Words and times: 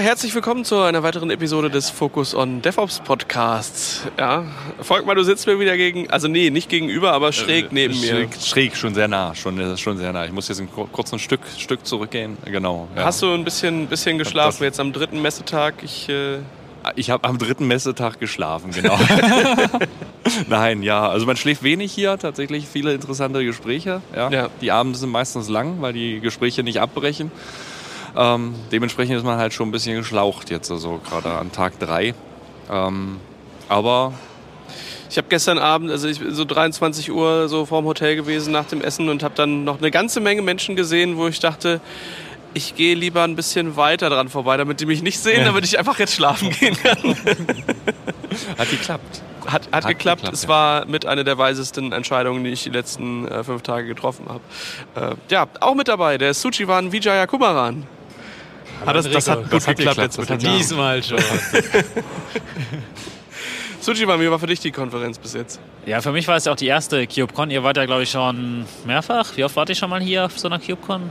herzlich 0.00 0.32
willkommen 0.32 0.64
zu 0.64 0.78
einer 0.78 1.02
weiteren 1.02 1.28
Episode 1.28 1.70
des 1.70 1.90
Focus 1.90 2.32
on 2.32 2.62
DevOps 2.62 3.00
Podcasts. 3.00 4.02
Ja, 4.16 4.44
Volkmar, 4.80 5.16
du 5.16 5.24
sitzt 5.24 5.48
mir 5.48 5.58
wieder 5.58 5.76
gegen, 5.76 6.08
also 6.08 6.28
nee, 6.28 6.50
nicht 6.50 6.68
gegenüber, 6.68 7.12
aber 7.12 7.32
schräg 7.32 7.66
äh, 7.66 7.68
neben 7.72 7.94
schräg, 7.94 8.30
mir. 8.30 8.40
Schräg, 8.40 8.76
schon 8.76 8.94
sehr 8.94 9.08
nah, 9.08 9.34
schon, 9.34 9.76
schon 9.76 9.98
sehr 9.98 10.12
nah. 10.12 10.24
Ich 10.24 10.30
muss 10.30 10.46
jetzt 10.46 10.60
ein 10.60 10.68
kurzes 10.70 11.20
Stück, 11.20 11.40
Stück 11.58 11.84
zurückgehen. 11.84 12.38
Genau. 12.44 12.86
Ja. 12.94 13.06
Hast 13.06 13.22
du 13.22 13.32
ein 13.32 13.42
bisschen, 13.42 13.88
bisschen 13.88 14.18
geschlafen 14.18 14.58
das, 14.58 14.60
jetzt 14.60 14.80
am 14.80 14.92
dritten 14.92 15.20
Messetag? 15.20 15.74
Ich, 15.82 16.08
äh 16.08 16.38
ich 16.94 17.10
habe 17.10 17.28
am 17.28 17.36
dritten 17.38 17.66
Messetag 17.66 18.20
geschlafen, 18.20 18.70
genau. 18.70 18.96
Nein, 20.48 20.84
ja, 20.84 21.08
also 21.08 21.26
man 21.26 21.36
schläft 21.36 21.64
wenig 21.64 21.92
hier, 21.92 22.16
tatsächlich 22.18 22.68
viele 22.68 22.94
interessante 22.94 23.44
Gespräche. 23.44 24.00
Ja. 24.14 24.30
ja. 24.30 24.48
Die 24.60 24.70
Abende 24.70 24.96
sind 24.96 25.10
meistens 25.10 25.48
lang, 25.48 25.80
weil 25.80 25.92
die 25.92 26.20
Gespräche 26.20 26.62
nicht 26.62 26.80
abbrechen. 26.80 27.32
Ähm, 28.18 28.56
dementsprechend 28.72 29.16
ist 29.16 29.24
man 29.24 29.38
halt 29.38 29.52
schon 29.52 29.68
ein 29.68 29.70
bisschen 29.70 29.96
geschlaucht 29.96 30.50
jetzt, 30.50 30.72
also 30.72 31.00
gerade 31.08 31.30
an 31.30 31.52
Tag 31.52 31.78
3. 31.78 32.14
Ähm, 32.68 33.20
aber 33.68 34.12
ich 35.08 35.16
habe 35.16 35.28
gestern 35.28 35.58
Abend, 35.58 35.92
also 35.92 36.08
ich 36.08 36.18
bin 36.18 36.34
so 36.34 36.44
23 36.44 37.12
Uhr 37.12 37.48
so 37.48 37.64
vorm 37.64 37.84
Hotel 37.84 38.16
gewesen 38.16 38.52
nach 38.52 38.64
dem 38.64 38.80
Essen 38.80 39.08
und 39.08 39.22
habe 39.22 39.34
dann 39.36 39.62
noch 39.62 39.78
eine 39.78 39.92
ganze 39.92 40.18
Menge 40.18 40.42
Menschen 40.42 40.74
gesehen, 40.74 41.16
wo 41.16 41.28
ich 41.28 41.38
dachte, 41.38 41.80
ich 42.54 42.74
gehe 42.74 42.96
lieber 42.96 43.22
ein 43.22 43.36
bisschen 43.36 43.76
weiter 43.76 44.10
dran 44.10 44.28
vorbei, 44.28 44.56
damit 44.56 44.80
die 44.80 44.86
mich 44.86 45.00
nicht 45.00 45.20
sehen, 45.20 45.40
ja. 45.40 45.44
damit 45.44 45.64
ich 45.64 45.78
einfach 45.78 45.98
jetzt 46.00 46.14
schlafen 46.14 46.50
gehen 46.50 46.76
kann. 46.76 46.98
Hat 48.58 48.70
geklappt. 48.70 49.22
Hat, 49.46 49.52
hat, 49.52 49.72
hat 49.72 49.86
geklappt. 49.86 50.22
geklappt. 50.22 50.34
Es 50.34 50.42
ja. 50.42 50.48
war 50.48 50.86
mit 50.86 51.06
einer 51.06 51.22
der 51.22 51.38
weisesten 51.38 51.92
Entscheidungen, 51.92 52.42
die 52.42 52.50
ich 52.50 52.64
die 52.64 52.70
letzten 52.70 53.28
äh, 53.28 53.44
fünf 53.44 53.62
Tage 53.62 53.86
getroffen 53.86 54.26
habe. 54.28 55.14
Äh, 55.14 55.16
ja, 55.30 55.46
auch 55.60 55.74
mit 55.74 55.88
dabei, 55.88 56.18
der 56.18 56.34
Suchiwan 56.34 56.90
Vijaya 56.90 57.26
Kumaran. 57.26 57.86
Hat 58.84 58.96
das, 58.96 59.10
das, 59.10 59.28
hat 59.28 59.42
gut 59.44 59.52
das 59.52 59.66
geklappt, 59.66 59.96
geklappt 59.96 60.16
jetzt 60.18 60.30
mit 60.30 60.42
Diesmal 60.42 61.02
schon. 61.02 61.18
Sujiban, 63.80 64.20
wie 64.20 64.30
war 64.30 64.38
für 64.38 64.46
dich 64.46 64.60
die 64.60 64.70
Konferenz 64.70 65.18
bis 65.18 65.34
jetzt? 65.34 65.60
Ja, 65.86 66.00
für 66.00 66.12
mich 66.12 66.28
war 66.28 66.36
es 66.36 66.44
ja 66.44 66.52
auch 66.52 66.56
die 66.56 66.66
erste 66.66 67.06
CubeCon. 67.06 67.50
Ihr 67.50 67.62
wart 67.62 67.76
ja, 67.76 67.86
glaube 67.86 68.02
ich, 68.02 68.10
schon 68.10 68.66
mehrfach. 68.84 69.36
Wie 69.36 69.44
oft 69.44 69.56
wart 69.56 69.68
ihr 69.70 69.74
schon 69.74 69.88
mal 69.88 70.00
hier 70.00 70.26
auf 70.26 70.38
so 70.38 70.48
einer 70.48 70.58
CubeCon? 70.58 71.10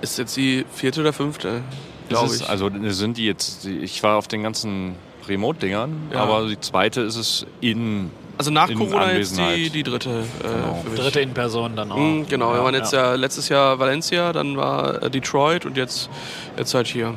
Ist 0.00 0.18
jetzt 0.18 0.36
die 0.36 0.64
vierte 0.72 1.00
oder 1.00 1.12
fünfte, 1.12 1.62
glaube 2.08 2.34
ich. 2.34 2.48
Also 2.48 2.70
sind 2.88 3.16
die 3.16 3.26
jetzt, 3.26 3.66
ich 3.66 4.02
war 4.02 4.16
auf 4.18 4.28
den 4.28 4.42
ganzen 4.42 4.94
Remote-Dingern, 5.28 6.10
ja. 6.12 6.20
aber 6.20 6.46
die 6.48 6.60
zweite 6.60 7.00
ist 7.02 7.16
es 7.16 7.46
in 7.60 8.10
also 8.42 8.50
nach 8.50 8.68
in 8.68 8.78
Corona 8.78 9.12
jetzt 9.12 9.38
die, 9.38 9.70
die 9.70 9.82
dritte. 9.82 10.10
Äh, 10.10 10.42
genau. 10.42 10.84
Dritte 10.96 11.20
in 11.20 11.32
Person 11.32 11.76
dann 11.76 11.92
auch. 11.92 11.96
Mhm, 11.96 12.26
genau, 12.28 12.50
ja, 12.50 12.58
wir 12.58 12.64
waren 12.64 12.74
jetzt 12.74 12.92
ja. 12.92 13.10
ja. 13.10 13.14
letztes 13.14 13.48
Jahr 13.48 13.78
Valencia, 13.78 14.32
dann 14.32 14.56
war 14.56 15.02
äh, 15.02 15.10
Detroit 15.10 15.64
und 15.64 15.76
jetzt, 15.76 16.10
jetzt 16.56 16.74
halt 16.74 16.86
hier. 16.86 17.14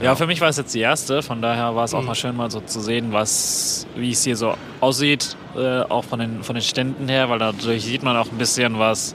Ja, 0.00 0.14
für 0.14 0.26
mich 0.26 0.40
war 0.40 0.48
es 0.48 0.56
jetzt 0.56 0.74
die 0.74 0.80
erste, 0.80 1.22
von 1.22 1.42
daher 1.42 1.76
war 1.76 1.84
es 1.84 1.92
auch 1.92 2.00
mhm. 2.00 2.06
mal 2.06 2.14
schön 2.14 2.34
mal 2.34 2.50
so 2.50 2.60
zu 2.60 2.80
sehen, 2.80 3.12
was, 3.12 3.86
wie 3.96 4.12
es 4.12 4.24
hier 4.24 4.36
so 4.36 4.54
aussieht, 4.80 5.36
äh, 5.56 5.80
auch 5.80 6.04
von 6.04 6.20
den, 6.20 6.42
von 6.42 6.54
den 6.54 6.62
Ständen 6.62 7.08
her, 7.08 7.28
weil 7.28 7.38
dadurch 7.38 7.84
sieht 7.84 8.02
man 8.02 8.16
auch 8.16 8.30
ein 8.30 8.38
bisschen, 8.38 8.78
was, 8.78 9.14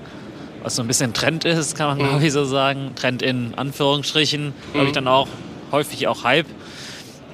was 0.62 0.76
so 0.76 0.84
ein 0.84 0.88
bisschen 0.88 1.14
Trend 1.14 1.44
ist, 1.44 1.76
kann 1.76 1.88
man 1.88 1.98
mhm. 1.98 2.04
glaube 2.10 2.26
ich 2.26 2.34
so 2.34 2.46
sagen. 2.46 2.92
Trend 2.96 3.24
in 3.24 3.54
Anführungsstrichen, 3.56 4.54
glaube 4.74 4.86
ich 4.86 4.92
mhm. 4.92 4.96
dann 4.96 5.08
auch 5.08 5.28
häufig 5.72 6.08
auch 6.08 6.24
Hype. 6.24 6.48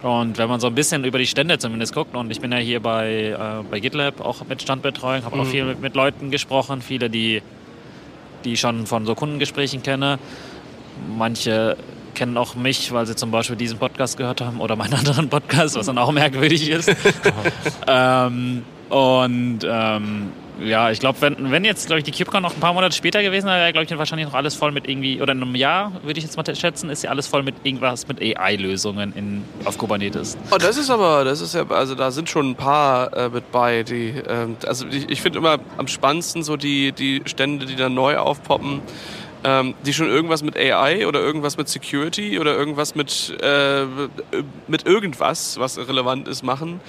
Und 0.02 0.38
wenn 0.40 0.50
man 0.50 0.60
so 0.60 0.68
ein 0.68 0.76
bisschen 0.76 1.04
über 1.06 1.20
die 1.20 1.28
Stände 1.28 1.60
zumindest 1.60 1.94
guckt, 1.94 2.16
und 2.16 2.32
ich 2.32 2.42
bin 2.42 2.52
ja 2.52 2.58
hier 2.58 2.80
bei, 2.80 3.36
äh, 3.38 3.64
bei 3.70 3.80
GitLab 3.80 4.20
auch 4.22 4.44
mit 4.48 4.62
Standbetreuung, 4.62 5.24
habe 5.24 5.36
mhm. 5.36 5.42
auch 5.42 5.46
viel 5.46 5.66
mit, 5.66 5.80
mit, 5.80 5.96
Leuten 5.96 6.32
gesprochen, 6.32 6.82
viele, 6.82 7.10
die, 7.10 7.42
die 8.44 8.54
ich 8.54 8.60
schon 8.60 8.88
von 8.88 9.06
so 9.06 9.14
Kundengesprächen 9.14 9.84
kenne. 9.84 10.18
Manche 11.18 11.78
kennen 12.16 12.36
auch 12.38 12.56
mich, 12.56 12.92
weil 12.92 13.06
sie 13.06 13.16
zum 13.16 13.32
Beispiel 13.32 13.56
diesen 13.56 13.78
Podcast 13.78 14.18
gehört 14.18 14.42
haben 14.42 14.60
oder 14.60 14.76
meinen 14.76 14.94
anderen 14.96 15.30
Podcast, 15.30 15.76
was 15.76 15.86
dann 15.86 16.00
auch 16.00 16.12
merkwürdig 16.12 16.70
ist. 16.70 16.92
ähm, 17.88 18.64
und 18.90 19.60
ähm, 19.64 20.32
ja, 20.64 20.92
ich 20.92 21.00
glaube, 21.00 21.20
wenn, 21.22 21.52
wenn 21.52 21.66
jetzt, 21.66 21.88
glaube 21.88 22.00
ich, 22.00 22.04
die 22.04 22.12
KubeCon 22.12 22.42
noch 22.42 22.54
ein 22.54 22.60
paar 22.60 22.74
Monate 22.74 22.96
später 22.96 23.22
gewesen 23.22 23.48
wäre, 23.48 23.60
wäre, 23.60 23.74
glaube 23.74 23.86
ich, 23.86 23.98
wahrscheinlich 23.98 24.28
noch 24.28 24.34
alles 24.34 24.56
voll 24.56 24.72
mit 24.72 24.88
irgendwie, 24.88 25.22
oder 25.22 25.34
in 25.34 25.42
einem 25.42 25.56
Jahr, 25.56 25.92
würde 26.04 26.20
ich 26.20 26.24
jetzt 26.26 26.38
mal 26.38 26.56
schätzen, 26.56 26.90
ist 26.90 27.04
ja 27.04 27.10
alles 27.10 27.28
voll 27.28 27.44
mit 27.44 27.56
irgendwas 27.64 28.08
mit 28.08 28.22
AI-Lösungen 28.22 29.44
auf 29.66 29.78
Kubernetes. 29.78 30.38
Oh, 30.52 30.58
das 30.58 30.78
ist 30.78 30.90
aber, 30.90 31.24
das 31.24 31.42
ist 31.42 31.56
ja, 31.56 31.70
also 31.70 31.96
da 31.96 32.12
sind 32.12 32.30
schon 32.30 32.52
ein 32.52 32.56
paar 32.56 33.16
äh, 33.16 33.30
mit 33.30 33.52
bei, 33.52 33.84
die, 33.84 34.10
äh, 34.10 34.48
also 34.66 34.86
ich, 34.88 35.10
ich 35.10 35.22
finde 35.22 35.40
immer 35.40 35.60
am 35.78 35.88
spannendsten 35.88 36.44
so 36.44 36.58
die, 36.58 36.92
die 36.92 37.22
Stände, 37.26 37.66
die 37.66 37.76
dann 37.76 37.94
neu 37.94 38.18
aufpoppen 38.18 38.82
ähm, 39.44 39.74
die 39.86 39.94
schon 39.94 40.08
irgendwas 40.08 40.44
mit 40.44 40.56
AI 40.56 41.08
oder 41.08 41.20
irgendwas 41.20 41.58
mit 41.58 41.68
Security 41.68 42.40
oder 42.40 42.56
irgendwas 42.56 42.96
mit, 42.96 43.36
äh, 43.42 43.86
mit 44.68 44.86
irgendwas, 44.86 45.60
was 45.60 45.78
relevant 45.78 46.28
ist, 46.28 46.44
machen, 46.44 46.80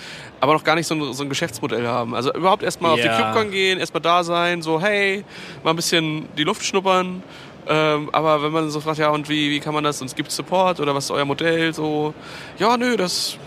aber 0.41 0.53
noch 0.53 0.65
gar 0.65 0.75
nicht 0.75 0.87
so 0.87 0.95
ein, 0.95 1.13
so 1.15 1.23
ein 1.23 1.29
Geschäftsmodell 1.29 1.87
haben. 1.87 2.15
Also 2.15 2.33
überhaupt 2.33 2.63
erstmal 2.63 2.99
yeah. 2.99 3.11
auf 3.11 3.17
die 3.17 3.23
KubeCon 3.23 3.51
gehen, 3.51 3.79
erstmal 3.79 4.03
da 4.03 4.23
sein, 4.25 4.63
so 4.63 4.81
hey, 4.81 5.25
mal 5.65 5.71
ein 5.71 5.77
bisschen 5.77 6.29
die 6.37 6.45
Luft 6.45 6.65
schnuppern. 6.65 7.23
Ähm, 7.69 8.11
aber 8.13 8.43
wenn 8.43 8.53
man 8.53 8.71
so 8.71 8.81
fragt, 8.81 8.99
ja, 8.99 9.11
und 9.11 9.29
wie, 9.29 9.51
wie 9.51 9.61
kann 9.61 9.73
man 9.73 9.85
das, 9.85 10.03
und 10.03 10.15
gibt 10.17 10.31
Support 10.31 10.81
oder 10.81 10.95
was 10.95 11.05
ist 11.05 11.11
euer 11.13 11.25
Modell, 11.25 11.73
so, 11.73 12.13
ja, 12.59 12.77
nö, 12.77 12.97
das 12.97 13.39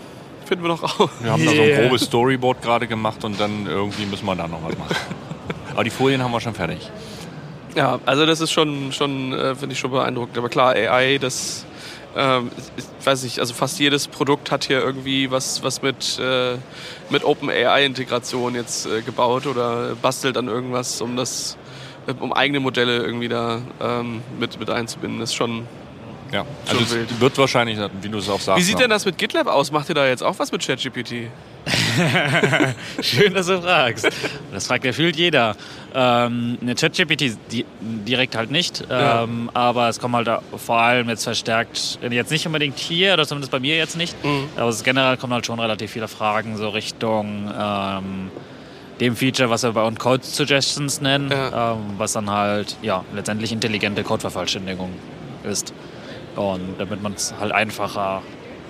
finden 0.46 0.64
wir 0.64 0.68
noch 0.68 0.82
raus. 0.82 1.10
Wir 1.20 1.32
haben 1.32 1.42
yeah. 1.42 1.50
da 1.52 1.56
so 1.56 1.62
ein 1.62 1.82
grobes 1.82 2.02
Storyboard 2.02 2.62
gerade 2.62 2.86
gemacht 2.86 3.24
und 3.24 3.38
dann 3.38 3.66
irgendwie 3.66 4.06
müssen 4.06 4.26
wir 4.26 4.34
da 4.34 4.48
noch 4.48 4.64
was 4.64 4.76
machen. 4.78 4.96
aber 5.72 5.84
die 5.84 5.90
Folien 5.90 6.22
haben 6.24 6.32
wir 6.32 6.40
schon 6.40 6.54
fertig. 6.54 6.90
Ja, 7.76 8.00
also 8.06 8.24
das 8.24 8.40
ist 8.40 8.52
schon, 8.52 8.90
schon 8.92 9.32
äh, 9.34 9.54
finde 9.54 9.74
ich 9.74 9.78
schon 9.78 9.90
beeindruckend. 9.90 10.38
Aber 10.38 10.48
klar, 10.48 10.74
AI, 10.74 11.18
das, 11.18 11.66
ähm, 12.16 12.50
ich 12.76 13.06
weiß 13.06 13.22
nicht, 13.22 13.38
also 13.38 13.52
fast 13.52 13.78
jedes 13.78 14.08
Produkt 14.08 14.50
hat 14.50 14.64
hier 14.64 14.80
irgendwie 14.80 15.30
was, 15.30 15.62
was 15.62 15.82
mit, 15.82 16.18
äh, 16.18 16.56
mit 17.10 17.22
Open 17.22 17.50
AI-Integration 17.50 18.54
jetzt 18.54 18.86
äh, 18.86 19.02
gebaut 19.02 19.46
oder 19.46 19.94
bastelt 20.00 20.38
an 20.38 20.48
irgendwas, 20.48 21.02
um 21.02 21.16
das, 21.16 21.58
um 22.18 22.32
eigene 22.32 22.60
Modelle 22.60 22.96
irgendwie 22.96 23.28
da 23.28 23.60
ähm, 23.80 24.22
mit, 24.40 24.58
mit 24.58 24.70
einzubinden. 24.70 25.20
Das 25.20 25.30
ist 25.30 25.36
schon, 25.36 25.66
ja, 26.32 26.46
also 26.66 26.82
es 26.82 27.20
wird 27.20 27.36
wahrscheinlich, 27.36 27.78
wie 28.00 28.08
du 28.08 28.18
es 28.18 28.30
auch 28.30 28.40
sagst. 28.40 28.58
Wie 28.58 28.64
sieht 28.64 28.78
denn 28.78 28.90
das 28.90 29.04
mit 29.04 29.18
GitLab 29.18 29.48
aus? 29.48 29.70
Macht 29.70 29.90
ihr 29.90 29.94
da 29.94 30.06
jetzt 30.06 30.22
auch 30.22 30.38
was 30.38 30.50
mit 30.50 30.66
ChatGPT? 30.66 31.28
Schön, 33.00 33.34
dass 33.34 33.46
du 33.46 33.60
fragst. 33.60 34.08
Das 34.52 34.66
fragt 34.66 34.84
gefühlt 34.84 35.16
jeder. 35.16 35.56
Ähm, 35.94 36.58
eine 36.60 36.74
ChatGPT 36.74 37.36
direkt 37.80 38.36
halt 38.36 38.50
nicht, 38.50 38.84
ja. 38.90 39.22
ähm, 39.22 39.50
aber 39.54 39.88
es 39.88 39.98
kommen 39.98 40.14
halt 40.14 40.28
vor 40.56 40.78
allem 40.78 41.08
jetzt 41.08 41.24
verstärkt, 41.24 41.98
jetzt 42.10 42.30
nicht 42.30 42.46
unbedingt 42.46 42.78
hier, 42.78 43.14
oder 43.14 43.26
zumindest 43.26 43.50
bei 43.50 43.60
mir 43.60 43.76
jetzt 43.76 43.96
nicht, 43.96 44.22
mhm. 44.22 44.48
aber 44.56 44.68
es 44.68 44.84
generell 44.84 45.16
kommen 45.16 45.32
halt 45.32 45.46
schon 45.46 45.58
relativ 45.58 45.90
viele 45.90 46.08
Fragen 46.08 46.58
so 46.58 46.68
Richtung 46.68 47.50
ähm, 47.58 48.30
dem 49.00 49.16
Feature, 49.16 49.50
was 49.50 49.62
wir 49.62 49.72
bei 49.72 49.82
uns 49.82 49.98
Code 49.98 50.22
Suggestions 50.24 51.00
nennen, 51.00 51.30
ja. 51.30 51.72
Ähm, 51.72 51.78
was 51.96 52.12
dann 52.12 52.30
halt 52.30 52.76
ja 52.82 53.04
letztendlich 53.14 53.52
intelligente 53.52 54.02
Codevervollständigung 54.02 54.90
ist. 55.44 55.72
Und 56.34 56.76
damit 56.78 57.02
man 57.02 57.14
es 57.14 57.32
halt 57.40 57.52
einfacher 57.52 58.22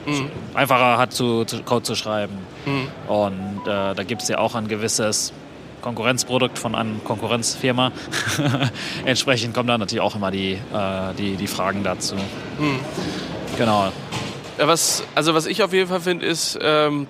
mhm. 0.06 0.30
einfacher 0.54 0.98
hat, 0.98 1.12
zu, 1.12 1.44
zu, 1.44 1.62
Code 1.62 1.82
zu 1.82 1.94
schreiben. 1.94 2.38
Mhm. 2.64 2.88
Und 3.08 3.60
äh, 3.66 3.94
da 3.94 4.02
gibt 4.06 4.22
es 4.22 4.28
ja 4.28 4.38
auch 4.38 4.54
ein 4.54 4.68
gewisses 4.68 5.32
Konkurrenzprodukt 5.82 6.58
von 6.58 6.74
einer 6.74 6.98
Konkurrenzfirma. 7.04 7.92
Entsprechend 9.04 9.54
kommen 9.54 9.68
da 9.68 9.78
natürlich 9.78 10.02
auch 10.02 10.16
immer 10.16 10.30
die, 10.30 10.52
äh, 10.52 11.14
die, 11.16 11.36
die 11.36 11.46
Fragen 11.46 11.84
dazu. 11.84 12.16
Mhm. 12.58 12.80
Genau. 13.56 13.92
Was, 14.58 15.04
also 15.14 15.34
was 15.34 15.46
ich 15.46 15.62
auf 15.62 15.72
jeden 15.72 15.88
Fall 15.88 16.00
finde, 16.00 16.26
ist, 16.26 16.58
ähm, 16.60 17.06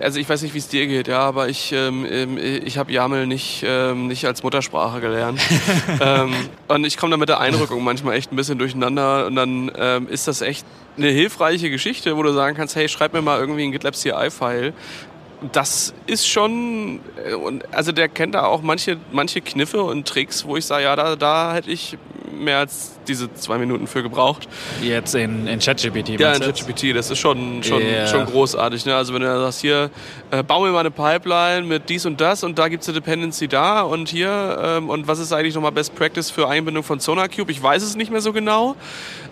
also 0.00 0.18
ich 0.18 0.28
weiß 0.28 0.42
nicht, 0.42 0.54
wie 0.54 0.58
es 0.58 0.68
dir 0.68 0.86
geht, 0.86 1.08
ja, 1.08 1.20
aber 1.20 1.48
ich, 1.48 1.72
ähm, 1.72 2.06
ähm 2.08 2.38
ich 2.38 2.78
habe 2.78 2.92
YAML 2.92 3.26
nicht, 3.26 3.64
ähm, 3.66 4.08
nicht 4.08 4.24
als 4.26 4.42
Muttersprache 4.42 5.00
gelernt. 5.00 5.40
ähm, 6.00 6.32
und 6.68 6.84
ich 6.84 6.96
komme 6.96 7.12
da 7.12 7.16
mit 7.16 7.28
der 7.28 7.40
Einrückung 7.40 7.82
manchmal 7.84 8.16
echt 8.16 8.32
ein 8.32 8.36
bisschen 8.36 8.58
durcheinander 8.58 9.26
und 9.26 9.36
dann 9.36 9.70
ähm, 9.76 10.08
ist 10.08 10.28
das 10.28 10.40
echt 10.40 10.66
eine 10.96 11.08
hilfreiche 11.08 11.70
Geschichte, 11.70 12.16
wo 12.16 12.22
du 12.22 12.32
sagen 12.32 12.56
kannst, 12.56 12.76
hey, 12.76 12.88
schreib 12.88 13.12
mir 13.12 13.22
mal 13.22 13.38
irgendwie 13.38 13.64
ein 13.64 13.72
GitLab 13.72 13.94
CI-File. 13.94 14.72
Das 15.52 15.94
ist 16.06 16.26
schon, 16.26 17.00
äh, 17.16 17.60
also 17.70 17.92
der 17.92 18.08
kennt 18.08 18.34
da 18.34 18.44
auch 18.44 18.62
manche, 18.62 18.98
manche 19.12 19.40
Kniffe 19.40 19.82
und 19.82 20.06
Tricks, 20.06 20.44
wo 20.44 20.56
ich 20.56 20.66
sage, 20.66 20.84
ja, 20.84 20.96
da, 20.96 21.16
da 21.16 21.54
hätte 21.54 21.70
ich 21.70 21.96
mehr 22.38 22.58
als 22.58 22.92
diese 23.06 23.32
zwei 23.34 23.58
Minuten 23.58 23.86
für 23.86 24.02
gebraucht. 24.02 24.48
Jetzt 24.82 25.14
in, 25.14 25.46
in 25.46 25.58
ChatGPT? 25.58 26.20
Ja, 26.20 26.32
in 26.32 26.42
ChatGPT. 26.42 26.94
Das 26.94 27.10
ist 27.10 27.18
schon, 27.18 27.62
schon, 27.62 27.82
yeah. 27.82 28.06
schon 28.06 28.26
großartig. 28.26 28.84
Ne? 28.86 28.94
Also 28.94 29.14
wenn 29.14 29.22
du 29.22 29.40
sagst, 29.40 29.60
hier, 29.60 29.90
äh, 30.30 30.42
bau 30.42 30.60
mir 30.62 30.70
mal 30.70 30.80
eine 30.80 30.90
Pipeline 30.90 31.66
mit 31.66 31.88
dies 31.88 32.06
und 32.06 32.20
das 32.20 32.44
und 32.44 32.58
da 32.58 32.68
gibt 32.68 32.82
es 32.82 32.88
eine 32.88 33.00
Dependency 33.00 33.48
da 33.48 33.82
und 33.82 34.08
hier 34.08 34.58
ähm, 34.62 34.90
und 34.90 35.08
was 35.08 35.18
ist 35.18 35.32
eigentlich 35.32 35.54
nochmal 35.54 35.72
Best 35.72 35.94
Practice 35.94 36.30
für 36.30 36.48
Einbindung 36.48 36.84
von 36.84 37.00
SonarCube? 37.00 37.50
Ich 37.50 37.62
weiß 37.62 37.82
es 37.82 37.96
nicht 37.96 38.10
mehr 38.10 38.20
so 38.20 38.32
genau. 38.32 38.76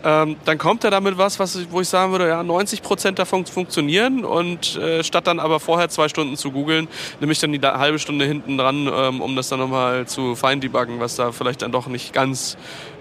Ähm, 0.06 0.36
dann 0.44 0.56
kommt 0.56 0.84
er 0.84 0.92
damit 0.92 1.18
was, 1.18 1.40
was 1.40 1.68
wo 1.72 1.80
ich 1.80 1.88
sagen 1.88 2.12
würde, 2.12 2.28
ja, 2.28 2.40
90 2.44 2.80
Prozent 2.82 3.18
davon 3.18 3.44
funktionieren 3.44 4.24
und 4.24 4.76
äh, 4.76 5.02
statt 5.02 5.26
dann 5.26 5.40
aber 5.40 5.58
vorher 5.58 5.88
zwei 5.88 6.08
Stunden 6.08 6.36
zu 6.36 6.52
googeln, 6.52 6.86
nehme 7.18 7.32
ich 7.32 7.40
dann 7.40 7.50
die 7.50 7.60
halbe 7.60 7.98
Stunde 7.98 8.24
hinten 8.24 8.56
dran, 8.56 8.88
ähm, 8.88 9.20
um 9.20 9.34
das 9.34 9.48
dann 9.48 9.58
nochmal 9.58 10.06
zu 10.06 10.36
fein 10.36 10.60
debuggen, 10.60 11.00
was 11.00 11.16
da 11.16 11.32
vielleicht 11.32 11.62
dann 11.62 11.72
doch 11.72 11.88
nicht 11.88 12.12
ganz 12.12 12.56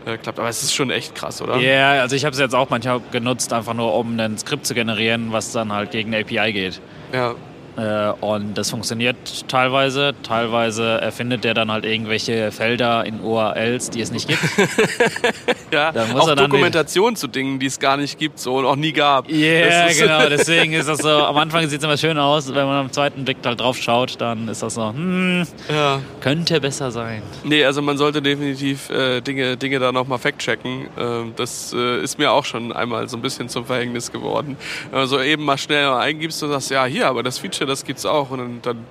äh, 0.08 0.18
klappt. 0.18 0.40
Aber 0.40 0.50
es 0.50 0.64
ist 0.64 0.74
schon 0.74 0.90
echt 0.90 1.14
krass, 1.14 1.44
oder? 1.44 1.58
Ja, 1.58 1.94
yeah, 1.94 2.02
also 2.02 2.16
ich 2.16 2.26
habe 2.26 2.34
es 2.34 2.40
jetzt 2.40 2.56
auch 2.56 2.72
manchmal 2.72 3.02
genutzt, 3.12 3.54
einfach 3.54 3.76
nur 3.76 3.94
um 3.94 4.20
ein 4.20 4.40
Skript 4.40 4.66
zu 4.66 4.74
generieren, 4.74 5.32
was 5.32 5.52
dann 5.52 5.72
halt 5.72 5.92
gegen 5.92 6.16
API 6.16 6.54
geht. 6.54 6.82
Ja. 7.14 7.36
Äh, 7.78 8.12
und 8.22 8.54
das 8.58 8.70
funktioniert 8.70 9.48
teilweise. 9.48 10.14
Teilweise 10.24 11.02
erfindet 11.02 11.44
der 11.44 11.54
dann 11.54 11.72
halt 11.72 11.86
irgendwelche 11.86 12.52
Felder 12.52 13.06
in 13.06 13.22
URLs, 13.22 13.90
die 13.90 14.02
es 14.02 14.12
nicht 14.12 14.28
gibt. 14.28 14.42
ja, 15.72 15.94
auch 16.16 16.34
Dokumentation 16.36 17.16
zu 17.16 17.28
Dingen, 17.28 17.60
die 17.60 17.66
es 17.66 17.80
gar 17.80 17.98
nicht 17.98 18.18
gibt 18.18 18.40
so 18.40 18.56
und 18.56 18.66
auch 18.66 18.76
nie 18.76 18.94
gab. 18.94 19.30
Ja, 19.30 19.38
yeah, 19.38 19.88
genau. 19.92 20.30
Deswegen 20.30 20.74
ist 20.74 20.88
das 20.88 21.00
so, 21.00 21.10
am 21.10 21.38
Anfang 21.38 21.68
sieht 21.68 21.80
es 21.80 21.84
immer 21.84 21.98
schön 21.98 22.18
aus. 22.18 22.54
Wenn 22.54 22.66
man 22.66 22.78
am 22.86 22.92
zweiten 22.92 23.26
Blick 23.26 23.38
halt 23.44 23.60
drauf 23.60 23.78
schaut, 23.78 24.20
dann 24.22 24.48
ist 24.48 24.64
das 24.64 24.76
so, 24.76 24.90
hm, 24.90 25.46
ja. 25.70 26.00
könnte 26.22 26.62
besser 26.62 26.92
sein. 26.92 27.22
Nee, 27.44 27.66
also 27.66 27.82
man 27.82 27.98
sollte 27.98 28.22
definitiv 28.22 28.90
äh, 28.90 29.22
Dinge, 29.22 29.58
Dinge 29.58 29.80
da 29.80 29.92
nochmal 29.92 30.20
fact-checken. 30.20 30.88
Äh, 30.98 31.32
das 31.36 31.74
äh, 31.74 32.02
ist 32.02 32.18
mir 32.18 32.32
auch 32.32 32.46
schon 32.46 32.72
einmal 32.72 33.10
so 33.10 33.18
ein 33.18 33.22
bisschen 33.22 33.50
zum 33.50 33.66
Verhängnis 33.66 34.12
geworden. 34.12 34.56
Also 34.92 35.22
eben 35.22 35.44
mal 35.44 35.58
schnell 35.58 35.90
eingibst 35.90 36.42
und 36.44 36.50
sagst, 36.50 36.72
ja, 36.72 36.86
hier, 36.86 37.08
aber 37.08 37.22
das 37.22 37.38
Feature 37.38 37.65
Geschichte, 37.66 37.68
das 37.68 37.86
gibt's 37.86 38.06
auch. 38.06 38.32
Und 38.32 38.40
dann, 38.40 38.60
dann 38.62 38.86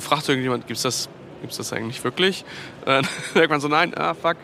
fragt 0.00 0.28
irgendjemand, 0.28 0.66
gibt's 0.66 0.82
das, 0.82 1.08
gibt's 1.40 1.56
das 1.56 1.72
eigentlich 1.72 2.02
wirklich? 2.04 2.44
Dann 2.84 3.06
merkt 3.34 3.50
man 3.50 3.60
so, 3.60 3.68
nein, 3.68 3.96
ah, 3.96 4.14
fuck. 4.14 4.36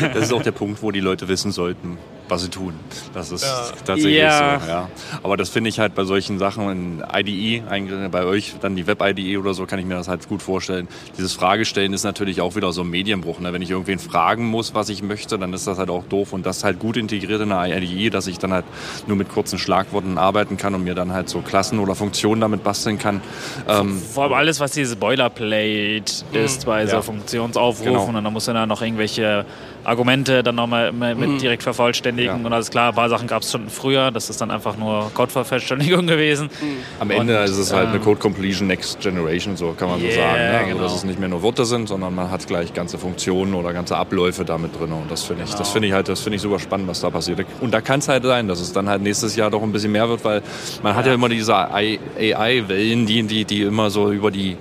Das 0.00 0.24
ist 0.24 0.32
auch 0.32 0.42
der 0.42 0.52
Punkt, 0.52 0.82
wo 0.82 0.90
die 0.90 1.00
Leute 1.00 1.28
wissen 1.28 1.52
sollten, 1.52 1.98
was 2.28 2.42
sie 2.42 2.48
tun. 2.48 2.74
Das 3.14 3.30
ist 3.30 3.44
ja. 3.44 3.68
tatsächlich 3.84 4.16
ja. 4.16 4.60
so. 4.60 4.68
Ja. 4.68 4.88
Aber 5.22 5.36
das 5.36 5.50
finde 5.50 5.68
ich 5.68 5.78
halt 5.78 5.94
bei 5.94 6.04
solchen 6.04 6.38
Sachen 6.38 6.70
in 6.70 7.04
IDE, 7.12 7.62
bei 8.10 8.24
euch 8.24 8.54
dann 8.60 8.76
die 8.76 8.86
Web-IDE 8.86 9.38
oder 9.38 9.54
so, 9.54 9.66
kann 9.66 9.78
ich 9.78 9.86
mir 9.86 9.94
das 9.94 10.08
halt 10.08 10.28
gut 10.28 10.42
vorstellen. 10.42 10.88
Dieses 11.16 11.32
Fragestellen 11.32 11.92
ist 11.92 12.04
natürlich 12.04 12.40
auch 12.40 12.56
wieder 12.56 12.72
so 12.72 12.82
ein 12.82 12.90
Medienbruch. 12.90 13.40
Ne? 13.40 13.52
Wenn 13.52 13.62
ich 13.62 13.70
irgendwen 13.70 13.98
fragen 13.98 14.46
muss, 14.46 14.74
was 14.74 14.88
ich 14.88 15.02
möchte, 15.02 15.38
dann 15.38 15.52
ist 15.52 15.66
das 15.66 15.78
halt 15.78 15.90
auch 15.90 16.04
doof. 16.04 16.32
Und 16.32 16.46
das 16.46 16.64
halt 16.64 16.78
gut 16.78 16.96
integriert 16.96 17.40
in 17.40 17.50
der 17.50 17.64
IDE, 17.64 18.10
dass 18.10 18.26
ich 18.26 18.38
dann 18.38 18.52
halt 18.52 18.64
nur 19.06 19.16
mit 19.16 19.28
kurzen 19.28 19.58
Schlagworten 19.58 20.18
arbeiten 20.18 20.56
kann 20.56 20.74
und 20.74 20.84
mir 20.84 20.94
dann 20.94 21.12
halt 21.12 21.28
so 21.28 21.40
Klassen 21.40 21.78
oder 21.78 21.94
Funktionen 21.94 22.40
damit 22.40 22.64
basteln 22.64 22.98
kann. 22.98 23.20
Ähm, 23.68 24.00
Vor 24.12 24.24
allem 24.24 24.32
alles, 24.34 24.60
was 24.60 24.72
dieses 24.72 24.96
Boilerplate 24.96 26.04
mhm. 26.32 26.38
ist 26.38 26.66
bei 26.66 26.86
so 26.86 27.02
Funktionsaufrufen 27.02 27.92
genau. 27.92 28.18
und 28.18 28.24
dann 28.24 28.32
muss 28.32 28.46
man 28.46 28.56
da 28.56 28.66
noch 28.66 28.82
irgendwelche 28.82 29.44
Argumente 29.84 30.42
dann 30.42 30.56
nochmal 30.56 30.92
mit 30.92 31.16
mhm. 31.16 31.38
direkt 31.38 31.62
vervollständigen. 31.62 32.15
Ja. 32.24 32.34
Und 32.34 32.52
alles 32.52 32.70
klar, 32.70 32.90
ein 32.90 32.94
paar 32.94 33.08
Sachen 33.08 33.26
gab 33.26 33.42
es 33.42 33.52
schon 33.52 33.68
früher. 33.68 34.10
Das 34.10 34.30
ist 34.30 34.40
dann 34.40 34.50
einfach 34.50 34.76
nur 34.76 35.10
Codevervollständigung 35.14 36.06
gewesen. 36.06 36.48
Mhm. 36.60 36.76
Am 37.00 37.10
Ende 37.10 37.38
und, 37.38 37.44
ist 37.44 37.58
es 37.58 37.72
halt 37.72 37.86
ähm, 37.86 37.94
eine 37.94 38.00
Code 38.00 38.18
Completion 38.18 38.66
Next 38.66 39.00
Generation, 39.00 39.56
so 39.56 39.72
kann 39.72 39.88
man 39.88 40.00
yeah, 40.00 40.10
so 40.10 40.16
sagen. 40.16 40.34
Ne? 40.34 40.50
Also, 40.50 40.68
genau. 40.70 40.82
Dass 40.82 40.94
es 40.94 41.04
nicht 41.04 41.18
mehr 41.18 41.28
nur 41.28 41.42
Worte 41.42 41.64
sind, 41.64 41.88
sondern 41.88 42.14
man 42.14 42.30
hat 42.30 42.46
gleich 42.46 42.72
ganze 42.72 42.98
Funktionen 42.98 43.54
oder 43.54 43.72
ganze 43.72 43.96
Abläufe 43.96 44.44
damit 44.44 44.78
drin. 44.78 44.92
Und 44.92 45.10
das 45.10 45.24
finde 45.24 45.44
ich, 45.44 45.50
genau. 45.50 45.58
das 45.58 45.70
finde 45.70 45.88
ich 45.88 45.94
halt, 45.94 46.08
das 46.08 46.20
finde 46.20 46.36
ich 46.36 46.42
super 46.42 46.58
spannend, 46.58 46.88
was 46.88 47.00
da 47.00 47.10
passiert. 47.10 47.44
Und 47.60 47.72
da 47.72 47.80
kann 47.80 48.00
es 48.00 48.08
halt 48.08 48.24
sein, 48.24 48.48
dass 48.48 48.60
es 48.60 48.72
dann 48.72 48.88
halt 48.88 49.02
nächstes 49.02 49.36
Jahr 49.36 49.50
doch 49.50 49.62
ein 49.62 49.72
bisschen 49.72 49.92
mehr 49.92 50.08
wird, 50.08 50.24
weil 50.24 50.42
man 50.82 50.92
ja. 50.92 50.98
hat 50.98 51.06
ja 51.06 51.14
immer 51.14 51.28
diese 51.28 51.54
AI-Wellen, 51.54 53.06
die, 53.06 53.22
die, 53.22 53.44
die 53.44 53.62
immer 53.62 53.90
so 53.90 54.10
über 54.10 54.30
die 54.30 54.56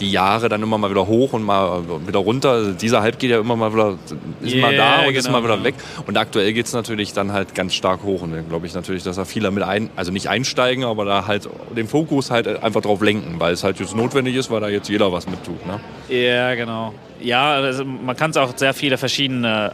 die 0.00 0.10
Jahre 0.10 0.48
dann 0.48 0.62
immer 0.62 0.78
mal 0.78 0.90
wieder 0.90 1.06
hoch 1.06 1.32
und 1.32 1.42
mal 1.42 1.82
wieder 2.06 2.18
runter. 2.18 2.50
Also 2.50 2.72
dieser 2.72 3.02
Hype 3.02 3.18
geht 3.18 3.30
ja 3.30 3.40
immer 3.40 3.56
mal 3.56 3.72
wieder, 3.72 3.98
ist 4.40 4.54
yeah, 4.54 4.62
mal 4.62 4.76
da 4.76 4.98
und 5.00 5.06
genau, 5.08 5.18
ist 5.18 5.30
mal 5.30 5.42
wieder 5.42 5.62
weg. 5.64 5.74
Und 6.06 6.16
aktuell 6.16 6.52
geht 6.52 6.66
es 6.66 6.72
natürlich 6.72 7.12
dann 7.12 7.32
halt 7.32 7.54
ganz 7.54 7.74
stark 7.74 8.02
hoch. 8.02 8.22
Und 8.22 8.32
dann 8.32 8.48
glaube 8.48 8.66
ich 8.66 8.74
natürlich, 8.74 9.02
dass 9.02 9.16
da 9.16 9.24
viele 9.24 9.50
mit 9.50 9.62
ein, 9.62 9.90
also 9.96 10.12
nicht 10.12 10.28
einsteigen, 10.28 10.84
aber 10.84 11.04
da 11.04 11.26
halt 11.26 11.48
den 11.76 11.88
Fokus 11.88 12.30
halt 12.30 12.46
einfach 12.62 12.82
drauf 12.82 13.00
lenken, 13.00 13.36
weil 13.38 13.52
es 13.52 13.64
halt 13.64 13.80
jetzt 13.80 13.96
notwendig 13.96 14.36
ist, 14.36 14.50
weil 14.50 14.60
da 14.60 14.68
jetzt 14.68 14.88
jeder 14.88 15.12
was 15.12 15.28
mit 15.28 15.42
tut. 15.44 15.66
Ne? 15.66 15.80
Ja, 16.08 16.54
genau. 16.54 16.94
Ja, 17.20 17.54
also 17.54 17.84
man 17.84 18.16
kann 18.16 18.30
es 18.30 18.36
auch 18.36 18.52
sehr 18.56 18.74
viele 18.74 18.98
verschiedene 18.98 19.72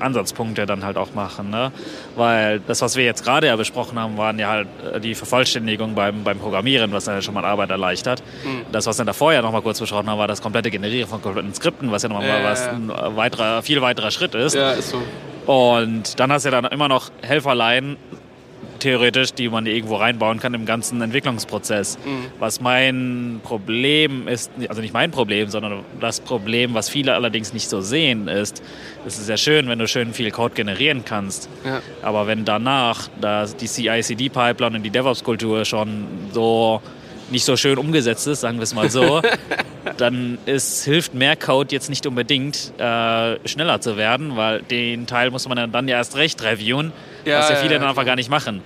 Ansatzpunkte 0.00 0.66
dann 0.66 0.84
halt 0.84 0.96
auch 0.96 1.14
machen. 1.14 1.50
Ne? 1.50 1.72
Weil 2.16 2.60
das, 2.60 2.82
was 2.82 2.96
wir 2.96 3.04
jetzt 3.04 3.24
gerade 3.24 3.46
ja 3.46 3.56
besprochen 3.56 3.98
haben, 3.98 4.16
waren 4.16 4.38
ja 4.38 4.48
halt 4.48 4.68
äh, 4.92 5.00
die 5.00 5.14
Vervollständigung 5.14 5.94
beim, 5.94 6.24
beim 6.24 6.38
Programmieren, 6.38 6.92
was 6.92 7.04
dann 7.04 7.22
schon 7.22 7.34
mal 7.34 7.44
Arbeit 7.44 7.70
erleichtert. 7.70 8.22
Mhm. 8.44 8.62
Das, 8.72 8.86
was 8.86 8.98
wir 8.98 9.04
davor 9.04 9.32
ja 9.32 9.42
noch 9.42 9.52
mal 9.52 9.62
kurz 9.62 9.80
besprochen 9.80 10.08
haben, 10.08 10.18
war 10.18 10.28
das 10.28 10.42
komplette 10.42 10.70
Generieren 10.70 11.08
von 11.08 11.22
kompletten 11.22 11.54
Skripten, 11.54 11.90
was 11.90 12.02
ja 12.02 12.08
nochmal 12.08 12.28
ja, 12.28 12.44
was 12.44 12.68
ein 12.68 12.88
weiterer, 12.88 13.62
viel 13.62 13.80
weiterer 13.82 14.10
Schritt 14.10 14.34
ist. 14.34 14.54
Ja, 14.54 14.72
ist 14.72 14.90
so. 14.90 15.02
Und 15.46 16.18
dann 16.18 16.32
hast 16.32 16.44
du 16.44 16.50
ja 16.50 16.60
dann 16.60 16.72
immer 16.72 16.88
noch 16.88 17.10
Helferlein, 17.22 17.96
theoretisch, 18.84 19.32
die 19.32 19.48
man 19.48 19.64
irgendwo 19.64 19.96
reinbauen 19.96 20.38
kann 20.38 20.52
im 20.52 20.66
ganzen 20.66 21.00
Entwicklungsprozess. 21.00 21.98
Mhm. 22.04 22.26
Was 22.38 22.60
mein 22.60 23.40
Problem 23.42 24.28
ist, 24.28 24.50
also 24.68 24.82
nicht 24.82 24.92
mein 24.92 25.10
Problem, 25.10 25.48
sondern 25.48 25.84
das 26.00 26.20
Problem, 26.20 26.74
was 26.74 26.90
viele 26.90 27.14
allerdings 27.14 27.54
nicht 27.54 27.68
so 27.68 27.80
sehen, 27.80 28.28
ist, 28.28 28.62
es 29.06 29.18
ist 29.18 29.28
ja 29.28 29.38
schön, 29.38 29.68
wenn 29.68 29.78
du 29.78 29.88
schön 29.88 30.12
viel 30.12 30.30
Code 30.30 30.54
generieren 30.54 31.02
kannst. 31.04 31.48
Ja. 31.64 31.80
Aber 32.02 32.26
wenn 32.26 32.44
danach 32.44 33.08
die 33.60 33.66
CI-CD-Pipeline 33.66 34.76
und 34.76 34.82
die 34.82 34.90
DevOps-Kultur 34.90 35.64
schon 35.64 36.06
so 36.32 36.82
nicht 37.30 37.44
so 37.44 37.56
schön 37.56 37.78
umgesetzt 37.78 38.26
ist, 38.26 38.42
sagen 38.42 38.58
wir 38.58 38.64
es 38.64 38.74
mal 38.74 38.90
so, 38.90 39.22
dann 39.96 40.36
ist, 40.44 40.84
hilft 40.84 41.14
mehr 41.14 41.36
Code 41.36 41.74
jetzt 41.74 41.88
nicht 41.88 42.06
unbedingt, 42.06 42.72
äh, 42.78 43.48
schneller 43.48 43.80
zu 43.80 43.96
werden, 43.96 44.36
weil 44.36 44.60
den 44.60 45.06
Teil 45.06 45.30
muss 45.30 45.48
man 45.48 45.72
dann 45.72 45.88
ja 45.88 45.96
erst 45.96 46.16
recht 46.16 46.42
reviewen, 46.42 46.92
ja, 47.24 47.38
was 47.38 47.50
ja 47.50 47.56
viele 47.56 47.74
ja, 47.74 47.78
dann 47.78 47.88
einfach 47.88 48.04
gar 48.04 48.16
nicht 48.16 48.30
machen. 48.30 48.62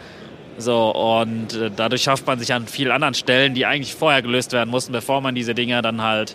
So, 0.58 0.90
und 0.90 1.54
äh, 1.54 1.70
dadurch 1.74 2.02
schafft 2.02 2.26
man 2.26 2.38
sich 2.38 2.52
an 2.52 2.66
vielen 2.66 2.90
anderen 2.90 3.14
Stellen, 3.14 3.54
die 3.54 3.64
eigentlich 3.64 3.94
vorher 3.94 4.22
gelöst 4.22 4.52
werden 4.52 4.70
mussten, 4.70 4.92
bevor 4.92 5.20
man 5.20 5.34
diese 5.34 5.54
Dinger 5.54 5.82
dann 5.82 6.02
halt 6.02 6.34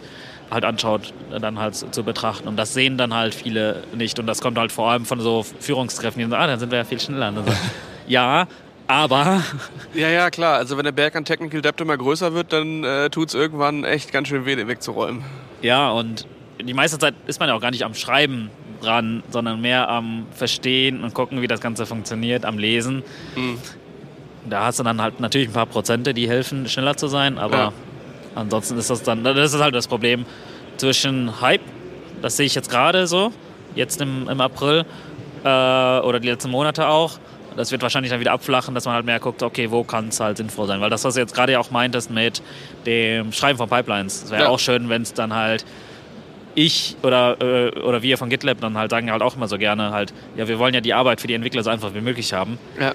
halt 0.51 0.65
anschaut, 0.65 1.13
dann 1.31 1.59
halt 1.59 1.75
zu 1.75 2.03
betrachten. 2.03 2.47
Und 2.47 2.57
das 2.57 2.73
sehen 2.73 2.97
dann 2.97 3.13
halt 3.13 3.33
viele 3.33 3.83
nicht. 3.95 4.19
Und 4.19 4.27
das 4.27 4.39
kommt 4.39 4.57
halt 4.57 4.71
vor 4.71 4.91
allem 4.91 5.05
von 5.05 5.19
so 5.19 5.43
Führungskräften, 5.43 6.23
die 6.23 6.29
sagen, 6.29 6.41
ah, 6.41 6.47
dann 6.47 6.59
sind 6.59 6.71
wir 6.71 6.79
ja 6.79 6.83
viel 6.83 6.99
schneller. 6.99 7.33
So, 7.33 7.43
ja, 8.07 8.47
aber. 8.87 9.41
Ja, 9.93 10.09
ja, 10.09 10.31
klar. 10.31 10.57
Also 10.57 10.75
wenn 10.77 10.85
der 10.85 10.91
Berg 10.91 11.15
an 11.15 11.23
Technical 11.23 11.61
Debt 11.61 11.79
immer 11.79 11.97
größer 11.97 12.33
wird, 12.33 12.51
dann 12.51 12.83
äh, 12.83 13.09
tut 13.11 13.29
es 13.29 13.35
irgendwann 13.35 13.83
echt 13.83 14.11
ganz 14.11 14.27
schön 14.27 14.45
weh, 14.45 14.67
wegzuräumen. 14.67 15.23
Ja, 15.61 15.91
und 15.91 16.25
die 16.59 16.73
meiste 16.73 16.97
Zeit 16.97 17.13
ist 17.27 17.39
man 17.39 17.49
ja 17.49 17.55
auch 17.55 17.61
gar 17.61 17.69
nicht 17.69 17.83
am 17.83 17.93
Schreiben 17.93 18.49
dran, 18.83 19.23
sondern 19.29 19.61
mehr 19.61 19.89
am 19.89 20.25
Verstehen 20.31 21.03
und 21.03 21.13
gucken, 21.13 21.41
wie 21.41 21.47
das 21.47 21.61
Ganze 21.61 21.85
funktioniert, 21.85 22.45
am 22.45 22.57
Lesen. 22.57 23.03
Mhm. 23.35 23.57
Da 24.49 24.65
hast 24.65 24.79
du 24.79 24.83
dann 24.83 25.01
halt 25.01 25.19
natürlich 25.19 25.49
ein 25.49 25.53
paar 25.53 25.65
Prozente, 25.65 26.13
die 26.13 26.27
helfen, 26.27 26.67
schneller 26.67 26.97
zu 26.97 27.07
sein, 27.07 27.37
aber 27.37 27.57
ja. 27.57 27.73
ansonsten 28.35 28.77
ist 28.77 28.89
das 28.89 29.03
dann, 29.03 29.23
das 29.23 29.53
ist 29.53 29.61
halt 29.61 29.73
das 29.73 29.87
Problem 29.87 30.25
zwischen 30.77 31.39
Hype, 31.39 31.61
das 32.21 32.37
sehe 32.37 32.45
ich 32.45 32.55
jetzt 32.55 32.69
gerade 32.69 33.07
so, 33.07 33.31
jetzt 33.75 34.01
im, 34.01 34.27
im 34.27 34.41
April 34.41 34.85
äh, 35.43 35.47
oder 35.47 36.19
die 36.19 36.29
letzten 36.29 36.51
Monate 36.51 36.87
auch, 36.87 37.19
das 37.55 37.71
wird 37.71 37.81
wahrscheinlich 37.81 38.11
dann 38.11 38.19
wieder 38.19 38.31
abflachen, 38.31 38.73
dass 38.73 38.85
man 38.85 38.95
halt 38.95 39.05
mehr 39.05 39.19
guckt, 39.19 39.43
okay, 39.43 39.69
wo 39.71 39.83
kann 39.83 40.09
es 40.09 40.19
halt 40.19 40.37
sinnvoll 40.37 40.67
sein. 40.67 40.81
Weil 40.81 40.89
das, 40.89 41.03
was 41.03 41.13
du 41.13 41.19
jetzt 41.19 41.33
gerade 41.33 41.53
ja 41.53 41.59
auch 41.59 41.71
meintest 41.71 42.09
mit 42.09 42.41
dem 42.85 43.31
Schreiben 43.31 43.57
von 43.57 43.69
Pipelines, 43.69 44.23
es 44.23 44.31
wäre 44.31 44.43
ja. 44.43 44.49
auch 44.49 44.59
schön, 44.59 44.89
wenn 44.89 45.03
es 45.03 45.13
dann 45.13 45.33
halt 45.33 45.65
ich 46.55 46.95
oder, 47.03 47.41
äh, 47.41 47.79
oder 47.79 48.01
wir 48.01 48.17
von 48.17 48.29
GitLab 48.29 48.59
dann 48.61 48.77
halt 48.77 48.91
sagen 48.91 49.11
halt 49.11 49.21
auch 49.21 49.35
immer 49.35 49.47
so 49.47 49.57
gerne 49.57 49.91
halt, 49.91 50.13
ja, 50.35 50.47
wir 50.47 50.59
wollen 50.59 50.73
ja 50.73 50.81
die 50.81 50.93
Arbeit 50.93 51.21
für 51.21 51.27
die 51.27 51.33
Entwickler 51.33 51.63
so 51.63 51.69
einfach 51.69 51.93
wie 51.93 52.01
möglich 52.01 52.33
haben. 52.33 52.57
Ja. 52.79 52.93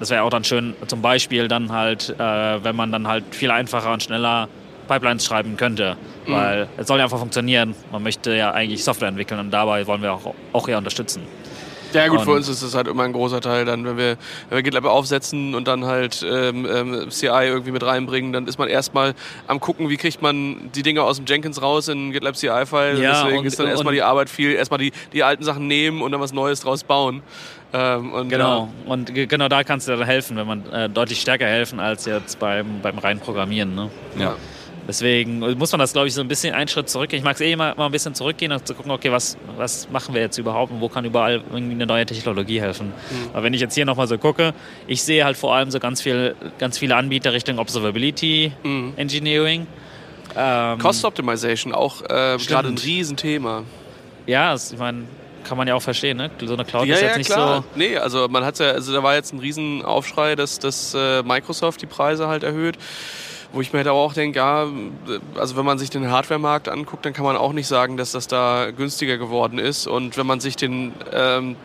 Das 0.00 0.10
wäre 0.10 0.22
auch 0.22 0.30
dann 0.30 0.44
schön, 0.44 0.74
zum 0.86 1.02
Beispiel 1.02 1.48
dann 1.48 1.72
halt, 1.72 2.10
äh, 2.18 2.64
wenn 2.64 2.76
man 2.76 2.90
dann 2.90 3.06
halt 3.06 3.24
viel 3.30 3.50
einfacher 3.50 3.92
und 3.92 4.02
schneller 4.02 4.48
Pipelines 4.88 5.24
schreiben 5.24 5.56
könnte. 5.56 5.96
Mhm. 6.26 6.32
Weil 6.32 6.68
es 6.76 6.86
soll 6.86 6.98
ja 6.98 7.04
einfach 7.04 7.18
funktionieren. 7.18 7.74
Man 7.92 8.02
möchte 8.02 8.34
ja 8.34 8.52
eigentlich 8.52 8.84
Software 8.84 9.08
entwickeln 9.08 9.40
und 9.40 9.50
dabei 9.50 9.86
wollen 9.86 10.02
wir 10.02 10.12
auch, 10.12 10.34
auch 10.52 10.68
eher 10.68 10.78
unterstützen. 10.78 11.22
Ja 11.94 12.08
gut, 12.08 12.18
und 12.18 12.24
für 12.24 12.32
uns 12.32 12.48
ist 12.48 12.62
es 12.62 12.74
halt 12.74 12.88
immer 12.88 13.04
ein 13.04 13.12
großer 13.12 13.40
Teil 13.40 13.64
dann, 13.64 13.84
wenn 13.84 13.96
wir, 13.96 14.16
wenn 14.48 14.58
wir 14.58 14.62
GitLab 14.62 14.84
aufsetzen 14.84 15.54
und 15.54 15.68
dann 15.68 15.84
halt 15.84 16.24
ähm, 16.28 16.66
ähm, 16.66 17.10
CI 17.10 17.26
irgendwie 17.26 17.70
mit 17.70 17.84
reinbringen, 17.84 18.32
dann 18.32 18.46
ist 18.46 18.58
man 18.58 18.68
erstmal 18.68 19.14
am 19.46 19.60
gucken, 19.60 19.88
wie 19.88 19.96
kriegt 19.96 20.22
man 20.22 20.70
die 20.74 20.82
Dinge 20.82 21.02
aus 21.02 21.16
dem 21.16 21.26
Jenkins 21.26 21.62
raus 21.62 21.88
in 21.88 22.12
GitLab 22.12 22.36
CI-File. 22.36 23.00
Ja, 23.00 23.22
Deswegen 23.22 23.38
und, 23.38 23.46
ist 23.46 23.58
dann 23.58 23.68
erstmal 23.68 23.94
die 23.94 24.02
Arbeit 24.02 24.28
viel, 24.28 24.52
erstmal 24.52 24.78
die, 24.78 24.92
die 25.12 25.22
alten 25.22 25.44
Sachen 25.44 25.66
nehmen 25.66 26.02
und 26.02 26.12
dann 26.12 26.20
was 26.20 26.32
Neues 26.32 26.60
draus 26.60 26.84
bauen. 26.84 27.22
Ähm, 27.72 28.12
und 28.12 28.28
genau, 28.28 28.68
ja. 28.86 28.92
und 28.92 29.14
genau 29.14 29.48
da 29.48 29.64
kannst 29.64 29.88
du 29.88 29.96
dann 29.96 30.06
helfen, 30.06 30.36
wenn 30.36 30.46
man 30.46 30.72
äh, 30.72 30.88
deutlich 30.88 31.20
stärker 31.20 31.46
helfen 31.46 31.80
als 31.80 32.04
jetzt 32.04 32.38
beim, 32.38 32.80
beim 32.82 32.98
reinen 32.98 33.18
Programmieren. 33.18 33.74
Ne? 33.74 33.90
Ja. 34.16 34.36
Deswegen 34.86 35.38
muss 35.38 35.72
man 35.72 35.78
das, 35.78 35.92
glaube 35.92 36.08
ich, 36.08 36.14
so 36.14 36.20
ein 36.20 36.28
bisschen 36.28 36.54
einen 36.54 36.68
Schritt 36.68 36.88
zurück. 36.90 37.12
Ich 37.12 37.22
mag 37.22 37.34
es 37.34 37.40
eh 37.40 37.52
immer, 37.52 37.74
mal 37.74 37.86
ein 37.86 37.92
bisschen 37.92 38.14
zurückgehen 38.14 38.52
und 38.52 38.66
zu 38.66 38.74
gucken, 38.74 38.90
okay, 38.90 39.10
was, 39.10 39.38
was 39.56 39.88
machen 39.90 40.14
wir 40.14 40.20
jetzt 40.20 40.36
überhaupt 40.36 40.72
und 40.72 40.80
wo 40.80 40.88
kann 40.88 41.04
überall 41.04 41.42
irgendwie 41.52 41.72
eine 41.72 41.86
neue 41.86 42.04
Technologie 42.04 42.60
helfen. 42.60 42.88
Mhm. 42.88 43.30
Aber 43.32 43.42
wenn 43.44 43.54
ich 43.54 43.60
jetzt 43.60 43.74
hier 43.74 43.86
nochmal 43.86 44.08
so 44.08 44.18
gucke, 44.18 44.52
ich 44.86 45.02
sehe 45.02 45.24
halt 45.24 45.36
vor 45.36 45.54
allem 45.54 45.70
so 45.70 45.80
ganz, 45.80 46.02
viel, 46.02 46.36
ganz 46.58 46.78
viele 46.78 46.96
Anbieter 46.96 47.32
Richtung 47.32 47.58
Observability 47.58 48.52
mhm. 48.62 48.92
Engineering. 48.96 49.66
Ähm, 50.36 50.78
Cost 50.78 51.04
Optimization, 51.04 51.72
auch 51.74 52.02
äh, 52.02 52.36
gerade 52.46 52.68
ein 52.68 52.78
Riesenthema. 52.78 53.62
Ja, 54.26 54.52
das, 54.52 54.72
ich 54.72 54.78
meine, 54.78 55.04
kann 55.44 55.56
man 55.56 55.68
ja 55.68 55.74
auch 55.74 55.82
verstehen, 55.82 56.16
ne? 56.16 56.30
So 56.40 56.54
eine 56.54 56.64
Cloud 56.64 56.86
ja, 56.86 56.94
ist 56.94 57.02
jetzt 57.02 57.10
ja, 57.10 57.18
nicht 57.18 57.30
klar. 57.30 57.56
so. 57.58 57.78
Nee, 57.78 57.96
also 57.96 58.26
man 58.28 58.44
hat 58.44 58.58
ja, 58.58 58.70
also 58.70 58.92
da 58.92 59.02
war 59.02 59.14
jetzt 59.14 59.32
ein 59.32 59.38
Riesenaufschrei, 59.38 60.34
dass, 60.34 60.58
dass 60.58 60.94
äh, 60.94 61.22
Microsoft 61.22 61.82
die 61.82 61.86
Preise 61.86 62.26
halt 62.26 62.42
erhöht 62.42 62.76
wo 63.54 63.60
ich 63.60 63.72
mir 63.72 63.78
halt 63.78 63.88
auch 63.88 64.12
denke, 64.12 64.38
ja, 64.38 64.66
also 65.36 65.56
wenn 65.56 65.64
man 65.64 65.78
sich 65.78 65.88
den 65.88 66.10
Hardware-Markt 66.10 66.68
anguckt, 66.68 67.06
dann 67.06 67.12
kann 67.12 67.24
man 67.24 67.36
auch 67.36 67.52
nicht 67.52 67.68
sagen, 67.68 67.96
dass 67.96 68.12
das 68.12 68.26
da 68.26 68.70
günstiger 68.76 69.16
geworden 69.16 69.58
ist. 69.58 69.86
Und 69.86 70.16
wenn 70.16 70.26
man 70.26 70.40
sich 70.40 70.56
den 70.56 70.92
ähm, 71.12 71.56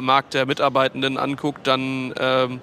Markt 0.00 0.34
der 0.34 0.46
Mitarbeitenden 0.46 1.18
anguckt, 1.18 1.66
dann 1.66 2.14
ähm, 2.18 2.60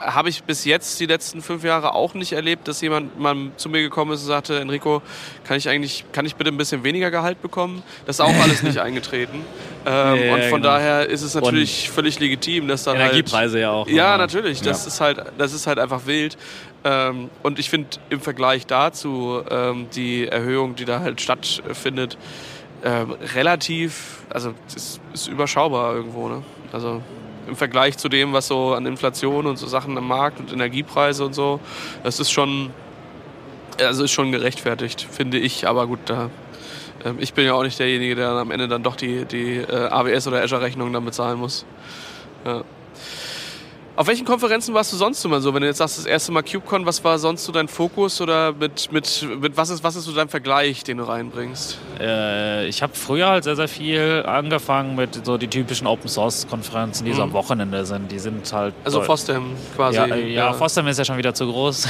habe 0.00 0.28
ich 0.28 0.44
bis 0.44 0.64
jetzt 0.64 1.00
die 1.00 1.06
letzten 1.06 1.42
fünf 1.42 1.64
Jahre 1.64 1.94
auch 1.94 2.14
nicht 2.14 2.32
erlebt, 2.32 2.68
dass 2.68 2.80
jemand 2.80 3.18
mal 3.18 3.50
zu 3.56 3.68
mir 3.68 3.80
gekommen 3.82 4.12
ist 4.12 4.22
und 4.22 4.28
sagte, 4.28 4.60
Enrico, 4.60 5.02
kann 5.44 5.56
ich 5.56 5.68
eigentlich, 5.68 6.04
kann 6.12 6.24
ich 6.24 6.36
bitte 6.36 6.50
ein 6.50 6.56
bisschen 6.56 6.84
weniger 6.84 7.10
Gehalt 7.10 7.42
bekommen? 7.42 7.82
Das 8.06 8.16
ist 8.16 8.20
auch 8.20 8.34
alles 8.42 8.62
nicht 8.62 8.78
eingetreten. 8.78 9.44
Ähm, 9.90 10.22
ja, 10.22 10.34
und 10.34 10.42
von 10.44 10.62
genau. 10.62 10.74
daher 10.74 11.08
ist 11.08 11.22
es 11.22 11.34
natürlich 11.34 11.88
und 11.88 11.94
völlig 11.94 12.20
legitim, 12.20 12.68
dass 12.68 12.84
dann 12.84 12.96
Energiepreise 12.96 13.54
halt, 13.54 13.62
ja 13.62 13.70
auch. 13.70 13.88
Ja, 13.88 14.18
natürlich. 14.18 14.60
Das 14.60 14.82
ja. 14.82 14.88
ist 14.88 15.00
halt, 15.00 15.22
das 15.38 15.54
ist 15.54 15.66
halt 15.66 15.78
einfach 15.78 16.04
wild. 16.04 16.36
Ähm, 16.84 17.30
und 17.42 17.58
ich 17.58 17.70
finde 17.70 17.88
im 18.10 18.20
Vergleich 18.20 18.66
dazu 18.66 19.40
ähm, 19.50 19.86
die 19.94 20.28
Erhöhung, 20.28 20.74
die 20.74 20.84
da 20.84 21.00
halt 21.00 21.22
stattfindet, 21.22 22.18
ähm, 22.84 23.16
relativ, 23.34 24.18
also 24.28 24.52
ist, 24.76 25.00
ist 25.14 25.28
überschaubar 25.28 25.94
irgendwo. 25.94 26.28
Ne? 26.28 26.42
Also 26.72 27.00
im 27.48 27.56
Vergleich 27.56 27.96
zu 27.96 28.10
dem, 28.10 28.34
was 28.34 28.48
so 28.48 28.74
an 28.74 28.84
Inflation 28.84 29.46
und 29.46 29.56
so 29.56 29.66
Sachen 29.66 29.96
am 29.96 30.06
Markt 30.06 30.38
und 30.38 30.52
Energiepreise 30.52 31.24
und 31.24 31.34
so, 31.34 31.60
das 32.04 32.20
ist 32.20 32.30
schon, 32.30 32.70
also 33.78 34.04
ist 34.04 34.12
schon 34.12 34.32
gerechtfertigt, 34.32 35.06
finde 35.10 35.38
ich. 35.38 35.66
Aber 35.66 35.86
gut, 35.86 36.00
da, 36.04 36.28
ich 37.18 37.32
bin 37.34 37.44
ja 37.44 37.54
auch 37.54 37.62
nicht 37.62 37.78
derjenige, 37.78 38.14
der 38.14 38.30
am 38.30 38.50
Ende 38.50 38.68
dann 38.68 38.82
doch 38.82 38.96
die, 38.96 39.24
die 39.24 39.56
äh, 39.56 39.88
AWS 39.88 40.28
oder 40.28 40.42
Azure-Rechnungen 40.42 40.92
dann 40.92 41.04
bezahlen 41.04 41.38
muss. 41.38 41.64
Ja. 42.44 42.64
Auf 43.98 44.06
welchen 44.06 44.24
Konferenzen 44.24 44.74
warst 44.74 44.92
du 44.92 44.96
sonst 44.96 45.24
immer 45.24 45.40
so? 45.40 45.52
Wenn 45.52 45.62
du 45.62 45.66
jetzt 45.66 45.78
sagst, 45.78 45.98
das 45.98 46.06
erste 46.06 46.30
Mal 46.30 46.44
KubeCon, 46.44 46.86
was 46.86 47.02
war 47.02 47.18
sonst 47.18 47.44
so 47.44 47.50
dein 47.50 47.66
Fokus 47.66 48.20
oder 48.20 48.52
mit, 48.52 48.92
mit, 48.92 49.26
mit 49.40 49.56
was, 49.56 49.70
ist, 49.70 49.82
was 49.82 49.96
ist 49.96 50.04
so 50.04 50.12
dein 50.12 50.28
Vergleich, 50.28 50.84
den 50.84 50.98
du 50.98 51.02
reinbringst? 51.02 51.76
Äh, 51.98 52.68
ich 52.68 52.80
habe 52.80 52.92
früher 52.94 53.28
halt 53.28 53.42
sehr, 53.42 53.56
sehr 53.56 53.66
viel 53.66 54.22
angefangen 54.24 54.94
mit 54.94 55.26
so 55.26 55.36
die 55.36 55.48
typischen 55.48 55.88
Open 55.88 56.08
Source 56.08 56.46
Konferenzen, 56.48 57.06
die 57.06 57.10
mhm. 57.10 57.16
so 57.16 57.22
am 57.24 57.32
Wochenende 57.32 57.84
sind. 57.84 58.12
Die 58.12 58.20
sind 58.20 58.52
halt. 58.52 58.72
Also 58.84 59.02
FOSDEM 59.02 59.42
quasi. 59.74 59.96
Ja, 59.96 60.06
äh, 60.06 60.28
ja, 60.28 60.46
ja. 60.46 60.52
FOSDEM 60.52 60.86
ist 60.86 60.98
ja 60.98 61.04
schon 61.04 61.18
wieder 61.18 61.34
zu 61.34 61.50
groß. 61.50 61.88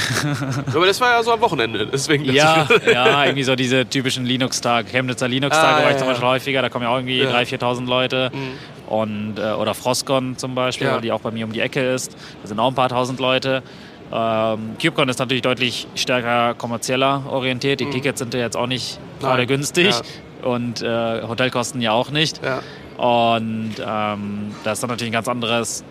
Aber 0.73 0.87
das 0.87 0.99
war 0.99 1.11
ja 1.11 1.21
so 1.21 1.31
am 1.31 1.41
Wochenende, 1.41 1.85
deswegen. 1.85 2.25
Ja, 2.25 2.67
ja, 2.91 3.25
irgendwie 3.25 3.43
so 3.43 3.55
diese 3.55 3.87
typischen 3.87 4.25
Linux-Tage. 4.25 4.89
Chemnitzer 4.89 5.27
Linux-Tage 5.27 5.83
ah, 5.83 5.83
war 5.83 5.91
ich 5.91 5.97
zum 5.97 6.07
Beispiel 6.07 6.27
häufiger, 6.27 6.63
da 6.63 6.69
kommen 6.69 6.85
ja 6.85 6.89
auch 6.89 6.97
irgendwie 6.97 7.19
ja. 7.19 7.29
3.000, 7.29 7.59
4.000 7.59 7.85
Leute. 7.85 8.31
Mhm 8.33 8.78
und, 8.89 9.35
äh, 9.37 9.51
oder 9.53 9.73
Frostcon 9.73 10.37
zum 10.37 10.55
Beispiel, 10.55 10.87
ja. 10.87 10.99
die 10.99 11.11
auch 11.11 11.21
bei 11.21 11.31
mir 11.31 11.45
um 11.45 11.53
die 11.53 11.61
Ecke 11.61 11.81
ist. 11.81 12.15
Da 12.41 12.47
sind 12.47 12.59
auch 12.59 12.67
ein 12.67 12.75
paar 12.75 12.89
tausend 12.89 13.19
Leute. 13.19 13.63
Ähm, 14.11 14.75
KubeCon 14.81 15.07
ist 15.09 15.19
natürlich 15.19 15.43
deutlich 15.43 15.87
stärker 15.95 16.55
kommerzieller 16.55 17.23
orientiert. 17.29 17.79
Die 17.79 17.85
mhm. 17.85 17.91
Tickets 17.91 18.19
sind 18.19 18.33
ja 18.33 18.39
jetzt 18.39 18.57
auch 18.57 18.67
nicht 18.67 18.99
gerade 19.19 19.45
günstig 19.45 19.93
ja. 19.93 20.49
und 20.49 20.81
äh, 20.81 21.21
Hotelkosten 21.21 21.81
ja 21.81 21.91
auch 21.91 22.09
nicht. 22.09 22.41
Ja. 22.43 22.61
Und 22.97 23.75
ähm, 23.79 24.55
da 24.63 24.71
ist 24.71 24.81
dann 24.81 24.89
natürlich 24.89 25.11
ein 25.11 25.13
ganz 25.13 25.27
anderes 25.27 25.83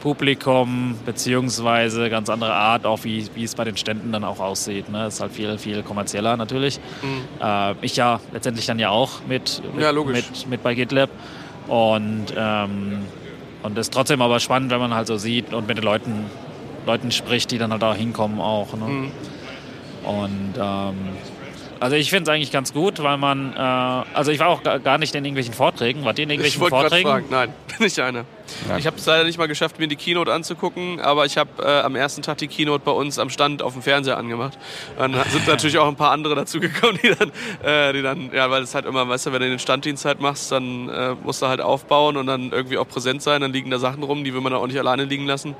Publikum 0.00 0.98
beziehungsweise 1.06 2.10
ganz 2.10 2.28
andere 2.28 2.52
Art, 2.52 2.84
auch 2.84 3.04
wie, 3.04 3.24
wie 3.34 3.44
es 3.44 3.54
bei 3.54 3.62
den 3.62 3.76
Ständen 3.76 4.10
dann 4.10 4.24
auch 4.24 4.40
aussieht. 4.40 4.90
Ne? 4.90 5.06
Ist 5.06 5.20
halt 5.20 5.30
viel, 5.30 5.56
viel 5.58 5.84
kommerzieller 5.84 6.36
natürlich. 6.36 6.80
Mhm. 7.02 7.40
Äh, 7.40 7.74
ich 7.82 7.94
ja 7.94 8.18
letztendlich 8.32 8.66
dann 8.66 8.80
ja 8.80 8.90
auch 8.90 9.20
mit, 9.28 9.62
mit, 9.72 9.84
ja, 9.84 9.92
mit, 9.92 10.48
mit 10.48 10.62
bei 10.64 10.74
GitLab. 10.74 11.08
Und, 11.68 12.26
ähm, 12.36 13.04
und 13.62 13.78
ist 13.78 13.92
trotzdem 13.92 14.20
aber 14.22 14.40
spannend, 14.40 14.70
wenn 14.70 14.80
man 14.80 14.94
halt 14.94 15.06
so 15.06 15.16
sieht 15.16 15.52
und 15.52 15.68
mit 15.68 15.78
den 15.78 15.84
Leuten, 15.84 16.24
Leuten 16.86 17.10
spricht, 17.12 17.50
die 17.50 17.58
dann 17.58 17.72
halt 17.72 17.84
auch 17.84 17.94
hinkommen 17.94 18.40
auch. 18.40 18.74
Ne? 18.74 18.84
Mhm. 18.84 19.12
Und 20.04 20.54
ähm, 20.58 20.96
also 21.78 21.96
ich 21.96 22.10
finde 22.10 22.30
es 22.30 22.34
eigentlich 22.34 22.52
ganz 22.52 22.72
gut, 22.72 23.02
weil 23.02 23.16
man, 23.16 23.54
äh, 23.54 23.58
also 23.58 24.30
ich 24.30 24.38
war 24.38 24.48
auch 24.48 24.62
gar 24.62 24.98
nicht 24.98 25.14
in 25.14 25.24
irgendwelchen 25.24 25.54
Vorträgen. 25.54 26.04
Wart 26.04 26.18
ihr 26.18 26.24
in 26.24 26.30
irgendwelchen 26.30 26.62
ich 26.62 26.68
Vorträgen? 26.68 27.08
Fragen. 27.08 27.26
Nein, 27.30 27.48
nicht 27.78 27.98
eine. 27.98 28.24
Ja. 28.68 28.78
Ich 28.78 28.86
habe 28.86 28.96
es 28.96 29.06
leider 29.06 29.24
nicht 29.24 29.38
mal 29.38 29.48
geschafft, 29.48 29.78
mir 29.78 29.88
die 29.88 29.96
Keynote 29.96 30.32
anzugucken, 30.32 31.00
aber 31.00 31.24
ich 31.26 31.36
habe 31.36 31.50
äh, 31.62 31.80
am 31.80 31.96
ersten 31.96 32.22
Tag 32.22 32.38
die 32.38 32.48
Keynote 32.48 32.84
bei 32.84 32.92
uns 32.92 33.18
am 33.18 33.30
Stand 33.30 33.62
auf 33.62 33.72
dem 33.72 33.82
Fernseher 33.82 34.16
angemacht. 34.16 34.58
Dann 34.98 35.14
sind 35.30 35.46
natürlich 35.46 35.78
auch 35.78 35.88
ein 35.88 35.96
paar 35.96 36.10
andere 36.10 36.34
dazugekommen, 36.34 36.98
die 37.02 37.14
dann, 37.14 37.32
äh, 37.62 37.92
die 37.92 38.02
dann, 38.02 38.30
ja, 38.32 38.50
weil 38.50 38.62
es 38.62 38.74
halt 38.74 38.86
immer, 38.86 39.08
weißt 39.08 39.26
du, 39.26 39.32
wenn 39.32 39.42
du 39.42 39.48
den 39.48 39.58
Standdienst 39.58 40.04
halt 40.04 40.20
machst, 40.20 40.52
dann 40.52 40.88
äh, 40.88 41.14
musst 41.22 41.42
du 41.42 41.46
halt 41.46 41.60
aufbauen 41.60 42.16
und 42.16 42.26
dann 42.26 42.52
irgendwie 42.52 42.78
auch 42.78 42.88
präsent 42.88 43.22
sein. 43.22 43.40
Dann 43.40 43.52
liegen 43.52 43.70
da 43.70 43.78
Sachen 43.78 44.02
rum, 44.02 44.24
die 44.24 44.34
will 44.34 44.40
man 44.40 44.52
dann 44.52 44.60
auch 44.60 44.66
nicht 44.66 44.78
alleine 44.78 45.04
liegen 45.04 45.26
lassen. 45.26 45.54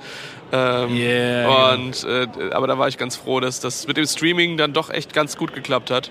Ähm, 0.52 0.94
yeah, 0.94 1.72
und, 1.72 2.04
äh, 2.04 2.26
aber 2.52 2.66
da 2.66 2.78
war 2.78 2.88
ich 2.88 2.98
ganz 2.98 3.16
froh, 3.16 3.40
dass 3.40 3.60
das 3.60 3.86
mit 3.86 3.96
dem 3.96 4.06
Streaming 4.06 4.58
dann 4.58 4.72
doch 4.72 4.90
echt 4.90 5.14
ganz 5.14 5.36
gut 5.36 5.54
geklappt 5.54 5.90
hat. 5.90 6.10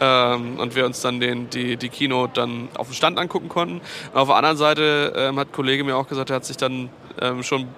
Ähm, 0.00 0.58
und 0.58 0.74
wir 0.74 0.86
uns 0.86 1.00
dann 1.00 1.20
den, 1.20 1.50
die, 1.50 1.76
die 1.76 1.88
Keynote 1.88 2.32
dann 2.34 2.68
auf 2.76 2.88
dem 2.88 2.94
Stand 2.94 3.18
angucken 3.18 3.48
konnten. 3.48 3.80
Und 4.12 4.18
auf 4.18 4.28
der 4.28 4.36
anderen 4.36 4.56
Seite 4.56 5.12
ähm, 5.16 5.38
hat 5.38 5.48
ein 5.48 5.52
Kollege 5.52 5.84
mir 5.84 5.96
auch 5.96 6.08
gesagt, 6.08 6.30
er 6.30 6.36
hat 6.36 6.44
sich 6.44 6.56
dann 6.56 6.90
ähm, 7.20 7.42
schon 7.42 7.68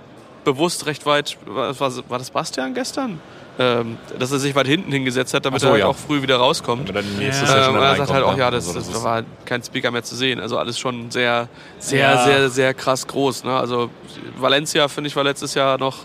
bewusst 0.45 0.87
recht 0.87 1.05
weit, 1.07 1.37
war, 1.45 1.77
war 1.77 2.19
das 2.19 2.31
Bastian 2.31 2.73
gestern? 2.73 3.21
Ähm, 3.59 3.97
dass 4.19 4.31
er 4.33 4.39
sich 4.39 4.55
weit 4.55 4.67
hinten 4.67 4.93
hingesetzt 4.93 5.33
hat, 5.33 5.47
damit 5.47 5.63
so, 5.63 5.69
er 5.69 5.73
halt 5.73 5.81
ja. 5.81 5.87
auch 5.87 5.97
früh 5.97 6.21
wieder 6.21 6.37
rauskommt. 6.37 6.91
Ja. 6.91 7.01
Ähm, 7.01 7.75
und 7.75 7.81
er 7.81 7.97
sagt 7.97 8.13
halt 8.13 8.23
auch, 8.23 8.37
ja, 8.37 8.51
das, 8.51 8.71
das, 8.71 8.91
das, 8.91 9.03
war 9.03 9.23
kein 9.47 9.63
Speaker 9.63 9.91
mehr 9.91 10.03
zu 10.03 10.15
sehen. 10.15 10.41
Also 10.41 10.59
alles 10.59 10.79
schon 10.79 11.11
sehr, 11.11 11.49
sehr, 11.79 12.01
ja. 12.01 12.25
sehr, 12.25 12.51
sehr 12.51 12.75
krass 12.75 13.07
groß. 13.07 13.45
Ne? 13.45 13.57
Also 13.57 13.89
Valencia, 14.37 14.89
finde 14.89 15.09
ich, 15.09 15.17
war 15.17 15.25
letztes 15.25 15.55
Jahr 15.55 15.79
noch 15.79 16.05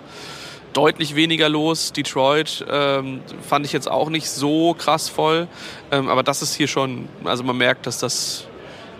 deutlich 0.74 1.16
weniger 1.16 1.50
los. 1.50 1.92
Detroit 1.92 2.66
ähm, 2.70 3.22
fand 3.48 3.66
ich 3.66 3.74
jetzt 3.74 3.90
auch 3.90 4.10
nicht 4.10 4.30
so 4.30 4.74
krass 4.74 5.10
voll. 5.10 5.48
Ähm, 5.92 6.10
aber 6.10 6.24
das 6.24 6.42
ist 6.42 6.56
hier 6.56 6.68
schon, 6.68 7.10
also 7.24 7.44
man 7.44 7.58
merkt, 7.58 7.88
dass 7.88 8.00
das 8.00 8.48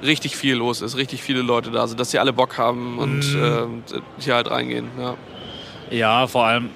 richtig 0.04 0.36
viel 0.36 0.56
los 0.56 0.82
ist, 0.82 0.98
richtig 0.98 1.22
viele 1.22 1.42
Leute 1.42 1.72
da 1.72 1.88
sind, 1.88 2.00
dass 2.00 2.12
sie 2.12 2.20
alle 2.20 2.34
Bock 2.34 2.58
haben 2.58 2.98
und 2.98 3.20
mm. 3.20 3.44
ähm, 3.44 3.84
hier 4.20 4.36
halt 4.36 4.50
reingehen. 4.50 4.88
Ja. 5.00 5.16
ja, 5.92 6.28
vor 6.28 6.46
allem 6.46 6.72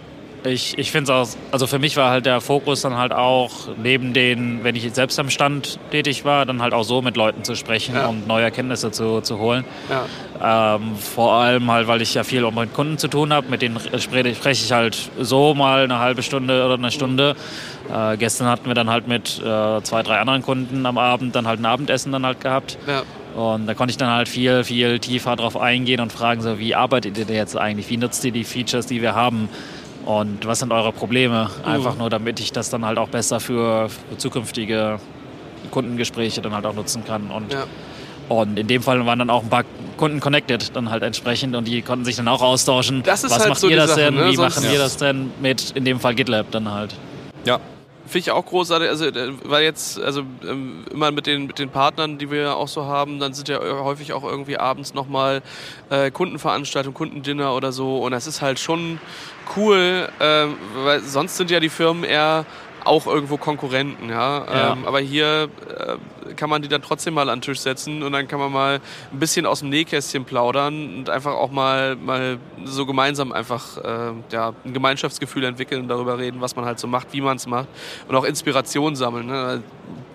ich, 0.45 0.77
ich 0.77 0.91
finde 0.91 1.11
es 1.11 1.29
auch, 1.33 1.37
also 1.51 1.67
für 1.67 1.79
mich 1.79 1.97
war 1.97 2.09
halt 2.09 2.25
der 2.25 2.41
Fokus 2.41 2.81
dann 2.81 2.95
halt 2.95 3.13
auch, 3.13 3.51
neben 3.81 4.13
den, 4.13 4.63
wenn 4.63 4.75
ich 4.75 4.91
selbst 4.93 5.19
am 5.19 5.29
Stand 5.29 5.79
tätig 5.91 6.25
war, 6.25 6.45
dann 6.45 6.61
halt 6.61 6.73
auch 6.73 6.83
so 6.83 7.01
mit 7.01 7.15
Leuten 7.15 7.43
zu 7.43 7.55
sprechen 7.55 7.95
ja. 7.95 8.07
und 8.07 8.27
neue 8.27 8.43
Erkenntnisse 8.43 8.91
zu, 8.91 9.21
zu 9.21 9.39
holen. 9.39 9.65
Ja. 9.89 10.75
Ähm, 10.75 10.95
vor 10.95 11.33
allem 11.33 11.71
halt, 11.71 11.87
weil 11.87 12.01
ich 12.01 12.13
ja 12.13 12.23
viel 12.23 12.49
mit 12.51 12.73
Kunden 12.73 12.97
zu 12.97 13.07
tun 13.07 13.33
habe, 13.33 13.47
mit 13.49 13.61
denen 13.61 13.79
spreche 13.79 14.51
ich 14.51 14.71
halt 14.71 15.09
so 15.19 15.53
mal 15.53 15.83
eine 15.83 15.99
halbe 15.99 16.23
Stunde 16.23 16.65
oder 16.65 16.75
eine 16.75 16.91
Stunde. 16.91 17.35
Äh, 17.93 18.17
gestern 18.17 18.47
hatten 18.47 18.67
wir 18.67 18.73
dann 18.73 18.89
halt 18.89 19.07
mit 19.07 19.39
äh, 19.39 19.81
zwei, 19.83 20.03
drei 20.03 20.19
anderen 20.19 20.41
Kunden 20.41 20.85
am 20.85 20.97
Abend 20.97 21.35
dann 21.35 21.47
halt 21.47 21.59
ein 21.59 21.65
Abendessen 21.65 22.11
dann 22.11 22.25
halt 22.25 22.41
gehabt. 22.41 22.77
Ja. 22.87 23.03
Und 23.35 23.67
da 23.67 23.73
konnte 23.73 23.91
ich 23.91 23.97
dann 23.97 24.09
halt 24.09 24.29
viel, 24.29 24.63
viel 24.63 24.99
tiefer 24.99 25.35
drauf 25.35 25.57
eingehen 25.57 25.99
und 25.99 26.13
fragen, 26.13 26.41
so 26.41 26.57
wie 26.57 26.73
arbeitet 26.73 27.17
ihr 27.17 27.25
jetzt 27.35 27.57
eigentlich? 27.57 27.89
Wie 27.89 27.97
nutzt 27.97 28.23
ihr 28.23 28.31
die 28.31 28.45
Features, 28.45 28.85
die 28.85 29.01
wir 29.01 29.13
haben? 29.13 29.49
Und 30.05 30.45
was 30.45 30.59
sind 30.59 30.71
eure 30.71 30.91
Probleme? 30.91 31.49
Einfach 31.65 31.97
nur, 31.97 32.09
damit 32.09 32.39
ich 32.39 32.51
das 32.51 32.69
dann 32.69 32.85
halt 32.85 32.97
auch 32.97 33.09
besser 33.09 33.39
für, 33.39 33.89
für 33.89 34.17
zukünftige 34.17 34.99
Kundengespräche 35.71 36.41
dann 36.41 36.53
halt 36.53 36.65
auch 36.65 36.75
nutzen 36.75 37.03
kann. 37.05 37.31
Und, 37.31 37.51
ja. 37.51 37.63
und 38.29 38.59
in 38.59 38.67
dem 38.67 38.83
Fall 38.83 39.03
waren 39.05 39.19
dann 39.19 39.31
auch 39.31 39.43
ein 39.43 39.49
paar 39.49 39.63
Kunden 39.97 40.19
connected 40.19 40.75
dann 40.75 40.91
halt 40.91 41.01
entsprechend 41.01 41.55
und 41.55 41.67
die 41.67 41.81
konnten 41.81 42.05
sich 42.05 42.17
dann 42.17 42.27
auch 42.27 42.41
austauschen. 42.41 43.01
Das 43.03 43.23
ist 43.23 43.31
was 43.31 43.39
halt 43.39 43.49
macht 43.49 43.61
so 43.61 43.69
ihr 43.69 43.77
das 43.77 43.91
Sache, 43.91 44.01
denn? 44.01 44.15
Ne? 44.15 44.29
Wie 44.29 44.35
Sonst 44.35 44.57
machen 44.57 44.71
wir 44.71 44.77
das 44.77 44.97
denn 44.97 45.31
mit, 45.41 45.71
in 45.71 45.85
dem 45.85 45.99
Fall 45.99 46.13
GitLab 46.13 46.51
dann 46.51 46.71
halt? 46.71 46.93
Ja, 47.45 47.59
Finde 48.07 48.19
ich 48.19 48.31
auch 48.31 48.45
großartig, 48.45 48.87
also 48.87 49.05
äh, 49.05 49.33
weil 49.43 49.63
jetzt, 49.63 49.99
also 49.99 50.21
ähm, 50.47 50.85
immer 50.91 51.11
mit 51.11 51.25
den, 51.25 51.47
mit 51.47 51.57
den 51.57 51.69
Partnern, 51.69 52.17
die 52.17 52.29
wir 52.29 52.55
auch 52.55 52.67
so 52.67 52.85
haben, 52.85 53.19
dann 53.19 53.33
sind 53.33 53.49
ja 53.49 53.59
häufig 53.59 54.13
auch 54.13 54.23
irgendwie 54.23 54.57
abends 54.57 54.93
nochmal 54.93 55.41
äh, 55.89 56.11
Kundenveranstaltungen, 56.11 56.93
Kundendinner 56.93 57.55
oder 57.55 57.71
so. 57.71 57.99
Und 57.99 58.11
das 58.11 58.27
ist 58.27 58.41
halt 58.41 58.59
schon 58.59 58.99
cool, 59.55 60.07
äh, 60.19 60.45
weil 60.83 61.01
sonst 61.01 61.37
sind 61.37 61.49
ja 61.49 61.59
die 61.59 61.69
Firmen 61.69 62.03
eher 62.03 62.45
auch 62.85 63.07
irgendwo 63.07 63.37
Konkurrenten, 63.37 64.09
ja. 64.09 64.45
ja. 64.45 64.73
Ähm, 64.73 64.85
aber 64.85 64.99
hier 64.99 65.49
äh, 65.67 66.33
kann 66.35 66.49
man 66.49 66.61
die 66.61 66.67
dann 66.67 66.81
trotzdem 66.81 67.13
mal 67.13 67.29
an 67.29 67.39
den 67.39 67.41
Tisch 67.41 67.59
setzen 67.59 68.03
und 68.03 68.11
dann 68.11 68.27
kann 68.27 68.39
man 68.39 68.51
mal 68.51 68.79
ein 69.11 69.19
bisschen 69.19 69.45
aus 69.45 69.59
dem 69.59 69.69
Nähkästchen 69.69 70.25
plaudern 70.25 70.97
und 70.97 71.09
einfach 71.09 71.33
auch 71.33 71.51
mal, 71.51 71.95
mal 71.95 72.37
so 72.63 72.85
gemeinsam 72.85 73.31
einfach 73.31 73.77
äh, 73.77 74.13
ja, 74.31 74.53
ein 74.63 74.73
Gemeinschaftsgefühl 74.73 75.43
entwickeln 75.43 75.81
und 75.81 75.87
darüber 75.87 76.17
reden, 76.17 76.41
was 76.41 76.55
man 76.55 76.65
halt 76.65 76.79
so 76.79 76.87
macht, 76.87 77.13
wie 77.13 77.21
man 77.21 77.37
es 77.37 77.47
macht 77.47 77.67
und 78.07 78.15
auch 78.15 78.23
Inspiration 78.23 78.95
sammeln. 78.95 79.27
Ne? 79.27 79.63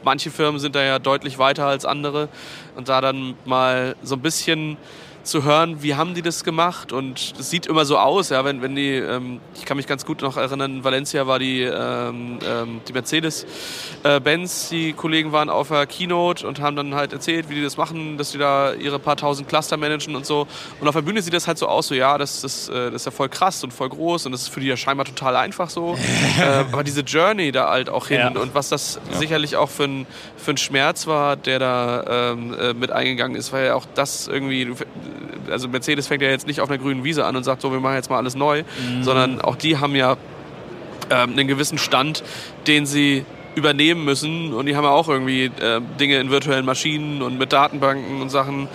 Manche 0.03 0.31
Firmen 0.31 0.61
sind 0.61 0.75
da 0.75 0.83
ja 0.83 0.99
deutlich 0.99 1.39
weiter 1.39 1.67
als 1.67 1.85
andere 1.85 2.29
und 2.77 2.89
da 2.89 3.01
dann 3.01 3.35
mal 3.45 3.97
so 4.03 4.15
ein 4.15 4.23
bisschen 4.23 4.79
zu 5.23 5.45
hören, 5.45 5.83
wie 5.83 5.95
haben 5.95 6.15
die 6.15 6.23
das 6.23 6.45
gemacht 6.45 6.93
und 6.93 7.35
es 7.39 7.51
sieht 7.51 7.67
immer 7.67 7.85
so 7.85 7.99
aus, 7.99 8.31
ja, 8.31 8.45
wenn, 8.45 8.63
wenn 8.63 8.75
die, 8.75 8.95
ähm, 8.95 9.41
ich 9.55 9.65
kann 9.65 9.77
mich 9.77 9.87
ganz 9.87 10.05
gut 10.05 10.23
noch 10.23 10.37
erinnern, 10.37 10.77
in 10.77 10.85
Valencia 10.85 11.27
war 11.27 11.39
die, 11.39 11.63
ähm, 11.63 12.39
ähm, 12.45 12.81
die 12.89 12.93
Mercedes-Benz, 12.93 14.67
äh, 14.67 14.75
die 14.75 14.93
Kollegen 14.93 15.33
waren 15.33 15.51
auf 15.51 15.69
der 15.69 15.87
Keynote 15.87 16.47
und 16.47 16.61
haben 16.61 16.77
dann 16.77 16.95
halt 16.95 17.13
erzählt, 17.13 17.49
wie 17.49 17.55
die 17.55 17.63
das 17.63 17.77
machen, 17.77 18.17
dass 18.19 18.33
die 18.33 18.39
da 18.39 18.73
ihre 18.73 18.99
paar 18.99 19.17
tausend 19.17 19.49
Cluster 19.49 19.77
managen 19.77 20.17
und 20.17 20.27
so 20.27 20.47
und 20.81 20.89
auf 20.89 20.95
der 20.95 21.03
Bühne 21.03 21.23
sieht 21.23 21.35
das 21.35 21.47
halt 21.47 21.59
so 21.59 21.69
aus, 21.69 21.89
so 21.89 21.95
ja, 21.95 22.17
das, 22.19 22.41
das, 22.41 22.69
äh, 22.69 22.91
das 22.91 23.03
ist 23.03 23.07
ja 23.07 23.13
voll 23.13 23.29
krass 23.29 23.63
und 23.63 23.73
voll 23.73 23.89
groß 23.89 24.27
und 24.27 24.33
das 24.33 24.43
ist 24.43 24.49
für 24.49 24.61
die 24.61 24.69
ja 24.69 24.77
scheinbar 24.77 25.07
total 25.07 25.37
einfach 25.37 25.71
so, 25.71 25.97
äh, 26.41 26.43
aber 26.43 26.85
diese 26.85 27.03
Journey 27.03 27.53
da 27.53 27.71
halt 27.71 27.91
auch 27.91 28.09
hin 28.09 28.19
ja. 28.19 28.29
und 28.41 28.55
was 28.55 28.69
das 28.69 29.01
ja. 29.11 29.19
sicherlich 29.19 29.57
auch 29.57 29.69
für 29.69 29.85
ein, 29.85 30.07
für 30.37 30.53
ein 30.53 30.57
Schmerz 30.57 31.07
war, 31.07 31.37
der 31.37 31.59
da 31.59 32.33
ähm, 32.33 32.55
äh, 32.59 32.75
mit 32.75 32.91
eingegangen 32.91 33.37
ist, 33.37 33.53
weil 33.53 33.67
ja 33.67 33.75
auch 33.75 33.87
das 33.95 34.29
irgendwie 34.29 34.71
also 35.51 35.69
Mercedes 35.69 36.07
fängt 36.07 36.23
ja 36.23 36.29
jetzt 36.29 36.47
nicht 36.47 36.61
auf 36.61 36.71
einer 36.71 36.79
grünen 36.79 37.05
Wiese 37.05 37.25
an 37.25 37.37
und 37.37 37.45
sagt 37.45 37.63
so, 37.63 37.73
wir 37.73 37.81
machen 37.81 37.95
jetzt 37.95 38.11
mal 38.11 38.19
alles 38.19 38.35
neu, 38.35 38.63
mhm. 38.63 39.03
sondern 39.03 39.41
auch 39.41 39.57
die 39.57 39.79
haben 39.79 39.95
ja 39.95 40.17
ähm, 41.11 41.33
einen 41.33 41.49
gewissen 41.49 41.79
Stand, 41.79 42.23
den 42.67 42.87
sie 42.87 43.25
übernehmen 43.55 44.05
müssen 44.05 44.53
und 44.53 44.67
die 44.67 44.77
haben 44.77 44.85
ja 44.85 44.91
auch 44.91 45.09
irgendwie 45.09 45.47
äh, 45.47 45.81
Dinge 45.99 46.19
in 46.21 46.31
virtuellen 46.31 46.65
Maschinen 46.65 47.21
und 47.21 47.37
mit 47.39 47.53
Datenbanken 47.53 48.23
und 48.23 48.31
Sachen, 48.31 48.69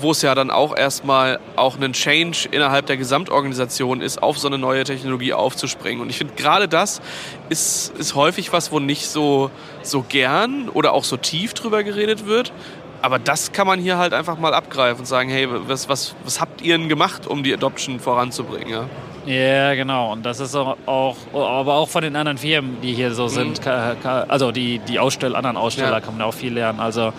wo 0.00 0.10
es 0.10 0.20
ja 0.20 0.34
dann 0.34 0.50
auch 0.50 0.76
erstmal 0.76 1.40
auch 1.56 1.76
einen 1.76 1.94
Change 1.94 2.48
innerhalb 2.50 2.86
der 2.86 2.98
Gesamtorganisation 2.98 4.02
ist, 4.02 4.22
auf 4.22 4.38
so 4.38 4.48
eine 4.48 4.58
neue 4.58 4.84
Technologie 4.84 5.32
aufzuspringen. 5.32 6.02
Und 6.02 6.10
ich 6.10 6.18
finde 6.18 6.34
gerade 6.34 6.68
das 6.68 7.00
ist, 7.48 7.96
ist 7.98 8.14
häufig 8.14 8.52
was, 8.52 8.70
wo 8.70 8.80
nicht 8.80 9.08
so, 9.08 9.50
so 9.82 10.04
gern 10.06 10.68
oder 10.68 10.92
auch 10.92 11.04
so 11.04 11.16
tief 11.16 11.54
drüber 11.54 11.82
geredet 11.82 12.26
wird, 12.26 12.52
aber 13.02 13.18
das 13.18 13.52
kann 13.52 13.66
man 13.66 13.80
hier 13.80 13.98
halt 13.98 14.12
einfach 14.12 14.38
mal 14.38 14.54
abgreifen 14.54 15.00
und 15.00 15.06
sagen, 15.06 15.28
hey, 15.30 15.48
was, 15.50 15.88
was, 15.88 16.14
was 16.24 16.40
habt 16.40 16.62
ihr 16.62 16.76
denn 16.76 16.88
gemacht, 16.88 17.26
um 17.26 17.42
die 17.42 17.52
Adoption 17.52 18.00
voranzubringen? 18.00 18.68
Ja? 18.68 18.84
Ja, 19.26 19.74
genau. 19.74 20.12
Und 20.12 20.24
das 20.24 20.40
ist 20.40 20.56
auch, 20.56 20.76
aber 21.32 21.74
auch 21.74 21.88
von 21.88 22.02
den 22.02 22.16
anderen 22.16 22.38
Firmen, 22.38 22.80
die 22.82 22.94
hier 22.94 23.12
so 23.12 23.28
sind, 23.28 23.64
mhm. 23.64 23.72
also 24.28 24.52
die, 24.52 24.78
die 24.78 24.98
Ausstell 24.98 25.36
anderen 25.36 25.56
Aussteller 25.56 25.92
ja. 25.92 26.00
kann 26.00 26.16
man 26.16 26.26
auch 26.26 26.34
viel 26.34 26.54
lernen. 26.54 26.80
Also, 26.80 27.12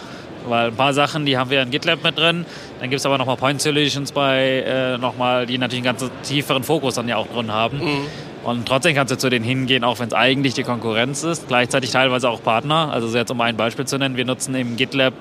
weil 0.48 0.70
ein 0.70 0.76
paar 0.76 0.94
Sachen, 0.94 1.26
die 1.26 1.38
haben 1.38 1.52
wir 1.52 1.62
in 1.62 1.70
GitLab 1.70 2.04
mit 2.04 2.18
drin. 2.18 2.46
Dann 2.80 2.90
gibt 2.90 3.00
es 3.00 3.06
aber 3.06 3.18
nochmal 3.18 3.36
Point 3.38 3.62
Solutions 3.62 4.12
bei, 4.12 4.64
äh, 4.66 4.98
nochmal, 4.98 5.46
die 5.46 5.58
natürlich 5.60 5.86
einen 5.88 5.98
ganz 5.98 6.12
tieferen 6.24 6.64
Fokus 6.64 6.96
dann 6.96 7.08
ja 7.08 7.18
auch 7.18 7.28
drin 7.28 7.52
haben. 7.52 7.78
Mhm. 7.78 8.06
Und 8.44 8.68
trotzdem 8.68 8.96
kannst 8.96 9.12
du 9.12 9.18
zu 9.18 9.30
denen 9.30 9.46
hingehen, 9.46 9.84
auch 9.84 10.00
wenn 10.00 10.08
es 10.08 10.14
eigentlich 10.14 10.54
die 10.54 10.64
Konkurrenz 10.64 11.24
ist. 11.24 11.48
Gleichzeitig 11.48 11.92
teilweise 11.92 12.30
auch 12.30 12.42
Partner. 12.42 12.90
Also 12.92 13.16
jetzt 13.16 13.30
um 13.30 13.40
ein 13.42 13.58
Beispiel 13.58 13.86
zu 13.86 13.98
nennen, 14.00 14.18
wir 14.18 14.26
nutzen 14.26 14.56
im 14.56 14.78
GitLab 14.78 15.14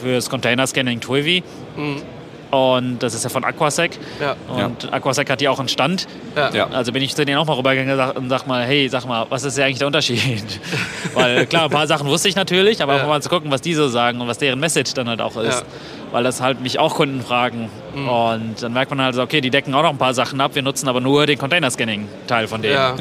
fürs 0.00 0.30
Container 0.30 0.66
Scanning 0.66 1.00
Twivi. 1.00 1.42
Mhm. 1.76 2.02
Und 2.50 3.02
das 3.02 3.14
ist 3.14 3.24
ja 3.24 3.30
von 3.30 3.44
Aquasec. 3.44 3.98
Ja. 4.20 4.34
Und 4.48 4.84
ja. 4.84 4.90
Aquasec 4.90 5.28
hat 5.28 5.42
ja 5.42 5.50
auch 5.50 5.58
einen 5.58 5.68
Stand. 5.68 6.06
Ja. 6.34 6.68
Also 6.68 6.92
bin 6.92 7.02
ich 7.02 7.14
zu 7.14 7.24
denen 7.24 7.36
auch 7.38 7.46
mal 7.46 7.54
rübergegangen 7.54 8.16
und 8.16 8.30
sag 8.30 8.46
mal, 8.46 8.64
hey, 8.64 8.88
sag 8.88 9.04
mal, 9.04 9.26
was 9.28 9.44
ist 9.44 9.58
ja 9.58 9.66
eigentlich 9.66 9.78
der 9.78 9.86
Unterschied? 9.86 10.42
Weil 11.14 11.46
klar, 11.46 11.64
ein 11.64 11.70
paar 11.70 11.86
Sachen 11.86 12.06
wusste 12.08 12.28
ich 12.28 12.36
natürlich, 12.36 12.82
aber 12.82 12.96
ja. 12.96 13.02
auch 13.02 13.08
mal 13.08 13.20
zu 13.20 13.28
gucken, 13.28 13.50
was 13.50 13.60
die 13.60 13.74
so 13.74 13.88
sagen 13.88 14.20
und 14.20 14.28
was 14.28 14.38
deren 14.38 14.58
Message 14.60 14.94
dann 14.94 15.08
halt 15.08 15.20
auch 15.20 15.36
ist. 15.36 15.64
Weil 16.10 16.24
das 16.24 16.40
halt 16.40 16.62
mich 16.62 16.78
auch 16.78 16.94
Kunden 16.94 17.20
fragen. 17.20 17.68
Mhm. 17.94 18.08
Und 18.08 18.62
dann 18.62 18.72
merkt 18.72 18.90
man 18.90 19.02
halt 19.02 19.14
so, 19.14 19.22
okay, 19.22 19.42
die 19.42 19.50
decken 19.50 19.74
auch 19.74 19.82
noch 19.82 19.90
ein 19.90 19.98
paar 19.98 20.14
Sachen 20.14 20.40
ab, 20.40 20.54
wir 20.54 20.62
nutzen 20.62 20.88
aber 20.88 21.02
nur 21.02 21.26
den 21.26 21.38
Container-Scanning-Teil 21.38 22.48
von 22.48 22.62
denen. 22.62 22.98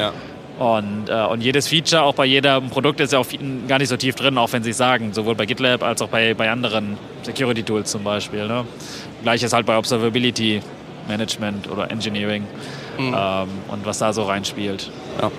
Und, 0.57 1.09
äh, 1.09 1.25
und 1.25 1.41
jedes 1.41 1.67
Feature, 1.67 2.01
auch 2.01 2.15
bei 2.15 2.25
jedem 2.25 2.69
Produkt, 2.69 2.99
ist 2.99 3.13
ja 3.13 3.19
auch 3.19 3.27
gar 3.67 3.77
nicht 3.77 3.89
so 3.89 3.97
tief 3.97 4.15
drin, 4.15 4.37
auch 4.37 4.51
wenn 4.53 4.63
sie 4.63 4.71
es 4.71 4.77
sagen, 4.77 5.13
sowohl 5.13 5.35
bei 5.35 5.45
GitLab 5.45 5.83
als 5.83 6.01
auch 6.01 6.09
bei, 6.09 6.33
bei 6.33 6.49
anderen 6.49 6.97
Security-Tools 7.21 7.91
zum 7.91 8.03
Beispiel. 8.03 8.47
Ne? 8.47 8.65
Gleiches 9.21 9.53
halt 9.53 9.67
bei 9.67 9.77
Observability 9.77 10.61
Management 11.07 11.69
oder 11.69 11.91
Engineering 11.91 12.43
mhm. 12.97 13.15
ähm, 13.15 13.49
und 13.67 13.85
was 13.85 13.99
da 13.99 14.11
so 14.13 14.23
reinspielt. 14.23 14.89
Ja. 15.21 15.31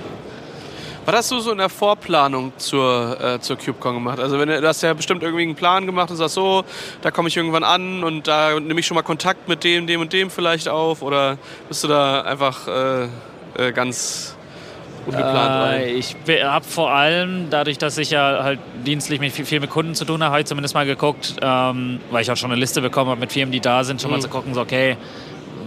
Was 1.05 1.17
hast 1.17 1.31
du 1.31 1.41
so 1.41 1.53
in 1.53 1.59
der 1.59 1.71
Vorplanung 1.71 2.53
zur, 2.59 3.19
äh, 3.19 3.41
zur 3.41 3.57
KubeCon 3.57 3.95
gemacht? 3.95 4.21
Also 4.21 4.39
wenn 4.39 4.49
du, 4.49 4.61
du 4.61 4.69
hast 4.69 4.83
ja 4.83 4.93
bestimmt 4.93 5.23
irgendwie 5.23 5.43
einen 5.43 5.55
Plan 5.55 5.87
gemacht 5.87 6.11
und 6.11 6.17
sagst 6.17 6.35
so, 6.35 6.65
da 7.01 7.11
komme 7.11 7.29
ich 7.29 7.37
irgendwann 7.37 7.65
an 7.65 8.05
und 8.05 8.29
da 8.29 8.61
nehme 8.61 8.79
ich 8.79 8.87
schon 8.87 8.95
mal 8.95 9.03
Kontakt 9.03 9.49
mit 9.49 9.65
dem, 9.65 9.87
dem 9.87 10.03
und 10.03 10.13
dem 10.13 10.31
vielleicht 10.31 10.69
auf 10.69 11.03
oder 11.03 11.39
bist 11.67 11.83
du 11.83 11.89
da 11.89 12.21
einfach 12.21 12.69
äh, 12.69 13.09
äh, 13.57 13.73
ganz 13.73 14.37
ungeplant 15.07 15.83
äh, 15.83 15.93
Ich 15.93 16.17
habe 16.43 16.65
vor 16.65 16.91
allem, 16.91 17.51
dadurch, 17.51 17.79
dass 17.79 17.99
ich 17.99 18.11
ja 18.11 18.43
halt 18.43 18.59
dienstlich 18.87 19.21
mit 19.21 19.33
viel, 19.33 19.45
viel 19.45 19.61
mit 19.61 19.71
Kunden 19.71 19.95
zu 19.95 20.05
tun 20.05 20.23
habe, 20.23 20.33
habe 20.33 20.41
ich 20.41 20.47
zumindest 20.47 20.75
mal 20.75 20.87
geguckt, 20.87 21.37
ähm, 21.41 22.01
weil 22.11 22.23
ich 22.23 22.31
auch 22.31 22.37
schon 22.37 22.51
eine 22.51 22.61
Liste 22.61 22.81
bekommen 22.81 23.11
habe 23.11 23.21
mit 23.21 23.33
Firmen, 23.33 23.53
die 23.53 23.61
da 23.61 23.85
sind, 23.85 24.01
schon 24.01 24.11
mhm. 24.11 24.17
mal 24.17 24.23
zu 24.23 24.29
gucken, 24.29 24.55
so, 24.55 24.61
okay, 24.61 24.97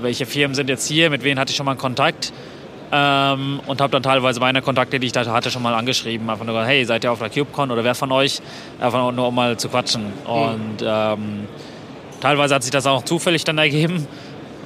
welche 0.02 0.26
Firmen 0.26 0.56
sind 0.56 0.70
jetzt 0.70 0.88
hier, 0.88 1.10
mit 1.10 1.24
wem 1.24 1.38
hatte 1.40 1.52
ich 1.52 1.58
schon 1.58 1.66
mal 1.66 1.74
einen 1.74 1.80
Kontakt. 1.80 2.34
Ähm, 2.94 3.62
und 3.68 3.80
habe 3.80 3.92
dann 3.92 4.04
teilweise 4.04 4.42
meine 4.42 4.62
Kontakte, 4.62 5.00
die 5.00 5.08
ich 5.08 5.14
da 5.14 5.26
hatte, 5.26 5.50
schon 5.50 5.64
mal 5.64 5.74
angeschrieben. 5.74 6.30
Einfach 6.30 6.46
nur, 6.46 6.66
hey, 6.66 6.84
seid 6.84 7.06
ihr 7.06 7.12
auf 7.12 7.20
der 7.20 7.30
CubeCon 7.30 7.72
oder 7.72 7.86
wer 7.86 7.96
von 7.96 8.12
euch? 8.12 8.42
Einfach 8.82 9.14
nur, 9.14 9.28
um 9.28 9.34
mal 9.34 9.56
zu 9.56 9.70
quatschen. 9.70 10.04
Mhm. 10.04 10.30
Und 10.30 10.84
ähm, 10.84 11.48
teilweise 12.20 12.56
hat 12.56 12.64
sich 12.64 12.72
das 12.72 12.86
auch 12.86 13.04
zufällig 13.04 13.46
dann 13.46 13.58
ergeben. 13.58 14.08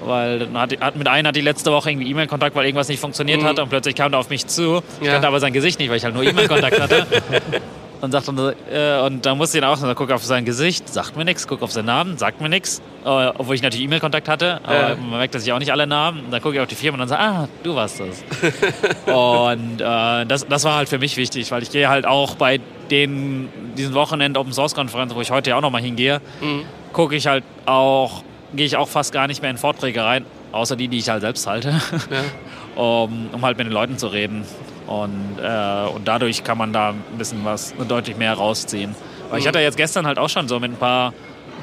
Weil 0.06 0.40
dann 0.40 0.58
hat, 0.58 0.80
hat, 0.80 0.96
mit 0.96 1.08
einem 1.08 1.28
hat 1.28 1.36
die 1.36 1.42
letzte 1.42 1.72
Woche 1.72 1.92
irgendwie 1.92 2.10
E-Mail-Kontakt, 2.10 2.56
weil 2.56 2.66
irgendwas 2.66 2.88
nicht 2.88 3.00
funktioniert 3.00 3.42
mhm. 3.42 3.46
hat 3.46 3.60
und 3.60 3.70
plötzlich 3.70 3.96
kam 3.96 4.14
er 4.14 4.20
auf 4.20 4.30
mich 4.30 4.48
zu. 4.48 4.82
Ich 5.00 5.08
ja. 5.08 5.14
kannte 5.14 5.28
aber 5.28 5.40
sein 5.40 5.54
Gesicht 5.54 5.80
nicht, 5.80 5.90
weil 5.90 5.98
ich 5.98 6.04
halt 6.04 6.14
nur 6.14 6.24
E-Mail-Kontakt 6.24 6.80
hatte. 6.80 7.08
und 8.02 8.12
sagt 8.12 8.28
dann, 8.28 8.38
äh, 8.72 9.02
und 9.06 9.26
da 9.26 9.36
musste 9.36 9.58
ich 9.58 9.62
dann 9.62 9.72
auch 9.72 9.80
dann 9.80 9.96
guck 9.96 10.12
auf 10.12 10.24
sein 10.24 10.46
Gesicht, 10.46 10.88
sagt 10.88 11.18
mir 11.18 11.26
nichts, 11.26 11.48
guck 11.48 11.62
auf 11.62 11.72
seinen 11.72 11.86
Namen, 11.86 12.18
sagt 12.18 12.42
mir 12.42 12.50
nichts, 12.50 12.82
äh, 13.04 13.08
obwohl 13.10 13.56
ich 13.56 13.62
natürlich 13.62 13.86
E-Mail-Kontakt 13.86 14.30
hatte, 14.30 14.62
aber 14.64 14.92
äh. 14.92 14.96
man 14.96 15.20
merkt, 15.20 15.36
dass 15.36 15.44
ich 15.44 15.52
auch 15.52 15.60
nicht 15.60 15.72
alle 15.72 15.88
Namen. 15.88 16.26
Und 16.26 16.32
dann 16.32 16.42
gucke 16.42 16.56
ich 16.56 16.62
auf 16.62 16.68
die 16.68 16.76
Firma 16.76 16.96
und 16.96 17.00
dann 17.02 17.10
sage, 17.10 17.22
ah, 17.22 17.48
du 17.64 17.76
warst 17.76 18.00
das. 18.00 18.24
und 19.06 19.82
äh, 19.82 20.26
das, 20.26 20.48
das 20.48 20.64
war 20.64 20.76
halt 20.76 20.90
für 20.90 21.00
mich 21.00 21.18
wichtig, 21.18 21.52
weil 21.52 21.64
ich 21.64 21.72
gehe 21.72 21.90
halt 21.90 22.06
auch 22.06 22.36
bei 22.36 22.60
den, 22.92 23.50
diesen 23.78 23.94
Wochenend 23.94 24.38
Open 24.38 24.54
Source 24.54 24.76
Konferenz, 24.76 25.14
wo 25.16 25.22
ich 25.22 25.32
heute 25.32 25.50
ja 25.50 25.58
auch 25.58 25.62
nochmal 25.62 25.82
hingehe, 25.82 26.22
mhm. 26.42 26.64
gucke 26.94 27.16
ich 27.16 27.28
halt 27.28 27.44
auch 27.66 28.24
gehe 28.56 28.66
ich 28.66 28.78
auch 28.78 28.90
fast 28.90 29.12
gar 29.12 29.28
nicht 29.28 29.42
mehr 29.42 29.52
in 29.52 29.58
Vorträge 29.58 30.04
rein, 30.04 30.26
außer 30.52 30.76
die, 30.76 30.88
die 30.88 30.98
ich 30.98 31.10
halt 31.10 31.22
selbst 31.22 31.48
halte, 31.48 31.70
ja. 31.70 32.24
um, 32.82 33.30
um, 33.32 33.42
halt 33.44 33.58
mit 33.58 33.68
den 33.68 33.74
Leuten 33.74 33.98
zu 33.98 34.08
reden. 34.08 34.44
Und, 34.88 35.38
äh, 35.42 35.88
und 35.88 36.08
dadurch 36.08 36.44
kann 36.44 36.58
man 36.58 36.72
da 36.72 36.90
ein 36.90 37.18
bisschen 37.18 37.44
was 37.44 37.74
deutlich 37.88 38.18
mehr 38.18 38.34
rausziehen. 38.34 38.96
Weil 39.30 39.40
ich 39.40 39.46
mhm. 39.46 39.50
hatte 39.50 39.60
jetzt 39.60 39.78
gestern 39.78 40.06
halt 40.06 40.20
auch 40.20 40.30
schon 40.30 40.48
so 40.48 40.60
mit 40.60 40.72
ein 40.72 40.78
paar 40.78 41.14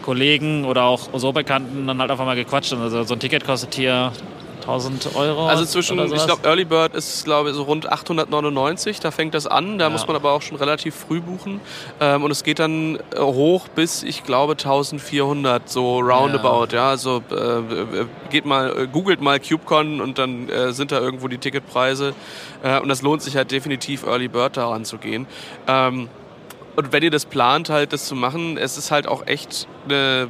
Kollegen 0.02 0.64
oder 0.64 0.84
auch 0.84 1.10
so 1.14 1.32
Bekannten 1.32 1.86
dann 1.86 2.00
halt 2.00 2.10
einfach 2.10 2.24
mal 2.24 2.34
gequatscht. 2.34 2.72
Also 2.72 3.04
so 3.04 3.14
ein 3.14 3.20
Ticket 3.20 3.44
kostet 3.44 3.74
hier 3.74 4.12
1000 4.62 5.14
Euro. 5.16 5.46
Also 5.46 5.64
zwischen, 5.64 5.98
ich 5.98 6.24
glaube, 6.24 6.46
Early 6.46 6.64
Bird 6.64 6.94
ist, 6.94 7.24
glaube 7.24 7.50
ich, 7.50 7.56
so 7.56 7.62
rund 7.62 7.90
899. 7.90 9.00
Da 9.00 9.10
fängt 9.10 9.34
das 9.34 9.46
an. 9.46 9.78
Da 9.78 9.86
ja. 9.86 9.90
muss 9.90 10.06
man 10.06 10.16
aber 10.16 10.32
auch 10.32 10.42
schon 10.42 10.56
relativ 10.56 10.94
früh 10.94 11.20
buchen. 11.20 11.60
Ähm, 12.00 12.22
und 12.22 12.30
es 12.30 12.44
geht 12.44 12.58
dann 12.58 12.96
äh, 12.96 13.20
hoch 13.20 13.68
bis, 13.68 14.02
ich 14.02 14.24
glaube, 14.24 14.52
1400, 14.52 15.68
so 15.68 15.98
roundabout. 15.98 16.68
Ja, 16.72 16.84
ja 16.84 16.88
also 16.90 17.22
äh, 17.30 17.34
äh, 17.34 18.06
geht 18.30 18.46
mal, 18.46 18.76
äh, 18.76 18.86
googelt 18.86 19.20
mal 19.20 19.40
CubeCon 19.40 20.00
und 20.00 20.18
dann 20.18 20.48
äh, 20.48 20.72
sind 20.72 20.92
da 20.92 21.00
irgendwo 21.00 21.28
die 21.28 21.38
Ticketpreise. 21.38 22.14
Äh, 22.62 22.80
und 22.80 22.88
das 22.88 23.02
lohnt 23.02 23.22
sich 23.22 23.36
halt 23.36 23.50
definitiv, 23.50 24.06
Early 24.06 24.28
Bird 24.28 24.56
daran 24.56 24.84
zu 24.84 24.98
gehen. 24.98 25.26
Ähm, 25.66 26.08
und 26.76 26.92
wenn 26.92 27.02
ihr 27.02 27.10
das 27.10 27.26
plant, 27.26 27.68
halt 27.68 27.92
das 27.92 28.06
zu 28.06 28.14
machen, 28.14 28.56
es 28.56 28.78
ist 28.78 28.90
halt 28.90 29.06
auch 29.06 29.26
echt 29.26 29.66
eine, 29.84 30.28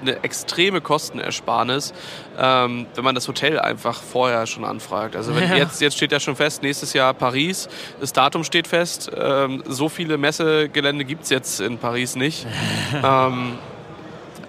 eine 0.00 0.22
extreme 0.22 0.80
Kostenersparnis, 0.80 1.92
ähm, 2.38 2.86
wenn 2.94 3.04
man 3.04 3.14
das 3.14 3.28
Hotel 3.28 3.58
einfach 3.58 4.02
vorher 4.02 4.46
schon 4.46 4.64
anfragt. 4.64 5.16
Also 5.16 5.34
wenn 5.34 5.48
ja. 5.48 5.56
jetzt, 5.56 5.80
jetzt 5.80 5.96
steht 5.96 6.12
ja 6.12 6.20
schon 6.20 6.36
fest, 6.36 6.62
nächstes 6.62 6.92
Jahr 6.92 7.12
Paris, 7.12 7.68
das 8.00 8.12
Datum 8.12 8.44
steht 8.44 8.66
fest. 8.66 9.10
Ähm, 9.14 9.62
so 9.66 9.88
viele 9.88 10.16
Messegelände 10.18 11.04
gibt 11.04 11.24
es 11.24 11.30
jetzt 11.30 11.60
in 11.60 11.78
Paris 11.78 12.16
nicht. 12.16 12.46
ähm, 13.02 13.58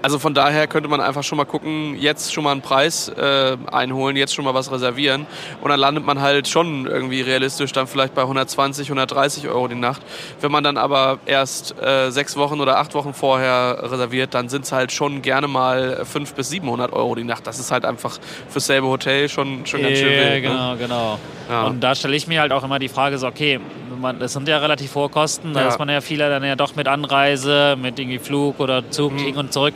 also 0.03 0.19
von 0.19 0.33
daher 0.33 0.67
könnte 0.67 0.89
man 0.89 0.99
einfach 0.99 1.23
schon 1.23 1.37
mal 1.37 1.45
gucken, 1.45 1.95
jetzt 1.97 2.33
schon 2.33 2.43
mal 2.43 2.51
einen 2.51 2.61
Preis 2.61 3.07
äh, 3.07 3.55
einholen, 3.71 4.17
jetzt 4.17 4.35
schon 4.35 4.43
mal 4.43 4.53
was 4.53 4.69
reservieren 4.69 5.25
und 5.61 5.69
dann 5.69 5.79
landet 5.79 6.05
man 6.05 6.19
halt 6.19 6.49
schon 6.49 6.85
irgendwie 6.85 7.21
realistisch 7.21 7.71
dann 7.71 7.87
vielleicht 7.87 8.13
bei 8.13 8.23
120, 8.23 8.87
130 8.87 9.47
Euro 9.47 9.69
die 9.69 9.75
Nacht. 9.75 10.01
Wenn 10.41 10.51
man 10.51 10.61
dann 10.61 10.75
aber 10.75 11.19
erst 11.25 11.81
äh, 11.81 12.11
sechs 12.11 12.35
Wochen 12.35 12.59
oder 12.59 12.79
acht 12.79 12.93
Wochen 12.95 13.13
vorher 13.13 13.77
reserviert, 13.81 14.33
dann 14.33 14.49
sind 14.49 14.65
es 14.65 14.73
halt 14.73 14.91
schon 14.91 15.21
gerne 15.21 15.47
mal 15.47 16.03
500 16.03 16.35
bis 16.35 16.49
700 16.49 16.91
Euro 16.91 17.15
die 17.15 17.23
Nacht. 17.23 17.47
Das 17.47 17.57
ist 17.59 17.71
halt 17.71 17.85
einfach 17.85 18.19
fürs 18.49 18.65
selbe 18.65 18.87
Hotel 18.87 19.29
schon, 19.29 19.65
schon 19.65 19.83
ganz 19.83 19.99
schön 19.99 20.09
wild. 20.09 20.33
Ne? 20.33 20.41
Genau, 20.41 20.71
ne? 20.71 20.77
genau. 20.79 21.19
Ja. 21.49 21.63
Und 21.63 21.79
da 21.79 21.95
stelle 21.95 22.15
ich 22.17 22.27
mir 22.27 22.41
halt 22.41 22.51
auch 22.51 22.63
immer 22.65 22.77
die 22.77 22.89
Frage 22.89 23.17
so, 23.17 23.27
okay, 23.27 23.61
man, 24.01 24.19
das 24.19 24.33
sind 24.33 24.49
ja 24.49 24.57
relativ 24.57 24.93
hohe 24.95 25.07
Kosten, 25.07 25.53
da 25.53 25.61
ja. 25.61 25.67
ist 25.69 25.79
man 25.79 25.87
ja 25.87 26.01
viele 26.01 26.29
dann 26.29 26.43
ja 26.43 26.57
doch 26.57 26.75
mit 26.75 26.87
Anreise, 26.87 27.77
mit 27.81 27.97
irgendwie 27.97 28.19
Flug 28.19 28.59
oder 28.59 28.89
Zug 28.91 29.13
mhm. 29.13 29.19
hin 29.19 29.37
und 29.37 29.53
zurück 29.53 29.73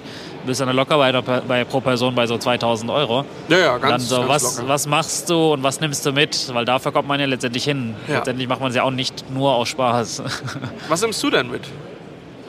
bist 0.48 0.62
dann 0.62 0.76
locker 0.76 0.98
bei, 0.98 1.12
bei, 1.22 1.64
pro 1.64 1.80
Person 1.82 2.16
bei 2.16 2.26
so 2.26 2.38
2000 2.38 2.90
Euro. 2.90 3.26
Ja, 3.50 3.58
ja, 3.58 3.78
ganz, 3.78 4.10
dann 4.10 4.22
so, 4.22 4.28
ganz 4.28 4.44
was, 4.44 4.68
was 4.68 4.88
machst 4.88 5.30
du 5.30 5.54
und 5.54 5.64
was 5.64 5.80
nimmst 5.80 6.06
du 6.06 6.12
mit? 6.12 6.52
Weil 6.54 6.66
dafür 6.66 6.92
kommt 6.92 7.08
man 7.08 7.20
ja 7.20 7.28
letztendlich 7.28 7.64
hin. 7.64 7.96
Ja. 8.08 8.16
Letztendlich 8.16 8.48
macht 8.48 8.62
man 8.62 8.70
es 8.70 8.76
ja 8.76 8.84
auch 8.84 8.92
nicht 8.92 9.30
nur 9.30 9.54
aus 9.54 9.70
Spaß. 9.70 10.24
Was 10.90 11.02
nimmst 11.02 11.22
du 11.22 11.30
denn 11.30 11.52
mit? 11.52 11.62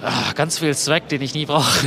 Ach, 0.02 0.34
ganz 0.34 0.58
viel 0.60 0.72
Swag, 0.74 1.08
den 1.08 1.22
ich 1.22 1.34
nie 1.34 1.44
brauche. 1.44 1.86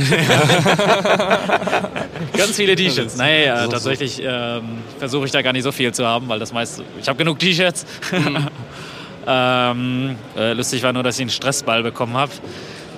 ganz 2.36 2.56
viele 2.56 2.76
T-Shirts. 2.76 3.16
Nee, 3.16 3.44
äh, 3.44 3.68
tatsächlich 3.68 4.20
ähm, 4.22 4.82
versuche 4.98 5.24
ich 5.24 5.30
da 5.30 5.40
gar 5.40 5.54
nicht 5.54 5.62
so 5.62 5.72
viel 5.72 5.94
zu 5.94 6.06
haben, 6.06 6.28
weil 6.28 6.38
das 6.38 6.52
meiste. 6.52 6.84
Ich 7.00 7.08
habe 7.08 7.16
genug 7.16 7.38
T-Shirts. 7.38 7.86
Mhm. 8.10 8.48
ähm, 9.26 10.16
äh, 10.36 10.52
lustig 10.52 10.82
war 10.82 10.92
nur, 10.92 11.02
dass 11.02 11.16
ich 11.16 11.22
einen 11.22 11.30
Stressball 11.30 11.82
bekommen 11.82 12.14
habe. 12.14 12.32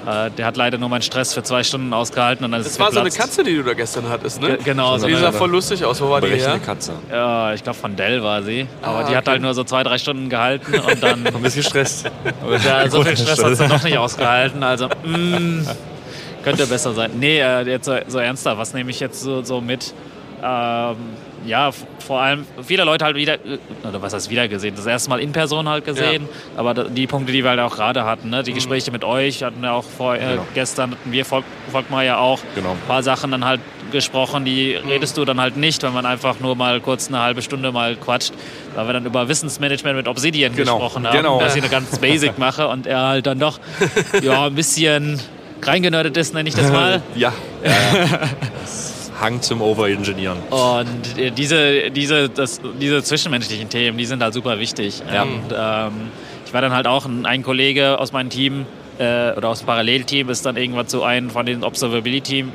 Äh, 0.07 0.31
der 0.31 0.47
hat 0.47 0.57
leider 0.57 0.79
nur 0.79 0.89
meinen 0.89 1.03
Stress 1.03 1.35
für 1.35 1.43
zwei 1.43 1.63
Stunden 1.63 1.93
ausgehalten 1.93 2.45
und 2.45 2.53
dann 2.53 2.61
ist 2.61 2.71
Das 2.71 2.79
war 2.79 2.91
geplatzt. 2.91 3.17
so 3.17 3.23
eine 3.23 3.27
Katze, 3.27 3.45
die 3.45 3.57
du 3.57 3.63
da 3.63 3.75
gestern 3.75 4.09
hattest, 4.09 4.41
ne? 4.41 4.57
G 4.59 4.65
genau. 4.65 4.99
So 4.99 5.07
die 5.07 5.15
sah 5.15 5.33
voll 5.33 5.51
lustig 5.51 5.85
aus. 5.85 6.01
Wo 6.01 6.11
war 6.11 6.21
die 6.21 6.29
her? 6.29 6.59
Katze. 6.65 6.93
Ja, 7.11 7.53
ich 7.55 7.63
glaube 7.63 7.79
von 7.79 7.97
Dell 7.97 8.23
war 8.23 8.43
sie. 8.43 8.67
Aber 8.83 8.99
ah, 8.99 9.03
die 9.03 9.09
okay. 9.09 9.17
hat 9.17 9.29
halt 9.29 9.43
nur 9.43 9.55
so 9.55 9.65
zwei, 9.65 9.83
drei 9.83 9.99
Stunden 9.99 10.29
gehalten 10.29 10.75
und 10.75 11.03
dann... 11.03 11.27
ein 11.35 11.43
bisschen 11.43 11.63
gestresst. 11.63 12.11
ja, 12.65 12.89
so 12.89 13.03
viel 13.03 13.17
Stress 13.17 13.43
hat 13.43 13.57
sie 13.57 13.67
noch 13.67 13.83
nicht 13.83 13.99
ausgehalten. 13.99 14.63
Also, 14.63 14.89
mm, 15.05 15.67
könnte 16.43 16.67
besser 16.67 16.93
sein. 16.93 17.13
Nee, 17.19 17.41
äh, 17.41 17.63
jetzt 17.63 17.87
so, 17.87 17.97
so 18.07 18.19
ernster. 18.19 18.59
Was 18.59 18.75
nehme 18.75 18.91
ich 18.91 19.01
jetzt 19.01 19.21
so, 19.23 19.43
so 19.43 19.61
mit? 19.61 19.95
Ähm, 20.43 20.97
ja, 21.47 21.71
vor 21.73 22.21
allem 22.21 22.47
viele 22.63 22.85
Leute 22.85 23.05
halt 23.05 23.17
wieder, 23.17 23.39
oder 23.87 24.01
was 24.01 24.15
heißt 24.15 24.31
wieder 24.31 24.49
gesehen, 24.49 24.75
das 24.77 24.87
erste 24.87 25.11
Mal 25.11 25.21
in 25.21 25.33
Person 25.33 25.69
halt 25.69 25.85
gesehen, 25.85 26.23
ja. 26.23 26.61
aber 26.61 26.75
die 26.85 27.07
Punkte, 27.07 27.33
die 27.33 27.43
wir 27.43 27.51
halt 27.51 27.61
auch 27.61 27.77
gerade 27.77 28.05
hatten, 28.05 28.31
ne? 28.31 28.43
die 28.43 28.53
mhm. 28.53 28.57
Gespräche 28.57 28.91
mit 28.91 29.05
euch 29.05 29.43
hatten 29.43 29.61
wir 29.61 29.73
auch 29.73 29.85
vor, 29.85 30.15
äh, 30.15 30.21
genau. 30.21 30.47
gestern, 30.55 30.93
hatten 30.93 31.13
wir 31.13 31.25
Volk, 31.25 31.45
Volkmar 31.71 32.05
ja 32.05 32.19
auch 32.19 32.41
genau. 32.55 32.71
ein 32.71 32.81
paar 32.87 33.03
Sachen 33.03 33.31
dann 33.31 33.45
halt 33.45 33.61
gesprochen, 33.93 34.45
die 34.45 34.79
mhm. 34.83 34.89
redest 34.89 35.17
du 35.17 35.25
dann 35.25 35.41
halt 35.41 35.57
nicht, 35.57 35.83
wenn 35.83 35.93
man 35.93 36.07
einfach 36.07 36.41
nur 36.41 36.57
mal 36.57 36.81
kurz 36.81 37.09
eine 37.09 37.21
halbe 37.21 37.43
Stunde 37.43 37.73
mal 37.73 37.97
quatscht, 37.97 38.33
weil 38.75 38.87
wir 38.87 38.93
dann 38.95 39.07
über 39.07 39.29
Wissensmanagement 39.29 39.97
mit 39.97 40.09
Obsidian 40.09 40.55
genau. 40.55 40.79
gesprochen 40.79 41.07
haben, 41.07 41.17
genau. 41.17 41.41
dass 41.41 41.55
ich 41.57 41.63
eine 41.63 41.71
ganz 41.71 41.99
basic 42.01 42.39
mache 42.39 42.69
und 42.69 42.87
er 42.87 43.07
halt 43.07 43.27
dann 43.27 43.39
doch 43.39 43.61
ja, 44.23 44.47
ein 44.47 44.55
bisschen 44.55 45.21
reingenördet 45.63 46.17
ist, 46.17 46.35
nenne 46.35 46.49
ich 46.49 46.55
das 46.55 46.71
mal. 46.73 47.03
ja. 47.15 47.33
ja. 47.65 47.73
Hang 49.21 49.43
zum 49.43 49.63
Overengineeren. 49.63 50.39
Und 50.51 51.19
äh, 51.19 51.31
diese, 51.31 51.91
diese, 51.91 52.29
das, 52.29 52.61
diese 52.81 53.03
zwischenmenschlichen 53.03 53.69
Themen, 53.69 53.97
die 53.99 54.07
sind 54.07 54.23
halt 54.23 54.35
super 54.35 54.59
wichtig. 54.59 55.03
Ja. 55.13 55.23
Und 55.23 55.53
ähm, 55.57 56.11
ich 56.47 56.53
war 56.53 56.61
dann 56.61 56.73
halt 56.73 56.87
auch 56.87 57.07
ein, 57.07 57.27
ein 57.27 57.43
Kollege 57.43 57.99
aus 57.99 58.13
meinem 58.13 58.31
Team 58.31 58.67
äh, 58.99 59.33
oder 59.33 59.49
aus 59.49 59.61
dem 59.61 59.67
Parallelteam 59.67 60.29
ist 60.31 60.45
dann 60.47 60.57
irgendwann 60.57 60.89
zu 60.89 61.03
einem 61.03 61.31
von 61.31 61.47
den 61.47 61.65
Observability 61.65 62.47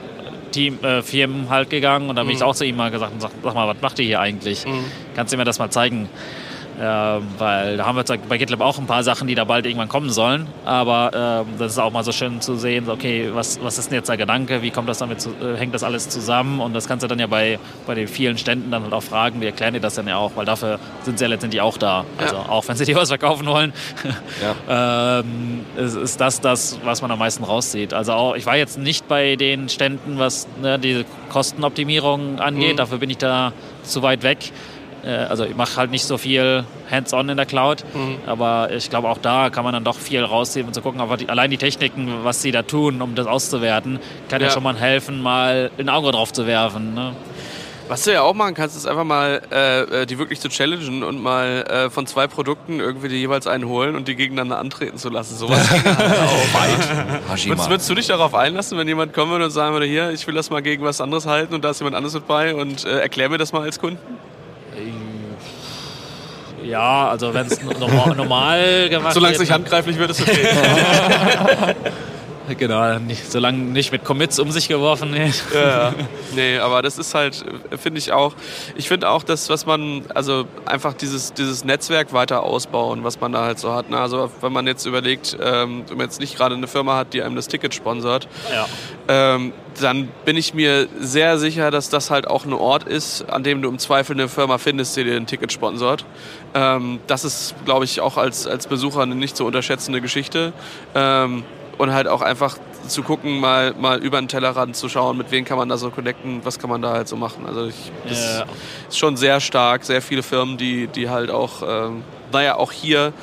Team, 0.52 0.84
äh, 0.84 1.02
Firmen 1.02 1.50
halt 1.50 1.70
gegangen 1.70 2.10
und 2.10 2.16
dann 2.16 2.26
bin 2.26 2.36
ich 2.36 2.42
mhm. 2.42 2.48
auch 2.48 2.56
zu 2.56 2.66
ihm 2.66 2.76
mal 2.76 2.90
gesagt 2.90 3.14
und 3.14 3.22
sag, 3.22 3.32
sag 3.44 3.54
mal, 3.54 3.68
was 3.68 3.82
macht 3.82 4.00
ihr 4.00 4.06
hier 4.06 4.20
eigentlich? 4.20 4.66
Mhm. 4.66 4.84
Kannst 5.16 5.32
du 5.32 5.38
mir 5.38 5.44
das 5.44 5.60
mal 5.60 5.70
zeigen? 5.70 6.10
Ähm, 6.82 7.28
weil 7.38 7.76
da 7.76 7.86
haben 7.86 7.98
wir 7.98 8.18
bei 8.30 8.38
GitLab 8.38 8.62
auch 8.62 8.78
ein 8.80 8.88
paar 8.88 9.04
Sachen, 9.04 9.28
die 9.28 9.36
da 9.36 9.44
bald 9.44 9.66
irgendwann 9.66 9.90
kommen 9.90 10.10
sollen. 10.10 10.48
Aber 10.64 11.12
ähm, 11.14 11.56
das 11.60 11.74
ist 11.74 11.78
auch 11.78 11.92
mal 11.92 12.06
so 12.06 12.14
schön 12.14 12.40
zu 12.40 12.56
sehen, 12.56 12.90
okay, 12.90 13.32
was, 13.34 13.62
was 13.62 13.78
ist 13.78 13.92
denn 13.92 13.98
jetzt 13.98 14.08
der 14.08 14.16
Gedanke, 14.16 14.62
wie 14.62 14.72
kommt 14.72 14.88
das 14.88 15.00
damit 15.00 15.20
zu, 15.20 15.32
äh, 15.32 15.58
hängt 15.58 15.74
das 15.74 15.84
alles 15.84 16.08
zusammen? 16.08 16.62
Und 16.62 16.74
das 16.74 16.88
kannst 16.88 17.04
du 17.04 17.08
dann 17.08 17.20
ja 17.20 17.28
bei, 17.28 17.60
bei 17.86 17.96
den 17.96 18.08
vielen 18.08 18.38
Ständen 18.38 18.72
dann 18.72 18.84
halt 18.84 18.94
auch 18.94 19.04
fragen, 19.04 19.42
wie 19.42 19.48
erklären 19.48 19.74
die 19.74 19.82
das 19.82 19.96
denn 19.96 20.08
ja 20.08 20.16
auch, 20.16 20.32
weil 20.36 20.46
dafür 20.46 20.80
sind 21.04 21.20
sie 21.20 21.26
ja 21.26 21.30
letztendlich 21.30 21.62
auch 21.62 21.78
da. 21.78 22.06
Also 22.18 22.36
ja. 22.36 22.46
auch 22.48 22.66
wenn 22.70 22.78
sie 22.78 22.86
dir 22.86 22.96
was 22.96 23.10
verkaufen 23.10 23.46
wollen, 23.46 23.74
ja. 24.70 25.20
ähm, 25.20 25.66
ist, 25.76 25.96
ist, 25.96 26.22
das 26.22 26.40
das, 26.40 26.80
was 26.86 27.02
man 27.02 27.12
am 27.12 27.20
meisten 27.20 27.44
rauszieht. 27.44 27.94
Also 27.94 28.14
auch, 28.14 28.36
ich 28.36 28.46
war 28.46 28.56
jetzt 28.56 28.78
nicht 28.78 29.06
bei 29.10 29.36
den 29.36 29.68
Ständen, 29.68 30.18
was 30.18 30.48
ne, 30.62 30.80
diese 30.80 31.04
Kostenoptimierung 31.30 32.40
angeht, 32.40 32.74
mhm. 32.74 32.78
dafür 32.78 33.00
bin 33.00 33.10
ich 33.10 33.18
da 33.18 33.52
zu 33.84 34.02
weit 34.02 34.24
weg. 34.24 34.52
Äh, 35.04 35.10
also 35.10 35.46
ich 35.46 35.56
mache 35.56 35.78
halt 35.78 35.92
nicht 35.92 36.06
so 36.06 36.18
viel 36.18 36.64
hands-on 36.90 37.30
in 37.30 37.38
der 37.38 37.46
Cloud, 37.46 37.84
mhm. 37.94 38.18
aber 38.26 38.72
ich 38.72 38.90
glaube 38.90 39.10
auch 39.10 39.18
da 39.18 39.50
kann 39.50 39.64
man 39.64 39.74
dann 39.74 39.84
doch 39.84 39.98
viel 39.98 40.24
rausziehen 40.24 40.68
und 40.68 40.74
zu 40.74 40.82
gucken, 40.82 41.02
aber 41.02 41.18
die, 41.18 41.30
allein 41.30 41.52
die 41.52 41.58
Techniken, 41.58 42.24
was 42.24 42.42
sie 42.42 42.52
da 42.52 42.64
tun, 42.64 43.02
um 43.02 43.16
das 43.16 43.28
auszuwerten, 43.28 44.00
kann 44.30 44.42
ja, 44.42 44.48
ja 44.48 44.54
schon 44.54 44.64
mal 44.64 44.76
helfen, 44.76 45.22
mal 45.22 45.72
ein 45.78 45.90
Auge 45.90 46.12
drauf 46.12 46.34
zu 46.34 46.48
werfen. 46.48 46.94
Ne? 46.94 47.14
Was 47.90 48.04
du 48.04 48.14
ja 48.14 48.22
auch 48.22 48.36
machen 48.36 48.54
kannst, 48.54 48.78
ist 48.78 48.86
einfach 48.86 49.04
mal 49.04 49.42
äh, 49.52 50.02
äh 50.02 50.06
die 50.06 50.20
wirklich 50.20 50.40
zu 50.40 50.48
challengen 50.48 51.02
und 51.02 51.20
mal 51.24 51.64
äh, 51.68 51.90
von 51.90 52.06
zwei 52.06 52.28
Produkten 52.28 52.80
irgendwie 52.80 53.10
die 53.10 53.16
jeweils 53.16 53.48
einen 53.48 53.68
holen 53.68 53.96
und 53.96 54.08
die 54.08 54.16
gegeneinander 54.16 54.60
antreten 54.60 55.00
zu 55.00 55.10
lassen. 55.10 55.36
Sowas 55.36 55.68
geht 55.74 55.86
halt 55.86 56.20
auch 56.20 56.54
weit. 56.54 57.48
Würdest, 57.48 57.70
würdest, 57.70 57.90
du 57.90 57.96
dich 57.96 58.06
darauf 58.06 58.36
einlassen, 58.36 58.78
wenn 58.78 58.88
jemand 58.88 59.14
kommen 59.14 59.32
würde 59.32 59.46
und 59.46 59.52
sagen 59.52 59.74
würde, 59.74 59.88
hier, 59.88 60.12
ich 60.12 60.28
will 60.28 60.36
das 60.36 60.52
mal 60.52 60.62
gegen 60.62 60.84
was 60.84 61.02
anderes 61.02 61.26
halten 61.26 61.56
und 61.56 61.66
da 61.66 61.72
ist 61.72 61.80
jemand 61.80 61.96
anderes 61.96 62.14
mit 62.14 62.28
bei 62.28 62.54
und 62.54 62.86
äh, 62.86 63.00
erklär 63.00 63.28
mir 63.28 63.40
das 63.40 63.54
mal 63.54 63.64
als 63.64 63.80
Kunden? 63.80 63.98
Ja, 66.64 67.10
also 67.10 67.34
wenn 67.34 67.48
es 67.48 67.62
normal, 67.62 68.16
normal 68.16 68.90
gemacht 68.90 69.14
Solange 69.14 69.36
es 69.36 69.40
nicht 69.40 69.52
handgreiflich 69.52 69.98
wird, 69.98 70.12
ist 70.12 70.22
okay. 70.22 70.48
genau, 72.56 73.00
nicht, 73.00 73.32
solange 73.32 73.58
nicht 73.58 73.92
mit 73.92 74.04
Commits 74.04 74.40
um 74.40 74.52
sich 74.52 74.68
geworfen 74.68 75.14
wird. 75.14 75.44
Ja, 75.54 75.60
ja. 75.62 75.94
Nee, 76.36 76.60
aber 76.60 76.82
das 76.82 76.98
ist 76.98 77.16
halt, 77.16 77.44
finde 77.78 77.98
ich 77.98 78.12
auch, 78.12 78.34
ich 78.76 78.88
finde 78.88 79.10
auch, 79.10 79.24
dass 79.24 79.50
was 79.50 79.66
man, 79.66 80.04
also 80.14 80.46
einfach 80.66 80.94
dieses, 80.94 81.34
dieses 81.34 81.64
Netzwerk 81.64 82.14
weiter 82.14 82.44
ausbauen, 82.44 83.04
was 83.04 83.20
man 83.20 83.32
da 83.32 83.44
halt 83.44 83.60
so 83.60 83.74
hat. 83.74 83.90
Ne? 83.90 84.00
Also 84.00 84.32
wenn 84.42 84.54
man 84.54 84.68
jetzt 84.68 84.86
überlegt, 84.86 85.38
ähm, 85.42 85.84
wenn 85.88 85.98
man 85.98 86.06
jetzt 86.06 86.20
nicht 86.20 86.38
gerade 86.38 86.56
eine 86.56 86.68
Firma 86.68 86.96
hat, 86.98 87.14
die 87.14 87.24
einem 87.24 87.36
das 87.36 87.48
Ticket 87.48 87.74
sponsert, 87.74 88.28
ja. 88.52 88.68
ähm, 89.08 89.54
dann 89.82 90.10
bin 90.26 90.38
ich 90.38 90.54
mir 90.54 90.88
sehr 91.00 91.38
sicher, 91.40 91.72
dass 91.72 91.90
das 91.90 92.12
halt 92.12 92.28
auch 92.28 92.46
ein 92.46 92.54
Ort 92.54 92.84
ist, 92.84 93.30
an 93.30 93.44
dem 93.44 93.62
du 93.62 93.70
im 93.70 93.80
Zweifel 93.80 94.14
eine 94.14 94.30
Firma 94.30 94.58
findest, 94.58 94.96
die 94.98 95.04
dir 95.04 95.16
ein 95.16 95.26
Ticket 95.26 95.52
sponsort. 95.52 96.06
Ähm, 96.54 97.00
das 97.08 97.26
ist, 97.26 97.56
glaube 97.66 97.86
ich, 97.86 98.02
auch 98.02 98.18
als, 98.18 98.48
als 98.48 98.68
Besucher 98.68 99.02
eine 99.02 99.16
nicht 99.16 99.36
zu 99.38 99.46
unterschätzende 99.46 100.02
Geschichte. 100.02 100.54
Ähm, 100.96 101.44
und 101.80 101.94
halt 101.94 102.08
auch 102.08 102.22
einfach 102.22 102.58
zu 102.88 103.04
gucken, 103.04 103.40
mal, 103.40 103.74
mal 103.74 104.00
über 104.00 104.20
den 104.20 104.28
Tellerrand 104.28 104.76
zu 104.76 104.90
schauen, 104.90 105.18
mit 105.18 105.32
wem 105.32 105.46
kann 105.46 105.58
man 105.58 105.70
da 105.70 105.78
so 105.78 105.90
connecten, 105.90 106.42
was 106.44 106.60
kann 106.60 106.70
man 106.70 106.82
da 106.82 106.92
halt 106.92 107.08
so 107.08 107.16
machen. 107.16 107.46
Also 107.46 107.68
ich, 107.68 107.92
das 108.08 108.40
ja. 108.40 108.46
ist 108.90 108.98
schon 108.98 109.16
sehr 109.16 109.40
stark, 109.40 109.86
sehr 109.86 110.02
viele 110.02 110.22
Firmen, 110.22 110.58
die, 110.58 110.88
die 110.88 111.10
halt 111.10 111.32
auch, 111.32 111.64
ähm, 111.66 112.04
naja, 112.34 112.56
auch 112.58 112.74
hier 112.74 113.14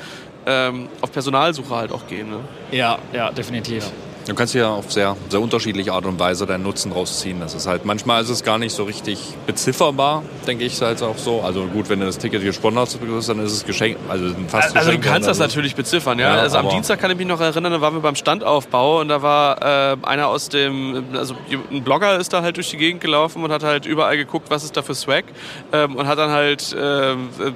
ähm, 0.47 0.89
auf 1.01 1.11
Personalsuche 1.11 1.75
halt 1.75 1.91
auch 1.91 2.07
gehen. 2.07 2.31
Ne? 2.31 2.39
Ja, 2.71 2.97
ja, 3.13 3.31
definitiv. 3.31 3.85
Ja. 3.85 3.91
Du 4.27 4.35
kannst 4.35 4.53
ja 4.53 4.69
auf 4.69 4.91
sehr, 4.91 5.15
sehr 5.29 5.39
unterschiedliche 5.39 5.93
Art 5.93 6.05
und 6.05 6.19
Weise 6.19 6.45
deinen 6.45 6.63
Nutzen 6.63 6.91
rausziehen. 6.91 7.39
Das 7.39 7.55
ist 7.55 7.65
halt, 7.65 7.85
manchmal 7.85 8.21
ist 8.21 8.29
es 8.29 8.43
gar 8.43 8.57
nicht 8.57 8.73
so 8.73 8.83
richtig 8.83 9.19
bezifferbar, 9.45 10.23
denke 10.45 10.65
ich, 10.65 10.81
halt 10.81 11.01
auch 11.01 11.17
so. 11.17 11.41
Also 11.41 11.63
gut, 11.65 11.89
wenn 11.89 12.01
du 12.01 12.05
das 12.05 12.17
Ticket 12.17 12.43
gesponsert 12.43 12.99
hast, 13.09 13.29
dann 13.29 13.39
ist 13.39 13.53
es 13.53 13.65
geschenkt, 13.65 13.99
also 14.09 14.35
fast 14.49 14.75
Also 14.75 14.91
du 14.91 14.99
kannst 14.99 15.29
das 15.29 15.39
natürlich 15.39 15.75
beziffern, 15.75 16.19
ja. 16.19 16.35
ja 16.35 16.41
also 16.41 16.57
am 16.57 16.69
Dienstag 16.69 16.99
kann 16.99 17.09
ich 17.09 17.17
mich 17.17 17.27
noch 17.27 17.39
erinnern, 17.39 17.71
da 17.71 17.79
waren 17.79 17.93
wir 17.93 18.01
beim 18.01 18.15
Standaufbau 18.15 18.99
und 18.99 19.07
da 19.07 19.21
war 19.21 19.61
äh, 19.93 19.97
einer 20.03 20.27
aus 20.27 20.49
dem, 20.49 21.05
also 21.13 21.35
ein 21.71 21.83
Blogger 21.83 22.17
ist 22.17 22.33
da 22.33 22.41
halt 22.41 22.57
durch 22.57 22.69
die 22.69 22.77
Gegend 22.77 23.01
gelaufen 23.01 23.43
und 23.43 23.51
hat 23.51 23.63
halt 23.63 23.85
überall 23.85 24.17
geguckt, 24.17 24.49
was 24.49 24.63
ist 24.63 24.75
da 24.75 24.81
für 24.81 24.95
Swag 24.95 25.23
ähm, 25.71 25.95
und 25.95 26.07
hat 26.07 26.17
dann 26.17 26.31
halt, 26.31 26.73
äh, 26.73 27.15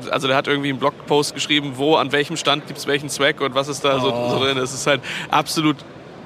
also 0.10 0.28
der 0.28 0.38
hat 0.38 0.48
irgendwie 0.48 0.70
einen 0.70 0.80
Blogpost 0.80 1.36
geschrieben, 1.36 1.74
wo, 1.76 1.98
an 1.98 2.14
welchem 2.14 2.38
Stand 2.38 2.68
gibt 2.68 2.80
es 2.80 2.88
welchen 2.88 3.10
Swag 3.10 3.42
und 3.42 3.56
was 3.56 3.68
ist 3.68 3.84
da 3.84 3.98
oh. 3.98 4.00
so, 4.00 4.38
so 4.38 4.46
drin. 4.46 4.58
Es 4.58 4.74
ist 4.74 4.88
halt 4.88 5.02
absolut 5.30 5.76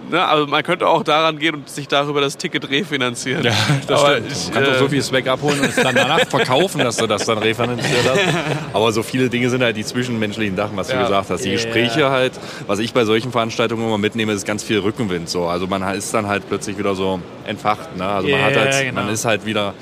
Ne, 0.09 0.25
also 0.25 0.45
man 0.47 0.63
könnte 0.63 0.87
auch 0.87 1.03
daran 1.03 1.39
gehen 1.39 1.55
und 1.55 1.69
sich 1.69 1.87
darüber 1.87 2.21
das 2.21 2.37
Ticket 2.37 2.69
refinanzieren. 2.69 3.43
Ja, 3.43 3.53
das 3.87 3.99
Aber 3.99 4.11
stimmt. 4.13 4.31
Ich, 4.31 4.45
du 4.45 4.51
kannst 4.51 4.69
äh, 4.69 4.73
doch 4.73 4.79
so 4.79 4.89
viel 4.89 5.01
Swag 5.01 5.27
abholen 5.27 5.59
und 5.59 5.69
es 5.69 5.75
dann 5.75 5.95
danach 5.95 6.19
verkaufen, 6.29 6.79
dass 6.79 6.97
du 6.97 7.07
das 7.07 7.25
dann 7.25 7.37
refinanziert 7.39 8.05
hast. 8.07 8.19
Aber 8.73 8.91
so 8.91 9.03
viele 9.03 9.29
Dinge 9.29 9.49
sind 9.49 9.63
halt 9.63 9.77
die 9.77 9.85
zwischenmenschlichen 9.85 10.55
Sachen, 10.55 10.77
was 10.77 10.89
ja. 10.89 10.97
du 10.97 11.03
gesagt 11.03 11.29
hast. 11.29 11.43
Die 11.43 11.49
yeah. 11.49 11.57
Gespräche 11.57 12.09
halt, 12.09 12.33
was 12.67 12.79
ich 12.79 12.93
bei 12.93 13.05
solchen 13.05 13.31
Veranstaltungen 13.31 13.85
immer 13.85 13.97
mitnehme, 13.97 14.33
ist 14.33 14.45
ganz 14.45 14.63
viel 14.63 14.79
Rückenwind. 14.79 15.29
So. 15.29 15.47
Also 15.47 15.67
man 15.67 15.81
ist 15.95 16.13
dann 16.13 16.27
halt 16.27 16.47
plötzlich 16.47 16.77
wieder 16.77 16.95
so 16.95 17.19
entfacht. 17.45 17.95
Ne? 17.97 18.05
Also 18.05 18.27
yeah, 18.27 18.37
man, 18.37 18.45
hat 18.45 18.57
halt, 18.57 18.85
genau. 18.85 19.01
man 19.01 19.09
ist 19.13 19.25
halt 19.25 19.45
wieder 19.45 19.73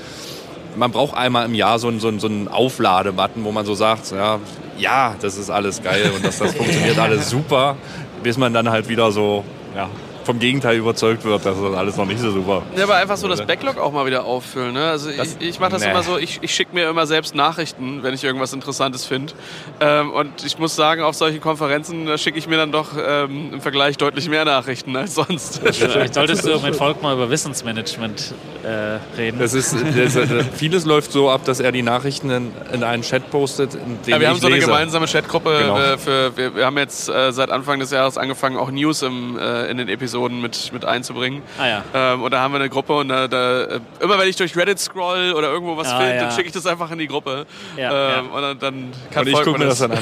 man 0.75 0.91
braucht 0.91 1.15
einmal 1.15 1.45
im 1.45 1.53
Jahr 1.53 1.77
so 1.77 1.87
einen, 1.87 1.99
so 1.99 2.07
einen, 2.07 2.19
so 2.19 2.25
einen 2.25 2.47
Aufladebutton, 2.47 3.43
wo 3.43 3.51
man 3.51 3.63
so 3.63 3.75
sagt, 3.75 4.11
ja, 4.11 4.39
ja, 4.79 5.15
das 5.21 5.37
ist 5.37 5.51
alles 5.51 5.83
geil 5.83 6.11
und 6.15 6.25
das, 6.25 6.39
das 6.39 6.51
funktioniert 6.55 6.97
alles 6.97 7.29
super, 7.29 7.75
bis 8.23 8.39
man 8.39 8.53
dann 8.53 8.71
halt 8.71 8.89
wieder 8.89 9.11
so 9.11 9.43
ja, 9.75 9.89
vom 10.23 10.39
Gegenteil 10.39 10.77
überzeugt 10.77 11.23
wird, 11.23 11.45
das 11.45 11.57
ist 11.57 11.63
alles 11.63 11.97
noch 11.97 12.05
nicht 12.05 12.19
so 12.19 12.31
super. 12.31 12.63
Ja, 12.75 12.83
aber 12.83 12.95
einfach 12.95 13.17
so 13.17 13.27
das 13.27 13.45
Backlog 13.45 13.77
auch 13.77 13.91
mal 13.91 14.05
wieder 14.05 14.25
auffüllen. 14.25 14.73
Ne? 14.73 14.89
Also 14.89 15.11
das, 15.11 15.37
ich, 15.39 15.49
ich 15.49 15.59
mache 15.59 15.71
das 15.71 15.83
nee. 15.83 15.91
immer 15.91 16.03
so, 16.03 16.17
ich, 16.17 16.39
ich 16.41 16.53
schicke 16.53 16.73
mir 16.73 16.89
immer 16.89 17.05
selbst 17.05 17.35
Nachrichten, 17.35 18.03
wenn 18.03 18.13
ich 18.13 18.23
irgendwas 18.23 18.53
Interessantes 18.53 19.05
finde. 19.05 19.33
Ähm, 19.79 20.11
und 20.11 20.45
ich 20.45 20.57
muss 20.57 20.75
sagen, 20.75 21.01
auf 21.01 21.15
solchen 21.15 21.41
Konferenzen 21.41 22.17
schicke 22.17 22.37
ich 22.37 22.47
mir 22.47 22.57
dann 22.57 22.71
doch 22.71 22.91
ähm, 22.97 23.53
im 23.53 23.61
Vergleich 23.61 23.97
deutlich 23.97 24.29
mehr 24.29 24.45
Nachrichten 24.45 24.95
als 24.95 25.15
sonst. 25.15 25.61
Vielleicht 25.63 26.13
solltest 26.13 26.45
du 26.45 26.59
mit 26.59 26.75
Volk 26.75 27.01
mal 27.01 27.13
über 27.13 27.29
Wissensmanagement 27.29 28.33
äh, 28.63 28.99
reden. 29.17 29.39
Das 29.39 29.53
ist, 29.53 29.75
das, 29.95 30.15
äh, 30.15 30.43
vieles 30.55 30.85
läuft 30.85 31.11
so 31.11 31.29
ab, 31.29 31.43
dass 31.45 31.59
er 31.59 31.71
die 31.71 31.81
Nachrichten 31.81 32.29
in, 32.29 32.51
in 32.71 32.83
einen 32.83 33.03
Chat 33.03 33.29
postet. 33.29 33.77
ja, 34.05 34.19
wir 34.19 34.29
haben 34.29 34.39
so 34.39 34.47
eine 34.47 34.59
gemeinsame 34.59 35.07
Chatgruppe. 35.07 35.57
Genau. 35.59 35.77
Äh, 35.77 35.97
für, 35.97 36.37
wir, 36.37 36.55
wir, 36.55 36.65
haben 36.65 36.77
jetzt 36.77 37.09
äh, 37.09 37.31
seit 37.31 37.49
Anfang 37.49 37.79
des 37.79 37.91
Jahres 37.91 38.17
angefangen, 38.17 38.57
auch 38.57 38.71
News 38.71 39.01
im, 39.01 39.37
äh, 39.37 39.69
in 39.69 39.77
den 39.77 39.89
Episoden 39.89 40.12
Episoden 40.13 40.41
mit, 40.41 40.71
mit 40.71 40.85
einzubringen. 40.85 41.41
Ah, 41.57 41.67
ja. 41.67 41.83
Ähm, 41.93 42.21
und 42.21 42.31
da 42.31 42.39
haben 42.39 42.53
wir 42.53 42.59
eine 42.59 42.69
Gruppe 42.69 42.93
und 42.93 43.09
da, 43.09 43.27
da, 43.27 43.63
äh, 43.63 43.79
immer 43.99 44.19
wenn 44.19 44.29
ich 44.29 44.35
durch 44.35 44.55
Reddit 44.55 44.79
scroll 44.79 45.33
oder 45.35 45.49
irgendwo 45.51 45.75
was 45.75 45.87
ah, 45.89 45.97
finde, 45.97 46.15
ja. 46.15 46.21
dann 46.21 46.31
schicke 46.31 46.47
ich 46.47 46.53
das 46.53 46.67
einfach 46.67 46.91
in 46.91 46.99
die 46.99 47.07
Gruppe. 47.07 47.45
Ja, 47.75 48.19
ähm, 48.19 48.29
und 48.31 48.41
dann, 48.41 48.59
dann 48.59 48.91
kann 49.11 49.25
und 49.25 49.29
ich 49.29 49.41
gucke 49.41 49.57
mir 49.57 49.65
das 49.65 49.79
dann 49.79 49.91
an. 49.93 49.99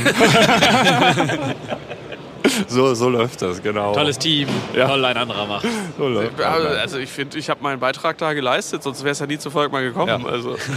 so, 2.68 2.94
so 2.94 3.10
läuft 3.10 3.42
das, 3.42 3.62
genau. 3.62 3.94
Tolles 3.94 4.18
Team, 4.18 4.48
ja. 4.76 4.88
toll 4.88 5.04
ein 5.06 5.18
anderer 5.18 5.46
macht. 5.46 5.66
So 5.98 6.08
läuft 6.08 6.42
also 6.42 6.98
ich 6.98 7.10
finde, 7.10 7.38
ich 7.38 7.50
habe 7.50 7.62
meinen 7.62 7.80
Beitrag 7.80 8.18
da 8.18 8.34
geleistet, 8.34 8.84
sonst 8.84 9.04
wäre 9.04 9.12
es 9.12 9.20
ja 9.20 9.28
nie 9.28 9.38
zu 9.38 9.50
Volk 9.50 9.72
mal 9.72 9.84
gekommen. 9.84 10.24
Ja. 10.24 10.30
Also. 10.30 10.56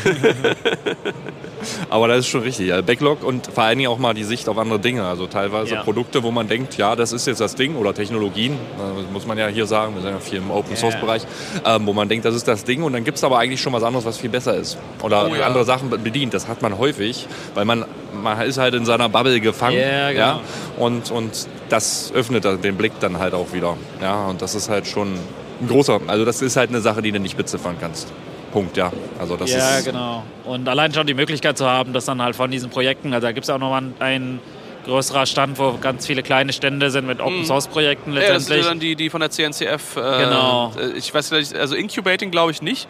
Aber 1.91 2.09
das 2.09 2.21
ist 2.21 2.29
schon 2.29 2.43
richtig. 2.43 2.73
Backlog 2.85 3.23
und 3.23 3.47
vor 3.47 3.65
allen 3.65 3.79
Dingen 3.79 3.91
auch 3.91 3.99
mal 3.99 4.15
die 4.15 4.25
Sicht 4.25 4.49
auf 4.49 4.59
andere 4.59 4.79
Dinge. 4.79 5.05
Also 5.05 5.27
teilweise 5.27 5.75
ja. 5.75 5.83
Produkte, 5.83 6.23
wo 6.23 6.31
man 6.31 6.49
denkt, 6.49 6.77
ja, 6.77 6.97
das 6.97 7.13
ist 7.13 7.27
jetzt 7.27 7.41
das 7.41 7.55
Ding 7.55 7.77
oder 7.77 7.95
Technologien, 7.95 8.59
das 8.79 9.11
muss 9.13 9.27
man 9.27 9.39
ja 9.39 9.47
hier 9.49 9.67
sagen, 9.67 9.95
wir 9.95 10.03
sind 10.03 10.13
ja 10.13 10.21
viel 10.21 10.39
im 10.39 10.51
Open-Source-Bereich, 10.51 11.23
ähm, 11.65 11.87
wo 11.87 11.93
man 11.93 12.09
denkt, 12.09 12.25
das 12.25 12.35
ist 12.35 12.47
das 12.49 12.65
Ding 12.65 12.83
und 12.83 12.93
dann 12.93 13.05
gibt 13.05 13.19
es 13.19 13.25
aber 13.25 13.39
eigentlich 13.39 13.61
schon 13.61 13.73
was 13.73 13.83
anderes, 13.83 14.05
was 14.05 14.19
viel 14.19 14.31
besser 14.31 14.55
ist. 14.57 14.79
Oder 15.03 15.29
oh, 15.31 15.43
andere 15.43 15.65
Sachen 15.65 15.91
bedient. 15.91 16.35
Das 16.35 16.49
hat 16.49 16.63
man 16.63 16.79
häufig, 16.79 17.27
weil 17.55 17.65
man, 17.65 17.85
man 18.13 18.41
ist 18.43 18.59
halt 18.59 18.75
in 18.75 18.85
seiner 18.85 19.09
Bubble 19.09 19.41
gefangen. 19.41 19.77
Yeah, 19.77 20.13
genau. 20.13 20.25
ja, 20.25 20.41
und, 20.79 21.11
und 21.11 21.49
das 21.69 22.13
öffnet 22.15 22.45
den 22.65 22.77
Blick 22.77 22.93
dann 23.01 23.19
halt 23.19 23.35
auch 23.35 23.53
wieder. 23.53 23.77
Ja, 24.01 24.27
und 24.27 24.43
das 24.43 24.55
ist 24.55 24.69
halt 24.69 24.87
schon 24.87 25.15
ein 25.61 25.69
großer, 25.69 26.01
also 26.07 26.25
das 26.25 26.43
ist 26.43 26.57
halt 26.57 26.71
eine 26.71 26.81
Sache, 26.81 27.03
die 27.03 27.13
du 27.13 27.21
nicht 27.21 27.37
beziffern 27.37 27.77
kannst. 27.81 28.13
Punkt, 28.53 28.77
ja. 28.77 28.93
Also 29.19 29.37
das 29.37 29.53
ja, 29.53 29.81
genau. 29.81 30.23
Und 30.45 30.69
allein 30.69 30.95
schon 30.95 31.07
die 31.07 31.15
Möglichkeit 31.15 31.59
zu 31.59 31.67
haben, 31.67 31.93
dass 31.93 32.05
dann 32.05 32.23
halt 32.23 32.37
von 32.37 32.51
diesen 32.51 32.71
Projekten, 32.71 33.13
also 33.13 33.27
da 33.27 33.33
gibt 33.33 33.45
es 33.45 33.51
auch 33.51 33.59
nochmal 33.59 33.83
ein 33.99 34.39
größerer 34.85 35.27
Stand, 35.27 35.59
wo 35.59 35.77
ganz 35.81 36.07
viele 36.07 36.23
kleine 36.23 36.53
Stände 36.53 36.91
sind 36.91 37.07
mit 37.07 37.21
Open 37.21 37.45
Source 37.45 37.69
Projekten 37.69 38.13
letztendlich. 38.13 38.49
Ja, 38.49 38.57
das 38.57 38.65
sind 38.65 38.67
dann 38.67 38.81
die, 38.81 38.97
die 38.97 39.11
von 39.11 39.21
der 39.21 39.31
CNCF. 39.31 39.97
Äh, 39.97 40.01
genau. 40.01 40.73
Ich 40.97 41.13
weiß 41.13 41.33
nicht, 41.33 41.55
also 41.55 41.75
Incubating 41.75 42.31
glaube 42.31 42.53
ich 42.53 42.63
nicht, 42.63 42.89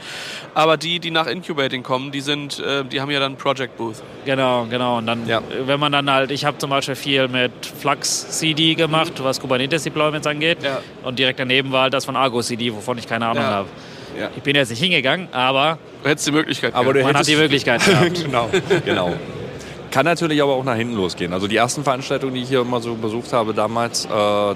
aber 0.55 0.77
die, 0.77 0.99
die 0.99 1.11
nach 1.11 1.27
Incubating 1.27 1.83
kommen, 1.83 2.13
die 2.13 2.21
sind, 2.21 2.59
äh, 2.61 2.85
die 2.85 3.01
haben 3.01 3.11
ja 3.11 3.21
dann 3.21 3.37
Project 3.37 3.77
Booth. 3.77 4.03
Genau, 4.25 4.67
genau. 4.69 4.99
Und 4.99 5.07
dann, 5.07 5.27
ja. 5.27 5.43
wenn 5.67 5.81
man 5.81 5.93
dann 5.93 6.11
halt, 6.11 6.31
ich 6.31 6.45
habe 6.45 6.59
zum 6.59 6.71
Beispiel 6.71 6.97
viel 6.97 7.29
mit 7.29 7.53
Flux 7.81 8.39
CD 8.39 8.75
gemacht, 8.75 9.19
mhm. 9.19 9.25
was 9.25 9.41
Kubernetes 9.41 9.85
Deployments 9.85 10.27
angeht. 10.27 10.63
Ja. 10.63 10.81
Und 11.03 11.19
direkt 11.19 11.41
daneben 11.41 11.73
war 11.73 11.83
halt 11.83 11.95
das 11.95 12.05
von 12.05 12.17
Argo 12.17 12.43
CD, 12.43 12.73
wovon 12.73 12.99
ich 12.99 13.07
keine 13.07 13.27
Ahnung 13.27 13.43
ja. 13.43 13.51
habe. 13.51 13.69
Ja. 14.19 14.31
Ich 14.37 14.43
bin 14.43 14.55
jetzt 14.55 14.71
nicht 14.71 14.81
hingegangen, 14.81 15.29
aber. 15.33 15.79
Du 16.03 16.09
hättest 16.09 16.27
die 16.27 16.33
Möglichkeit. 16.33 16.75
Aber 16.75 16.95
man 16.95 17.17
hat 17.17 17.27
die 17.27 17.37
Möglichkeit. 17.37 17.83
genau. 18.15 18.49
genau. 18.85 19.15
Kann 19.95 20.07
natürlich 20.07 20.43
aber 20.43 20.55
auch 20.55 20.65
nach 20.65 20.75
hinten 20.75 20.97
losgehen. 20.97 21.33
Also 21.33 21.47
die 21.47 21.55
ersten 21.55 21.85
Veranstaltungen, 21.85 22.35
die 22.35 22.43
ich 22.43 22.49
hier 22.49 22.63
immer 22.63 22.81
so 22.81 22.97
besucht 22.97 23.33
habe 23.33 23.55
damals, 23.55 24.07
äh, 24.07 24.09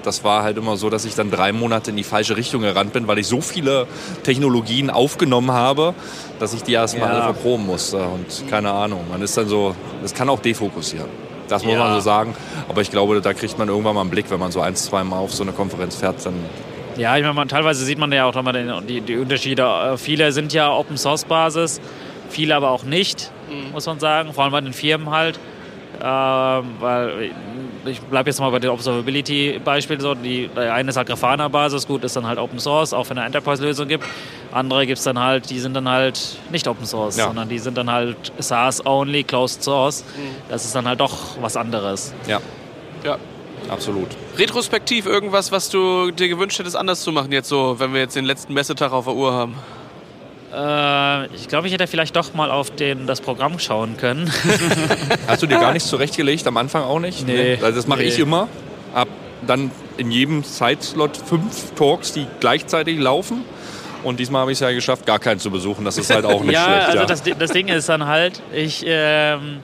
das 0.03 0.25
war 0.25 0.43
halt 0.43 0.57
immer 0.57 0.75
so, 0.75 0.89
dass 0.89 1.05
ich 1.05 1.15
dann 1.15 1.31
drei 1.31 1.53
Monate 1.53 1.91
in 1.91 1.95
die 1.95 2.03
falsche 2.03 2.35
Richtung 2.35 2.61
gerannt 2.61 2.91
bin, 2.91 3.07
weil 3.07 3.19
ich 3.19 3.27
so 3.27 3.39
viele 3.39 3.87
Technologien 4.23 4.89
aufgenommen 4.89 5.53
habe, 5.53 5.93
dass 6.41 6.53
ich 6.53 6.63
die 6.63 6.73
erstmal 6.73 7.07
ja. 7.07 7.15
alle 7.15 7.23
verproben 7.23 7.65
musste. 7.67 7.99
Und 7.99 8.49
keine 8.49 8.71
Ahnung, 8.71 9.05
man 9.09 9.21
ist 9.21 9.37
dann 9.37 9.47
so, 9.47 9.75
das 10.01 10.13
kann 10.13 10.27
auch 10.27 10.41
defokussieren. 10.41 11.07
Das 11.47 11.63
muss 11.63 11.71
ja. 11.71 11.79
man 11.79 11.93
so 11.93 12.01
sagen. 12.01 12.35
Aber 12.67 12.81
ich 12.81 12.91
glaube, 12.91 13.21
da 13.21 13.33
kriegt 13.33 13.57
man 13.57 13.69
irgendwann 13.69 13.95
mal 13.95 14.01
einen 14.01 14.09
Blick, 14.09 14.29
wenn 14.29 14.41
man 14.41 14.51
so 14.51 14.59
ein, 14.59 14.75
zwei 14.75 15.05
Mal 15.05 15.19
auf 15.19 15.33
so 15.33 15.43
eine 15.43 15.53
Konferenz 15.53 15.95
fährt, 15.95 16.25
dann 16.25 16.33
ja, 16.97 17.15
ich 17.15 17.21
meine, 17.21 17.33
man, 17.33 17.47
teilweise 17.47 17.85
sieht 17.85 17.97
man 17.97 18.11
ja 18.11 18.25
auch 18.25 18.33
nochmal 18.33 18.83
die, 18.85 18.99
die 18.99 19.15
Unterschiede. 19.15 19.63
Äh, 19.63 19.97
viele 19.97 20.33
sind 20.33 20.51
ja 20.51 20.69
Open 20.69 20.97
Source 20.97 21.23
Basis, 21.23 21.79
viele 22.29 22.55
aber 22.55 22.71
auch 22.71 22.83
nicht, 22.83 23.31
mhm. 23.49 23.71
muss 23.71 23.85
man 23.85 23.99
sagen. 23.99 24.33
Vor 24.33 24.43
allem 24.43 24.53
bei 24.53 24.61
den 24.61 24.73
Firmen 24.73 25.09
halt. 25.09 25.39
Ähm, 26.01 26.65
weil 26.79 27.31
ich 27.85 27.99
bleibe 28.01 28.29
jetzt 28.29 28.39
mal 28.39 28.49
bei 28.51 28.59
dem 28.59 28.71
Observability-Beispiel. 28.71 29.99
So, 29.99 30.15
die, 30.15 30.49
der 30.55 30.73
eine 30.73 30.89
ist 30.89 30.97
halt 30.97 31.07
Grafana-Basis, 31.07 31.87
gut, 31.87 32.03
ist 32.03 32.15
dann 32.15 32.25
halt 32.25 32.39
Open 32.39 32.59
Source, 32.59 32.93
auch 32.93 33.09
wenn 33.09 33.17
es 33.17 33.21
eine 33.21 33.25
Enterprise-Lösung 33.25 33.87
gibt. 33.87 34.05
Andere 34.51 34.85
gibt 34.85 34.97
es 34.97 35.03
dann 35.03 35.19
halt, 35.19 35.49
die 35.49 35.59
sind 35.59 35.73
dann 35.73 35.89
halt 35.89 36.37
nicht 36.51 36.67
Open 36.67 36.85
Source, 36.85 37.17
ja. 37.17 37.25
sondern 37.25 37.49
die 37.49 37.59
sind 37.59 37.77
dann 37.77 37.91
halt 37.91 38.31
SaaS-only, 38.37 39.23
Closed 39.23 39.63
Source. 39.63 40.03
Mhm. 40.15 40.35
Das 40.49 40.65
ist 40.65 40.75
dann 40.75 40.87
halt 40.87 40.99
doch 40.99 41.41
was 41.41 41.57
anderes. 41.57 42.13
Ja. 42.27 42.39
Ja, 43.03 43.17
absolut. 43.69 44.07
Retrospektiv 44.37 45.05
irgendwas, 45.05 45.51
was 45.51 45.69
du 45.69 46.11
dir 46.11 46.27
gewünscht 46.27 46.59
hättest, 46.59 46.75
anders 46.75 47.01
zu 47.01 47.11
machen, 47.11 47.31
jetzt 47.31 47.49
so, 47.49 47.79
wenn 47.79 47.93
wir 47.93 48.01
jetzt 48.01 48.15
den 48.15 48.25
letzten 48.25 48.53
Messetag 48.53 48.91
auf 48.91 49.05
der 49.05 49.15
Uhr 49.15 49.33
haben? 49.33 49.55
Äh, 50.53 51.25
ich 51.35 51.47
glaube, 51.47 51.67
ich 51.67 51.73
hätte 51.73 51.87
vielleicht 51.87 52.15
doch 52.15 52.33
mal 52.33 52.49
auf 52.49 52.71
den, 52.71 53.05
das 53.07 53.21
Programm 53.21 53.59
schauen 53.59 53.97
können. 53.97 54.31
Hast 55.27 55.43
du 55.43 55.47
dir 55.47 55.59
gar 55.59 55.73
nichts 55.73 55.89
zurechtgelegt, 55.89 56.47
am 56.47 56.57
Anfang 56.57 56.83
auch 56.83 56.99
nicht? 56.99 57.25
Nee. 57.27 57.59
Also 57.61 57.75
das 57.75 57.87
mache 57.87 58.01
nee. 58.01 58.07
ich 58.07 58.19
immer. 58.19 58.47
Hab 58.93 59.07
dann 59.45 59.71
in 59.97 60.11
jedem 60.11 60.43
Zeitslot 60.43 61.17
fünf 61.17 61.73
Talks, 61.75 62.13
die 62.13 62.25
gleichzeitig 62.39 62.99
laufen. 62.99 63.43
Und 64.03 64.19
diesmal 64.19 64.41
habe 64.41 64.51
ich 64.51 64.55
es 64.55 64.61
ja 64.61 64.71
geschafft, 64.71 65.05
gar 65.05 65.19
keinen 65.19 65.39
zu 65.39 65.51
besuchen. 65.51 65.85
Das 65.85 65.97
ist 65.97 66.13
halt 66.13 66.25
auch 66.25 66.41
nicht 66.41 66.53
ja, 66.53 66.63
schlecht. 66.63 66.85
Also 66.87 66.97
ja, 66.97 67.03
also 67.03 67.29
das, 67.31 67.37
das 67.37 67.51
Ding 67.51 67.67
ist 67.67 67.89
dann 67.89 68.05
halt, 68.05 68.41
ich... 68.53 68.83
Ähm, 68.85 69.59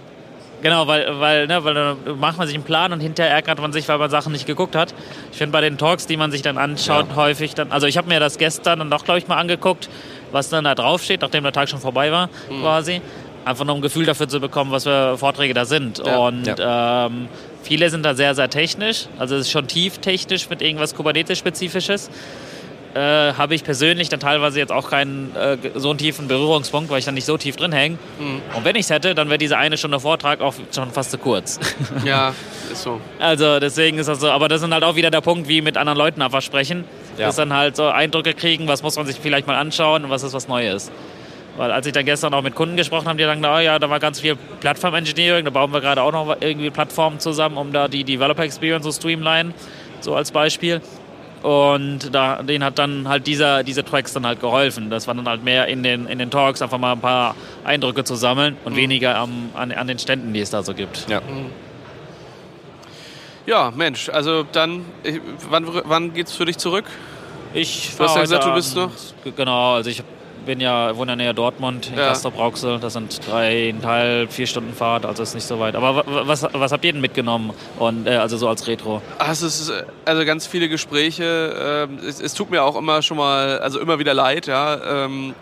Genau, 0.66 0.88
weil, 0.88 1.20
weil, 1.20 1.46
ne, 1.46 1.64
weil 1.64 1.76
dann 1.76 2.20
macht 2.20 2.40
man 2.40 2.48
sich 2.48 2.56
einen 2.56 2.64
Plan 2.64 2.92
und 2.92 3.00
hinterher 3.00 3.32
ärgert 3.32 3.60
man 3.60 3.72
sich, 3.72 3.88
weil 3.88 4.00
man 4.00 4.10
Sachen 4.10 4.32
nicht 4.32 4.48
geguckt 4.48 4.76
hat. 4.76 4.96
Ich 5.32 5.38
finde 5.38 5.52
bei 5.52 5.62
den 5.62 5.78
Talks, 5.78 6.08
die 6.08 6.18
man 6.18 6.32
sich 6.32 6.42
dann 6.42 6.58
anschaut, 6.58 7.10
ja. 7.10 7.16
häufig 7.16 7.54
dann. 7.54 7.72
Also 7.72 7.86
ich 7.86 7.98
habe 7.98 8.08
mir 8.08 8.20
das 8.20 8.40
gestern 8.40 8.80
dann 8.80 8.90
doch, 8.90 9.06
glaube 9.06 9.20
ich, 9.20 9.28
mal 9.28 9.38
angeguckt, 9.38 9.90
was 10.36 10.50
dann 10.50 10.66
da 10.66 10.76
draufsteht, 10.76 11.22
nachdem 11.22 11.44
der 11.44 11.52
Tag 11.52 11.68
schon 11.70 11.80
vorbei 11.80 12.12
war, 12.12 12.30
mhm. 12.50 12.62
quasi. 12.62 13.02
Einfach 13.44 13.66
nur 13.66 13.76
ein 13.76 13.82
Gefühl 13.82 14.06
dafür 14.06 14.28
zu 14.28 14.40
bekommen, 14.40 14.72
was 14.72 14.84
für 14.84 15.18
Vorträge 15.18 15.54
da 15.54 15.66
sind. 15.66 16.00
Ja. 16.06 16.18
Und 16.18 16.46
ja. 16.46 17.08
Ähm, 17.08 17.28
viele 17.64 17.90
sind 17.90 18.04
da 18.04 18.14
sehr, 18.14 18.36
sehr 18.36 18.50
technisch. 18.50 19.08
Also 19.18 19.36
es 19.36 19.42
ist 19.42 19.52
schon 19.52 19.68
tief 19.68 20.00
technisch 20.00 20.50
mit 20.50 20.62
irgendwas 20.62 20.96
Kubernetes-Spezifisches 20.96 22.10
äh, 22.96 23.34
habe 23.34 23.54
ich 23.56 23.64
persönlich 23.64 24.08
dann 24.10 24.22
teilweise 24.22 24.58
jetzt 24.58 24.72
auch 24.72 24.90
keinen 24.90 25.36
äh, 25.36 25.58
so 25.76 25.90
einen 25.90 26.00
tiefen 26.00 26.28
Berührungspunkt, 26.28 26.90
weil 26.90 27.00
ich 27.00 27.06
dann 27.06 27.14
nicht 27.14 27.26
so 27.26 27.38
tief 27.38 27.58
drin 27.58 27.74
hänge. 27.74 27.98
Mhm. 28.20 28.42
Und 28.56 28.64
wenn 28.64 28.76
ich 28.76 28.84
es 28.84 28.90
hätte, 28.90 29.14
dann 29.14 29.28
wäre 29.28 29.38
diese 29.38 29.58
eine 29.58 29.78
Stunde 29.78 30.00
Vortrag 30.00 30.40
auch 30.40 30.54
schon 30.74 30.92
fast 30.92 31.12
zu 31.12 31.18
kurz. 31.18 31.60
Ja, 32.06 32.34
ist 32.72 32.84
so. 32.84 33.02
Also 33.20 33.60
deswegen 33.60 33.98
ist 33.98 34.08
das 34.08 34.22
so. 34.22 34.30
Aber 34.30 34.48
das 34.48 34.62
ist 34.62 34.72
halt 34.72 34.84
auch 34.84 34.96
wieder 34.96 35.12
der 35.12 35.22
Punkt, 35.22 35.50
wie 35.50 35.62
mit 35.62 35.76
anderen 35.76 35.98
Leuten 35.98 36.22
einfach 36.22 36.42
sprechen. 36.42 36.86
Ja. 37.18 37.28
Dass 37.28 37.36
dann 37.36 37.54
halt 37.54 37.76
so 37.76 37.88
Eindrücke 37.88 38.34
kriegen, 38.34 38.68
was 38.68 38.84
muss 38.84 38.96
man 38.96 39.06
sich 39.06 39.18
vielleicht 39.18 39.48
mal 39.48 39.56
anschauen 39.56 40.04
und 40.04 40.10
was 40.10 40.24
ist 40.24 40.34
was 40.34 40.48
Neues. 40.48 40.92
Weil 41.58 41.72
als 41.72 41.88
ich 41.88 41.94
dann 41.94 42.06
gestern 42.06 42.34
auch 42.34 42.42
mit 42.42 42.56
Kunden 42.56 42.76
gesprochen 42.76 43.08
habe, 43.08 43.18
die 43.18 43.24
dann, 43.24 43.44
oh 43.46 43.60
ja, 43.60 43.80
da 43.80 43.90
war 43.90 44.00
ganz 44.00 44.20
viel 44.20 44.36
Plattform-Engineering, 44.60 45.46
da 45.46 45.52
bauen 45.52 45.72
wir 45.72 45.80
gerade 45.80 46.02
auch 46.02 46.12
noch 46.12 46.36
irgendwie 46.42 46.70
Plattformen 46.70 47.20
zusammen, 47.20 47.58
um 47.58 47.72
da 47.72 47.88
die 47.88 48.04
Developer 48.04 48.44
Experience 48.44 48.86
zu 48.86 48.92
streamline, 48.92 49.54
so 50.02 50.16
als 50.16 50.32
Beispiel. 50.32 50.82
Und 51.44 52.14
da, 52.14 52.42
denen 52.42 52.64
hat 52.64 52.80
dann 52.80 53.08
halt 53.08 53.28
dieser, 53.28 53.64
diese 53.64 53.86
Tracks 53.86 54.14
dann 54.14 54.26
halt 54.26 54.42
geholfen. 54.42 54.90
Das 54.90 55.08
war 55.08 55.14
dann 55.14 55.28
halt 55.28 55.44
mehr 55.44 55.68
in 55.68 55.84
den, 55.84 56.08
in 56.08 56.18
den 56.18 56.32
Talks, 56.32 56.62
einfach 56.62 56.80
mal 56.80 56.94
ein 56.94 57.02
paar 57.02 57.36
Eindrücke 57.64 58.04
zu 58.04 58.16
sammeln 58.16 58.58
und 58.66 58.74
mhm. 58.74 58.78
weniger 58.78 59.16
am, 59.16 59.52
an, 59.54 59.72
an 59.72 59.88
den 59.88 60.00
Ständen, 60.00 60.34
die 60.34 60.40
es 60.40 60.50
da 60.50 60.64
so 60.64 60.74
gibt. 60.74 61.08
Ja. 61.08 61.22
Mhm. 61.22 61.52
Ja, 63.46 63.72
Mensch, 63.76 64.10
also 64.10 64.44
dann, 64.44 64.86
ich, 65.04 65.22
wann, 65.50 65.68
wann 65.86 66.14
geht's 66.14 66.36
für 66.36 66.46
dich 66.46 66.58
zurück? 66.58 66.86
Ich 67.54 67.96
du 67.96 68.04
hast 68.04 68.16
ja 68.16 68.22
gesagt, 68.22 68.46
du 68.46 68.54
bist 68.54 68.76
noch. 68.76 68.92
Genau, 69.36 69.76
also 69.76 69.90
ich 69.90 70.00
habe 70.00 70.10
bin 70.46 70.60
ja, 70.60 70.96
wohne 70.96 71.14
in 71.14 71.20
der 71.20 71.28
Nähe 71.28 71.34
Dortmund, 71.34 71.88
in 71.88 71.98
ja. 71.98 72.08
Castrop-Rauxel. 72.10 72.80
Das 72.80 72.94
sind 72.94 73.20
dreieinhalb, 73.28 74.32
vier 74.32 74.48
Stunden 74.48 74.74
Fahrt, 74.74 75.06
also 75.06 75.24
ist 75.24 75.36
nicht 75.36 75.48
so 75.48 75.60
weit. 75.60 75.76
Aber 75.76 76.04
was, 76.06 76.46
was 76.54 76.72
habt 76.72 76.86
ihr 76.86 76.92
denn 76.94 77.02
mitgenommen? 77.02 77.52
Und, 77.80 78.08
äh, 78.08 78.16
also 78.16 78.38
so 78.38 78.48
als 78.48 78.68
Retro? 78.68 79.02
Ach, 79.18 79.30
es 79.30 79.42
ist 79.42 79.72
also 80.06 80.26
ganz 80.26 80.48
viele 80.48 80.70
Gespräche. 80.70 81.88
Ähm, 81.90 82.00
es, 82.08 82.22
es, 82.22 82.34
tut 82.34 82.52
mir 82.52 82.64
auch 82.64 82.76
immer 82.76 83.02
schon 83.02 83.18
mal, 83.18 83.60
also 83.60 83.80
immer 83.80 84.00
wieder 84.00 84.14
leid, 84.14 84.48
ja. 84.48 85.06
Ähm, 85.06 85.34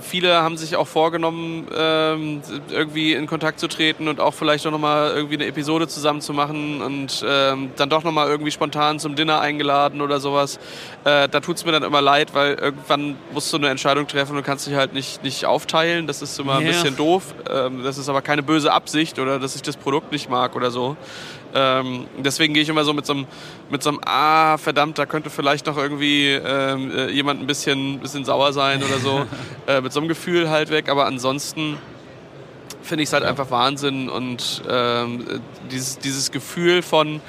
viele 0.00 0.34
haben 0.42 0.56
sich 0.56 0.76
auch 0.76 0.86
vorgenommen, 0.86 1.66
ähm, 1.76 2.42
irgendwie 2.70 3.14
in 3.14 3.26
Kontakt 3.26 3.58
zu 3.58 3.68
treten 3.68 4.08
und 4.08 4.20
auch 4.20 4.34
vielleicht 4.34 4.66
auch 4.66 4.70
nochmal 4.70 5.12
irgendwie 5.14 5.34
eine 5.34 5.46
Episode 5.46 5.88
zusammen 5.88 6.20
zu 6.20 6.32
machen 6.32 6.82
und 6.82 7.24
ähm, 7.26 7.70
dann 7.76 7.90
doch 7.90 8.04
nochmal 8.04 8.28
irgendwie 8.28 8.50
spontan 8.50 8.98
zum 8.98 9.16
Dinner 9.16 9.40
eingeladen 9.40 10.00
oder 10.00 10.20
sowas. 10.20 10.58
Äh, 11.04 11.28
da 11.28 11.40
tut 11.40 11.56
es 11.56 11.64
mir 11.64 11.72
dann 11.72 11.82
immer 11.82 12.00
leid, 12.00 12.34
weil 12.34 12.54
irgendwann 12.54 13.16
musst 13.32 13.52
du 13.52 13.56
eine 13.56 13.68
Entscheidung 13.68 14.06
treffen 14.06 14.36
und 14.36 14.44
kannst 14.44 14.51
kannst 14.52 14.66
dich 14.66 14.74
halt 14.74 14.92
nicht, 14.92 15.24
nicht 15.24 15.46
aufteilen. 15.46 16.06
Das 16.06 16.20
ist 16.20 16.38
immer 16.38 16.56
ein 16.56 16.64
yeah. 16.64 16.72
bisschen 16.72 16.94
doof. 16.94 17.34
Ähm, 17.48 17.82
das 17.84 17.96
ist 17.96 18.10
aber 18.10 18.20
keine 18.20 18.42
böse 18.42 18.70
Absicht 18.70 19.18
oder 19.18 19.38
dass 19.38 19.56
ich 19.56 19.62
das 19.62 19.78
Produkt 19.78 20.12
nicht 20.12 20.28
mag 20.28 20.54
oder 20.54 20.70
so. 20.70 20.94
Ähm, 21.54 22.06
deswegen 22.18 22.52
gehe 22.52 22.62
ich 22.62 22.68
immer 22.68 22.84
so 22.84 22.92
mit 22.92 23.06
so 23.06 23.14
einem, 23.14 23.26
mit 23.70 23.82
so 23.82 23.88
einem, 23.88 24.00
ah, 24.04 24.58
verdammt, 24.58 24.98
da 24.98 25.06
könnte 25.06 25.30
vielleicht 25.30 25.64
noch 25.64 25.78
irgendwie 25.78 26.32
ähm, 26.32 26.90
äh, 26.94 27.10
jemand 27.10 27.40
ein 27.40 27.46
bisschen, 27.46 28.00
bisschen 28.00 28.26
sauer 28.26 28.52
sein 28.52 28.82
oder 28.82 28.98
so. 28.98 29.24
äh, 29.66 29.80
mit 29.80 29.90
so 29.94 30.00
einem 30.00 30.08
Gefühl 30.10 30.50
halt 30.50 30.68
weg. 30.68 30.90
Aber 30.90 31.06
ansonsten 31.06 31.78
finde 32.82 33.04
ich 33.04 33.08
es 33.08 33.14
halt 33.14 33.22
ja. 33.22 33.30
einfach 33.30 33.50
Wahnsinn 33.50 34.10
und 34.10 34.64
ähm, 34.68 35.40
dieses, 35.70 35.98
dieses 35.98 36.30
Gefühl 36.30 36.82
von, 36.82 37.22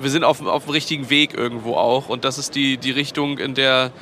wir 0.00 0.08
sind 0.08 0.24
auf, 0.24 0.40
auf 0.46 0.64
dem 0.64 0.70
richtigen 0.70 1.10
Weg 1.10 1.34
irgendwo 1.34 1.74
auch 1.74 2.08
und 2.08 2.24
das 2.24 2.38
ist 2.38 2.54
die, 2.54 2.78
die 2.78 2.90
Richtung, 2.90 3.36
in 3.36 3.54
der 3.54 3.92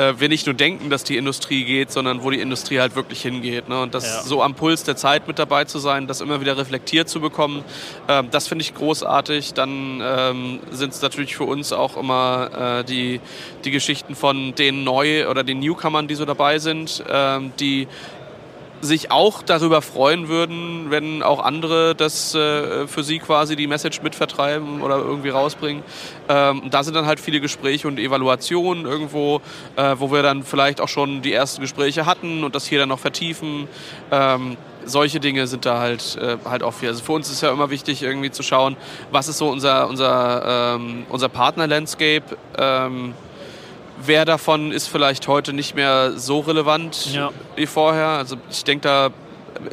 äh, 0.00 0.18
wir 0.18 0.28
nicht 0.28 0.46
nur 0.46 0.54
denken, 0.54 0.90
dass 0.90 1.04
die 1.04 1.16
Industrie 1.16 1.64
geht, 1.64 1.92
sondern 1.92 2.22
wo 2.22 2.30
die 2.30 2.40
Industrie 2.40 2.80
halt 2.80 2.96
wirklich 2.96 3.22
hingeht. 3.22 3.68
Ne? 3.68 3.80
Und 3.80 3.94
das 3.94 4.04
ja. 4.04 4.22
so 4.22 4.42
am 4.42 4.54
Puls 4.54 4.84
der 4.84 4.96
Zeit 4.96 5.28
mit 5.28 5.38
dabei 5.38 5.64
zu 5.64 5.78
sein, 5.78 6.06
das 6.06 6.20
immer 6.20 6.40
wieder 6.40 6.56
reflektiert 6.56 7.08
zu 7.08 7.20
bekommen, 7.20 7.64
äh, 8.08 8.22
das 8.30 8.48
finde 8.48 8.62
ich 8.62 8.74
großartig. 8.74 9.54
Dann 9.54 10.00
ähm, 10.02 10.60
sind 10.70 10.94
es 10.94 11.02
natürlich 11.02 11.36
für 11.36 11.44
uns 11.44 11.72
auch 11.72 11.96
immer 11.96 12.80
äh, 12.80 12.84
die, 12.84 13.20
die 13.64 13.70
Geschichten 13.70 14.14
von 14.14 14.54
den 14.54 14.84
Neu- 14.84 15.28
oder 15.28 15.44
den 15.44 15.60
Newcomern, 15.60 16.08
die 16.08 16.14
so 16.14 16.24
dabei 16.24 16.58
sind, 16.58 17.04
ähm, 17.08 17.52
die 17.60 17.86
sich 18.80 19.10
auch 19.10 19.42
darüber 19.42 19.82
freuen 19.82 20.28
würden, 20.28 20.90
wenn 20.90 21.22
auch 21.22 21.40
andere 21.40 21.94
das 21.94 22.34
äh, 22.34 22.86
für 22.86 23.02
sie 23.02 23.18
quasi 23.18 23.56
die 23.56 23.66
Message 23.66 24.02
mitvertreiben 24.02 24.80
oder 24.80 24.96
irgendwie 24.96 25.28
rausbringen. 25.28 25.82
Ähm, 26.28 26.62
da 26.70 26.82
sind 26.82 26.94
dann 26.94 27.06
halt 27.06 27.20
viele 27.20 27.40
Gespräche 27.40 27.88
und 27.88 27.98
Evaluationen 27.98 28.86
irgendwo, 28.86 29.42
äh, 29.76 29.96
wo 29.98 30.10
wir 30.10 30.22
dann 30.22 30.42
vielleicht 30.42 30.80
auch 30.80 30.88
schon 30.88 31.22
die 31.22 31.32
ersten 31.32 31.60
Gespräche 31.60 32.06
hatten 32.06 32.42
und 32.44 32.54
das 32.54 32.66
hier 32.66 32.78
dann 32.78 32.88
noch 32.88 32.98
vertiefen. 32.98 33.68
Ähm, 34.10 34.56
solche 34.84 35.20
Dinge 35.20 35.46
sind 35.46 35.66
da 35.66 35.78
halt, 35.78 36.16
äh, 36.16 36.38
halt 36.44 36.62
auch 36.62 36.72
viel. 36.72 36.88
Also 36.88 37.02
für 37.02 37.12
uns 37.12 37.30
ist 37.30 37.42
ja 37.42 37.52
immer 37.52 37.70
wichtig, 37.70 38.02
irgendwie 38.02 38.30
zu 38.30 38.42
schauen, 38.42 38.76
was 39.10 39.28
ist 39.28 39.38
so 39.38 39.48
unser, 39.48 39.88
unser, 39.88 40.76
ähm, 40.76 41.04
unser 41.08 41.28
Partner-Landscape. 41.28 42.24
Ähm, 42.56 43.14
wer 44.06 44.24
davon 44.24 44.72
ist 44.72 44.88
vielleicht 44.88 45.28
heute 45.28 45.52
nicht 45.52 45.74
mehr 45.74 46.12
so 46.12 46.40
relevant 46.40 47.12
ja. 47.12 47.30
wie 47.56 47.66
vorher. 47.66 48.08
Also 48.08 48.36
ich 48.50 48.64
denke 48.64 48.82
da 48.82 49.10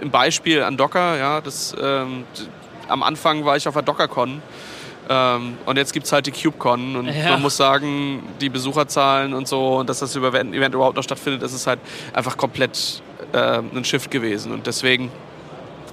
im 0.01 0.11
Beispiel 0.11 0.63
an 0.63 0.77
Docker, 0.77 1.17
ja, 1.17 1.41
das, 1.41 1.75
ähm, 1.81 2.25
am 2.87 3.03
Anfang 3.03 3.45
war 3.45 3.55
ich 3.57 3.67
auf 3.67 3.73
der 3.73 3.83
DockerCon 3.83 4.41
ähm, 5.09 5.57
und 5.65 5.77
jetzt 5.77 5.93
gibt 5.93 6.05
es 6.05 6.11
halt 6.11 6.25
die 6.25 6.31
KubeCon 6.31 6.95
und 6.95 7.07
ja. 7.07 7.31
man 7.31 7.41
muss 7.41 7.57
sagen, 7.57 8.23
die 8.41 8.49
Besucherzahlen 8.49 9.33
und 9.33 9.47
so 9.47 9.77
und 9.77 9.89
dass 9.89 9.99
das 9.99 10.15
Event 10.15 10.53
überhaupt 10.55 10.95
noch 10.95 11.03
stattfindet, 11.03 11.41
das 11.41 11.53
ist 11.53 11.67
halt 11.67 11.79
einfach 12.13 12.37
komplett 12.37 13.01
äh, 13.33 13.59
ein 13.59 13.85
Shift 13.85 14.11
gewesen 14.11 14.51
und 14.51 14.67
deswegen 14.67 15.11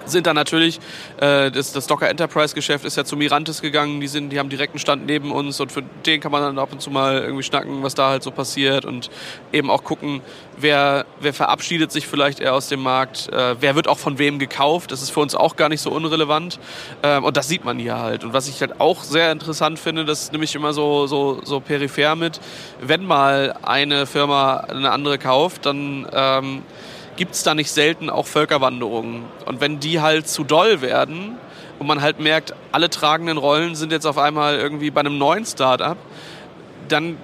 sind 0.06 0.26
dann 0.26 0.36
natürlich, 0.36 0.80
äh, 1.18 1.50
das, 1.50 1.72
das 1.72 1.86
Docker 1.86 2.08
Enterprise 2.08 2.54
Geschäft 2.54 2.84
ist 2.84 2.96
ja 2.96 3.04
zu 3.04 3.16
Mirantis 3.16 3.62
gegangen, 3.62 4.00
die, 4.00 4.08
sind, 4.08 4.30
die 4.30 4.38
haben 4.38 4.48
direkt 4.48 4.74
einen 4.74 4.80
Stand 4.80 5.06
neben 5.06 5.32
uns 5.32 5.60
und 5.60 5.72
für 5.72 5.82
den 5.82 6.20
kann 6.20 6.32
man 6.32 6.42
dann 6.42 6.58
ab 6.58 6.72
und 6.72 6.80
zu 6.80 6.90
mal 6.90 7.22
irgendwie 7.22 7.42
schnacken, 7.42 7.82
was 7.82 7.94
da 7.94 8.10
halt 8.10 8.22
so 8.22 8.30
passiert 8.30 8.84
und 8.84 9.10
eben 9.52 9.70
auch 9.70 9.84
gucken, 9.84 10.20
wer, 10.56 11.06
wer 11.20 11.32
verabschiedet 11.32 11.92
sich 11.92 12.06
vielleicht 12.06 12.40
eher 12.40 12.54
aus 12.54 12.68
dem 12.68 12.82
Markt, 12.82 13.28
äh, 13.32 13.56
wer 13.60 13.74
wird 13.74 13.88
auch 13.88 13.98
von 13.98 14.18
wem 14.18 14.38
gekauft, 14.38 14.92
das 14.92 15.02
ist 15.02 15.10
für 15.10 15.20
uns 15.20 15.34
auch 15.34 15.56
gar 15.56 15.68
nicht 15.68 15.80
so 15.80 15.90
unrelevant. 15.90 16.58
Ähm, 17.02 17.24
und 17.24 17.36
das 17.36 17.48
sieht 17.48 17.64
man 17.64 17.78
hier 17.78 17.98
halt. 17.98 18.24
Und 18.24 18.32
was 18.32 18.48
ich 18.48 18.60
halt 18.60 18.80
auch 18.80 19.02
sehr 19.02 19.32
interessant 19.32 19.78
finde, 19.78 20.04
das 20.04 20.32
nehme 20.32 20.44
ich 20.44 20.54
immer 20.54 20.72
so, 20.72 21.06
so, 21.06 21.40
so 21.44 21.60
peripher 21.60 22.16
mit, 22.16 22.40
wenn 22.80 23.04
mal 23.04 23.56
eine 23.62 24.06
Firma 24.06 24.58
eine 24.58 24.90
andere 24.90 25.18
kauft, 25.18 25.66
dann 25.66 26.06
ähm, 26.12 26.62
gibt 27.16 27.34
es 27.34 27.42
da 27.42 27.54
nicht 27.54 27.70
selten 27.70 28.10
auch 28.10 28.26
Völkerwanderungen. 28.26 29.24
Und 29.46 29.60
wenn 29.60 29.80
die 29.80 30.00
halt 30.00 30.28
zu 30.28 30.44
doll 30.44 30.80
werden 30.80 31.38
und 31.78 31.86
man 31.86 32.00
halt 32.00 32.20
merkt, 32.20 32.54
alle 32.72 32.90
tragenden 32.90 33.38
Rollen 33.38 33.74
sind 33.74 33.92
jetzt 33.92 34.06
auf 34.06 34.18
einmal 34.18 34.56
irgendwie 34.58 34.90
bei 34.90 35.00
einem 35.00 35.18
neuen 35.18 35.44
Startup, 35.44 35.96
dann 36.88 37.16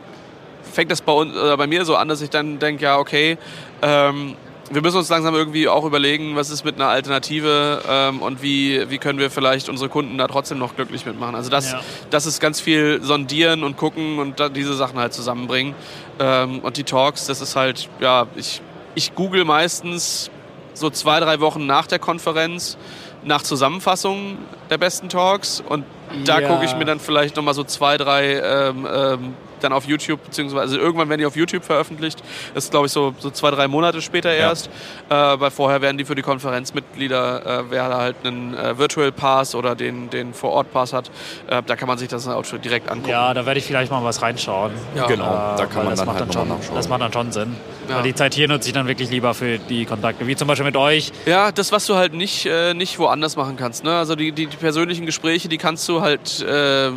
fängt 0.72 0.90
das 0.90 1.03
bei, 1.03 1.12
uns, 1.12 1.37
oder 1.37 1.57
bei 1.57 1.66
mir 1.66 1.85
so 1.85 1.96
an, 1.96 2.09
dass 2.09 2.20
ich 2.20 2.31
dann 2.31 2.59
denke, 2.59 2.85
ja, 2.85 2.98
okay, 2.98 3.38
ähm, 3.83 4.37
wir 4.72 4.83
müssen 4.83 4.98
uns 4.98 5.09
langsam 5.09 5.35
irgendwie 5.35 5.68
auch 5.68 5.85
überlegen, 5.85 6.37
was 6.37 6.48
ist 6.48 6.64
mit 6.64 6.76
einer 6.76 6.88
Alternative 6.88 7.83
ähm, 7.88 8.22
und 8.22 8.40
wie, 8.40 8.88
wie 8.88 8.98
können 8.98 9.18
wir 9.18 9.29
vielleicht 9.29 9.68
unsere 9.68 9.90
Kunden 9.90 10.16
da 10.16 10.29
trotzdem 10.29 10.59
noch 10.59 10.76
glücklich 10.76 11.05
mitmachen. 11.05 11.35
Also 11.35 11.50
das, 11.50 11.72
ja. 11.72 11.81
das 12.11 12.24
ist 12.24 12.38
ganz 12.38 12.61
viel 12.61 13.03
sondieren 13.03 13.64
und 13.64 13.76
gucken 13.76 14.20
und 14.20 14.40
diese 14.55 14.74
Sachen 14.74 15.00
halt 15.00 15.12
zusammenbringen. 15.12 15.74
Ähm, 16.20 16.61
und 16.61 16.76
die 16.76 16.85
Talks, 16.85 17.26
das 17.26 17.40
ist 17.40 17.57
halt, 17.57 17.88
ja, 17.98 18.29
ich 18.37 18.62
ich 18.94 19.14
google 19.14 19.44
meistens 19.44 20.31
so 20.74 20.90
zwei, 20.90 21.20
drei 21.20 21.40
Wochen 21.40 21.66
nach 21.66 21.87
der 21.87 21.98
Konferenz 21.98 22.76
nach 23.22 23.42
Zusammenfassungen 23.42 24.38
der 24.70 24.79
besten 24.79 25.09
Talks 25.09 25.62
und 25.66 25.85
da 26.25 26.40
ja. 26.40 26.49
gucke 26.49 26.64
ich 26.64 26.75
mir 26.77 26.85
dann 26.85 27.01
vielleicht 27.01 27.37
nochmal 27.37 27.55
so 27.55 27.64
zwei, 27.64 27.96
drei 27.96 28.40
ähm, 28.40 28.87
ähm, 28.92 29.35
dann 29.62 29.73
auf 29.73 29.87
YouTube, 29.87 30.25
beziehungsweise 30.25 30.61
also 30.61 30.79
irgendwann 30.79 31.09
werden 31.09 31.20
die 31.20 31.27
auf 31.27 31.37
YouTube 31.37 31.64
veröffentlicht. 31.64 32.23
Das 32.55 32.64
ist, 32.64 32.70
glaube 32.70 32.87
ich, 32.87 32.92
so, 32.92 33.14
so 33.18 33.31
zwei, 33.31 33.51
drei 33.51 33.68
Monate 33.68 34.03
später 34.03 34.33
erst. 34.33 34.70
Ja. 35.11 35.35
Äh, 35.35 35.40
weil 35.40 35.51
vorher 35.51 35.83
werden 35.83 35.99
die 35.99 36.05
für 36.05 36.14
die 36.14 36.23
Konferenzmitglieder, 36.23 37.61
äh, 37.61 37.70
wer 37.70 37.96
halt 37.96 38.16
einen 38.25 38.55
äh, 38.55 38.79
Virtual 38.79 39.12
Pass 39.12 39.55
oder 39.55 39.75
den, 39.75 40.11
den 40.11 40.35
Vor-Ort-Pass 40.35 40.92
hat, 40.92 41.11
äh, 41.49 41.62
da 41.64 41.77
kann 41.77 41.88
man 41.88 41.99
sich 41.99 42.09
das 42.09 42.27
auch 42.27 42.44
schon 42.44 42.61
direkt 42.61 42.90
angucken. 42.90 43.11
Ja, 43.11 43.35
da 43.35 43.46
werde 43.46 43.59
ich 43.59 43.66
vielleicht 43.66 43.90
mal 43.90 44.03
was 44.03 44.23
reinschauen. 44.23 44.73
Ja. 44.94 45.07
Genau, 45.07 45.55
da 45.57 45.66
kann 45.66 45.85
man 45.85 45.96
dann 45.96 46.09
halt 46.09 46.20
dann 46.20 46.33
schon, 46.33 46.49
nachschauen. 46.49 46.77
Das 46.77 46.88
macht 46.88 47.01
dann 47.03 47.12
schon 47.12 47.33
Sinn. 47.33 47.57
Ja. 47.88 47.96
Weil 47.96 48.03
die 48.05 48.14
Zeit 48.14 48.35
hier 48.35 48.46
nutze 48.46 48.68
ich 48.68 48.73
dann 48.73 48.87
wirklich 48.87 49.11
lieber 49.11 49.35
für 49.35 49.59
die 49.59 49.85
Kontakte, 49.85 50.27
wie 50.27 50.37
zum 50.37 50.46
Beispiel 50.46 50.64
mit 50.64 50.77
euch. 50.77 51.12
Ja, 51.27 51.51
das, 51.51 51.73
was 51.73 51.87
du 51.87 51.96
halt 51.96 52.14
nicht, 52.14 52.46
äh, 52.46 52.73
nicht 52.73 52.99
woanders 52.99 53.37
machen 53.37 53.57
kannst. 53.57 53.83
Ne? 53.83 53.96
Also 53.96 54.14
die, 54.14 54.33
die, 54.33 54.46
die, 54.46 54.57
persönlichen 54.57 55.07
Gespräche, 55.07 55.49
die 55.49 55.59
kannst 55.59 55.88
du 55.88 56.00
halt 56.01 56.41
äh, 56.41 56.91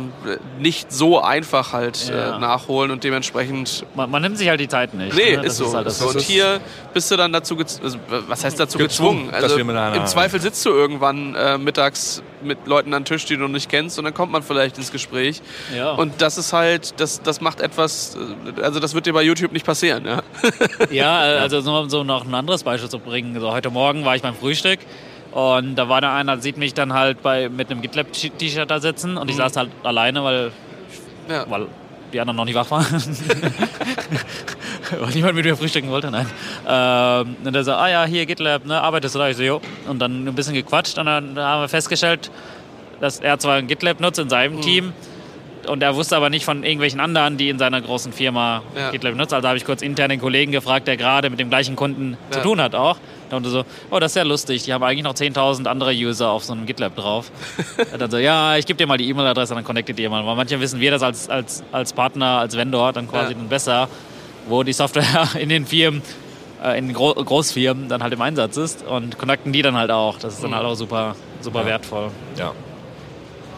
nicht 0.58 0.92
so 0.92 1.20
einfach 1.20 1.72
halt 1.72 2.08
ja. 2.08 2.38
nachholen 2.38 2.90
und 2.90 3.04
dementsprechend. 3.04 3.86
Man, 3.94 4.10
man, 4.10 4.22
nimmt 4.22 4.38
sich 4.38 4.48
halt 4.48 4.60
die 4.60 4.68
Zeit 4.68 4.94
nicht. 4.94 5.16
Nee, 5.16 5.36
ne? 5.36 5.44
ist, 5.44 5.56
so. 5.56 5.66
Ist 5.66 5.74
halt 5.74 5.90
so. 5.90 6.08
Und 6.08 6.20
hier 6.20 6.60
bist 6.92 7.10
du 7.10 7.16
dann 7.16 7.32
dazu 7.32 7.56
gezwungen. 7.56 7.84
Also, 7.84 7.98
was 8.28 8.44
heißt 8.44 8.58
dazu 8.58 8.78
gezwungen? 8.78 9.30
gezwungen? 9.30 9.76
Also 9.76 10.00
im 10.00 10.06
Zweifel 10.06 10.40
sitzt 10.40 10.64
du 10.66 10.70
irgendwann 10.70 11.34
äh, 11.34 11.58
mittags 11.58 12.22
mit 12.42 12.66
Leuten 12.66 12.92
an 12.94 13.04
Tisch, 13.04 13.24
die 13.24 13.36
du 13.36 13.48
nicht 13.48 13.70
kennst, 13.70 13.98
und 13.98 14.04
dann 14.04 14.14
kommt 14.14 14.32
man 14.32 14.42
vielleicht 14.42 14.78
ins 14.78 14.92
Gespräch. 14.92 15.40
Ja. 15.74 15.92
Und 15.92 16.20
das 16.20 16.38
ist 16.38 16.52
halt, 16.52 17.00
das, 17.00 17.22
das 17.22 17.40
macht 17.40 17.60
etwas, 17.60 18.16
also 18.60 18.80
das 18.80 18.94
wird 18.94 19.06
dir 19.06 19.12
bei 19.12 19.22
YouTube 19.22 19.52
nicht 19.52 19.66
passieren. 19.66 20.04
Ja, 20.06 20.22
ja 20.90 21.18
also 21.40 21.60
so, 21.60 21.88
so 21.88 22.04
noch 22.04 22.26
ein 22.26 22.34
anderes 22.34 22.62
Beispiel 22.62 22.90
zu 22.90 22.98
bringen. 22.98 23.34
Also 23.34 23.50
heute 23.50 23.70
Morgen 23.70 24.04
war 24.04 24.16
ich 24.16 24.22
beim 24.22 24.34
Frühstück. 24.34 24.80
Und 25.34 25.74
da 25.74 25.88
war 25.88 26.00
da 26.00 26.14
einer, 26.14 26.38
sieht 26.38 26.56
mich 26.56 26.74
dann 26.74 26.92
halt 26.92 27.20
bei, 27.20 27.48
mit 27.48 27.68
einem 27.68 27.82
GitLab-T-Shirt 27.82 28.70
da 28.70 28.78
sitzen 28.78 29.16
und 29.16 29.28
ich 29.28 29.34
mhm. 29.34 29.40
saß 29.40 29.56
halt 29.56 29.70
alleine, 29.82 30.22
weil, 30.22 30.52
ja. 31.28 31.44
weil 31.50 31.66
die 32.12 32.20
anderen 32.20 32.36
noch 32.36 32.44
nicht 32.44 32.54
wach 32.54 32.70
waren. 32.70 32.86
Weil 35.00 35.10
niemand 35.14 35.34
mit 35.34 35.46
mir 35.46 35.56
frühstücken 35.56 35.88
wollte, 35.88 36.10
nein. 36.10 36.26
Ähm, 36.68 37.36
und 37.42 37.56
er 37.56 37.64
so, 37.64 37.72
ah 37.72 37.88
ja, 37.88 38.04
hier 38.04 38.26
GitLab, 38.26 38.66
ne, 38.66 38.80
arbeitest 38.80 39.14
du 39.14 39.18
da? 39.18 39.28
Ich 39.30 39.36
so, 39.36 39.42
jo. 39.42 39.60
Und 39.88 39.98
dann 39.98 40.28
ein 40.28 40.34
bisschen 40.34 40.52
gequatscht 40.54 40.98
und 40.98 41.06
dann 41.06 41.36
haben 41.38 41.62
wir 41.62 41.68
festgestellt, 41.68 42.30
dass 43.00 43.18
er 43.18 43.38
zwar 43.38 43.54
ein 43.56 43.66
GitLab 43.66 43.98
nutzt 43.98 44.18
in 44.18 44.28
seinem 44.28 44.56
mhm. 44.56 44.60
Team, 44.60 44.92
und 45.66 45.82
er 45.82 45.96
wusste 45.96 46.16
aber 46.16 46.30
nicht 46.30 46.44
von 46.44 46.62
irgendwelchen 46.62 47.00
anderen, 47.00 47.36
die 47.36 47.48
in 47.48 47.58
seiner 47.58 47.80
großen 47.80 48.12
Firma 48.12 48.62
ja. 48.76 48.90
GitLab 48.90 49.14
nutzen. 49.14 49.34
Also 49.34 49.48
habe 49.48 49.56
ich 49.56 49.64
kurz 49.64 49.82
intern 49.82 50.10
den 50.10 50.20
Kollegen 50.20 50.52
gefragt, 50.52 50.86
der 50.86 50.96
gerade 50.96 51.30
mit 51.30 51.40
dem 51.40 51.48
gleichen 51.48 51.76
Kunden 51.76 52.16
ja. 52.30 52.36
zu 52.36 52.40
tun 52.42 52.60
hat 52.60 52.74
auch. 52.74 52.98
Und 53.34 53.44
so, 53.44 53.64
oh, 53.90 53.98
das 53.98 54.12
ist 54.12 54.16
ja 54.16 54.22
lustig, 54.22 54.62
die 54.64 54.72
haben 54.72 54.82
eigentlich 54.82 55.04
noch 55.04 55.14
10.000 55.14 55.66
andere 55.66 55.92
User 55.92 56.30
auf 56.30 56.44
so 56.44 56.52
einem 56.52 56.66
GitLab 56.66 56.96
drauf. 56.96 57.30
dann 57.98 58.10
so, 58.10 58.18
ja, 58.18 58.56
ich 58.56 58.66
gebe 58.66 58.76
dir 58.76 58.86
mal 58.86 58.98
die 58.98 59.08
E-Mail-Adresse, 59.08 59.54
dann 59.54 59.64
connectet 59.64 59.98
ihr 59.98 60.10
mal. 60.10 60.24
Weil 60.24 60.36
manche 60.36 60.58
wissen 60.60 60.80
wir 60.80 60.90
das 60.90 61.02
als, 61.02 61.28
als, 61.28 61.62
als 61.72 61.92
Partner, 61.92 62.38
als 62.38 62.56
Vendor 62.56 62.92
dann 62.92 63.08
quasi 63.08 63.32
ja. 63.32 63.38
dann 63.38 63.48
besser, 63.48 63.88
wo 64.48 64.62
die 64.62 64.72
Software 64.72 65.28
in 65.38 65.48
den 65.48 65.66
Firmen 65.66 66.02
äh, 66.62 66.78
in 66.78 66.92
Gro 66.92 67.14
Großfirmen 67.14 67.88
dann 67.88 68.02
halt 68.02 68.12
im 68.12 68.22
Einsatz 68.22 68.56
ist 68.56 68.84
und 68.86 69.18
connecten 69.18 69.52
die 69.52 69.62
dann 69.62 69.76
halt 69.76 69.90
auch. 69.90 70.18
Das 70.18 70.34
ist 70.34 70.42
dann 70.42 70.50
mhm. 70.50 70.56
halt 70.56 70.66
auch 70.66 70.74
super, 70.74 71.16
super 71.40 71.60
ja. 71.60 71.66
wertvoll. 71.66 72.10
Ja. 72.36 72.52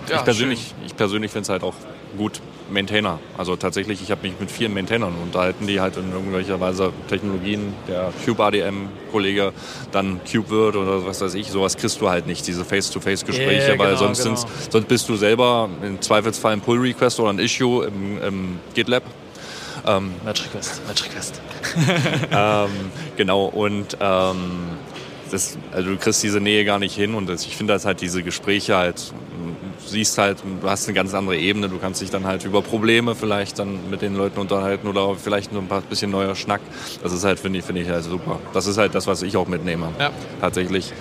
ja 0.09 0.17
ich 0.17 0.25
persönlich, 0.25 0.75
persönlich 0.97 1.31
finde 1.31 1.43
es 1.43 1.49
halt 1.49 1.63
auch 1.63 1.75
gut 2.17 2.41
Maintainer. 2.71 3.21
Also 3.39 3.57
tatsächlich, 3.57 4.03
ich 4.03 4.11
habe 4.11 4.27
mich 4.27 4.39
mit 4.41 4.51
vielen 4.51 4.75
Maintainern 4.75 5.15
unterhalten, 5.23 5.67
die 5.67 5.81
halt 5.81 5.97
in 5.97 6.11
irgendwelcher 6.13 6.61
Weise 6.61 6.93
Technologien, 7.09 7.75
der 7.89 8.13
Cube-ADM-Kollege 8.25 9.53
dann 9.93 10.21
Cube 10.31 10.51
wird 10.51 10.77
oder 10.77 11.07
was 11.07 11.21
weiß 11.21 11.35
ich, 11.35 11.51
sowas 11.51 11.77
kriegst 11.77 12.01
du 12.01 12.09
halt 12.09 12.27
nicht, 12.27 12.47
diese 12.47 12.65
Face-to-Face-Gespräche, 12.65 13.69
yeah, 13.69 13.79
weil 13.79 13.95
genau, 13.95 14.15
sonst, 14.15 14.25
genau. 14.25 14.49
sonst 14.71 14.89
bist 14.89 15.09
du 15.09 15.17
selber 15.17 15.69
im 15.83 16.01
Zweifelsfall 16.01 16.55
ein 16.55 16.61
Pull-Request 16.61 17.21
oder 17.21 17.31
ein 17.31 17.39
Issue 17.39 17.87
im, 17.87 18.23
im 18.23 18.59
GitLab. 18.75 19.05
Ähm, 19.87 20.15
Match 20.25 20.45
Request, 20.45 20.83
Match 20.89 21.05
Request. 21.05 21.41
ähm, 22.33 22.71
genau, 23.17 23.45
und 23.47 23.97
ähm, 24.01 24.37
das, 25.31 25.59
also 25.73 25.91
du 25.91 25.97
kriegst 25.97 26.23
diese 26.23 26.41
Nähe 26.41 26.65
gar 26.65 26.79
nicht 26.79 26.95
hin 26.95 27.15
und 27.15 27.29
das, 27.29 27.47
ich 27.47 27.57
finde, 27.57 27.75
dass 27.75 27.85
halt 27.85 28.01
diese 28.01 28.23
Gespräche 28.23 28.77
halt 28.77 29.13
siehst 29.87 30.19
halt, 30.19 30.39
du 30.61 30.69
hast 30.69 30.87
eine 30.87 30.95
ganz 30.95 31.15
andere 31.15 31.37
Ebene, 31.37 31.69
du 31.69 31.79
kannst 31.79 32.01
dich 32.01 32.11
dann 32.11 32.27
halt 32.27 32.45
über 32.45 32.63
Probleme 32.63 33.15
vielleicht 33.15 33.59
dann 33.59 33.91
mit 33.91 34.03
den 34.03 34.15
Leuten 34.15 34.41
unterhalten 34.41 34.89
oder 34.89 35.15
vielleicht 35.15 35.53
nur 35.53 35.63
ein 35.63 35.69
paar 35.69 35.81
bisschen 35.81 36.11
neuer 36.11 36.35
Schnack. 36.35 36.61
Das 37.03 37.13
ist 37.13 37.25
halt, 37.25 37.39
finde 37.41 37.59
ich, 37.59 37.65
finde 37.65 37.83
ich 37.83 37.89
halt 37.89 38.05
super. 38.05 38.41
Das 38.53 38.67
ist 38.67 38.79
halt 38.79 38.95
das, 38.95 39.07
was 39.07 39.23
ich 39.23 39.37
auch 39.37 39.47
mitnehme. 39.49 39.89
Ja. 39.99 40.11
Tatsächlich 40.41 40.93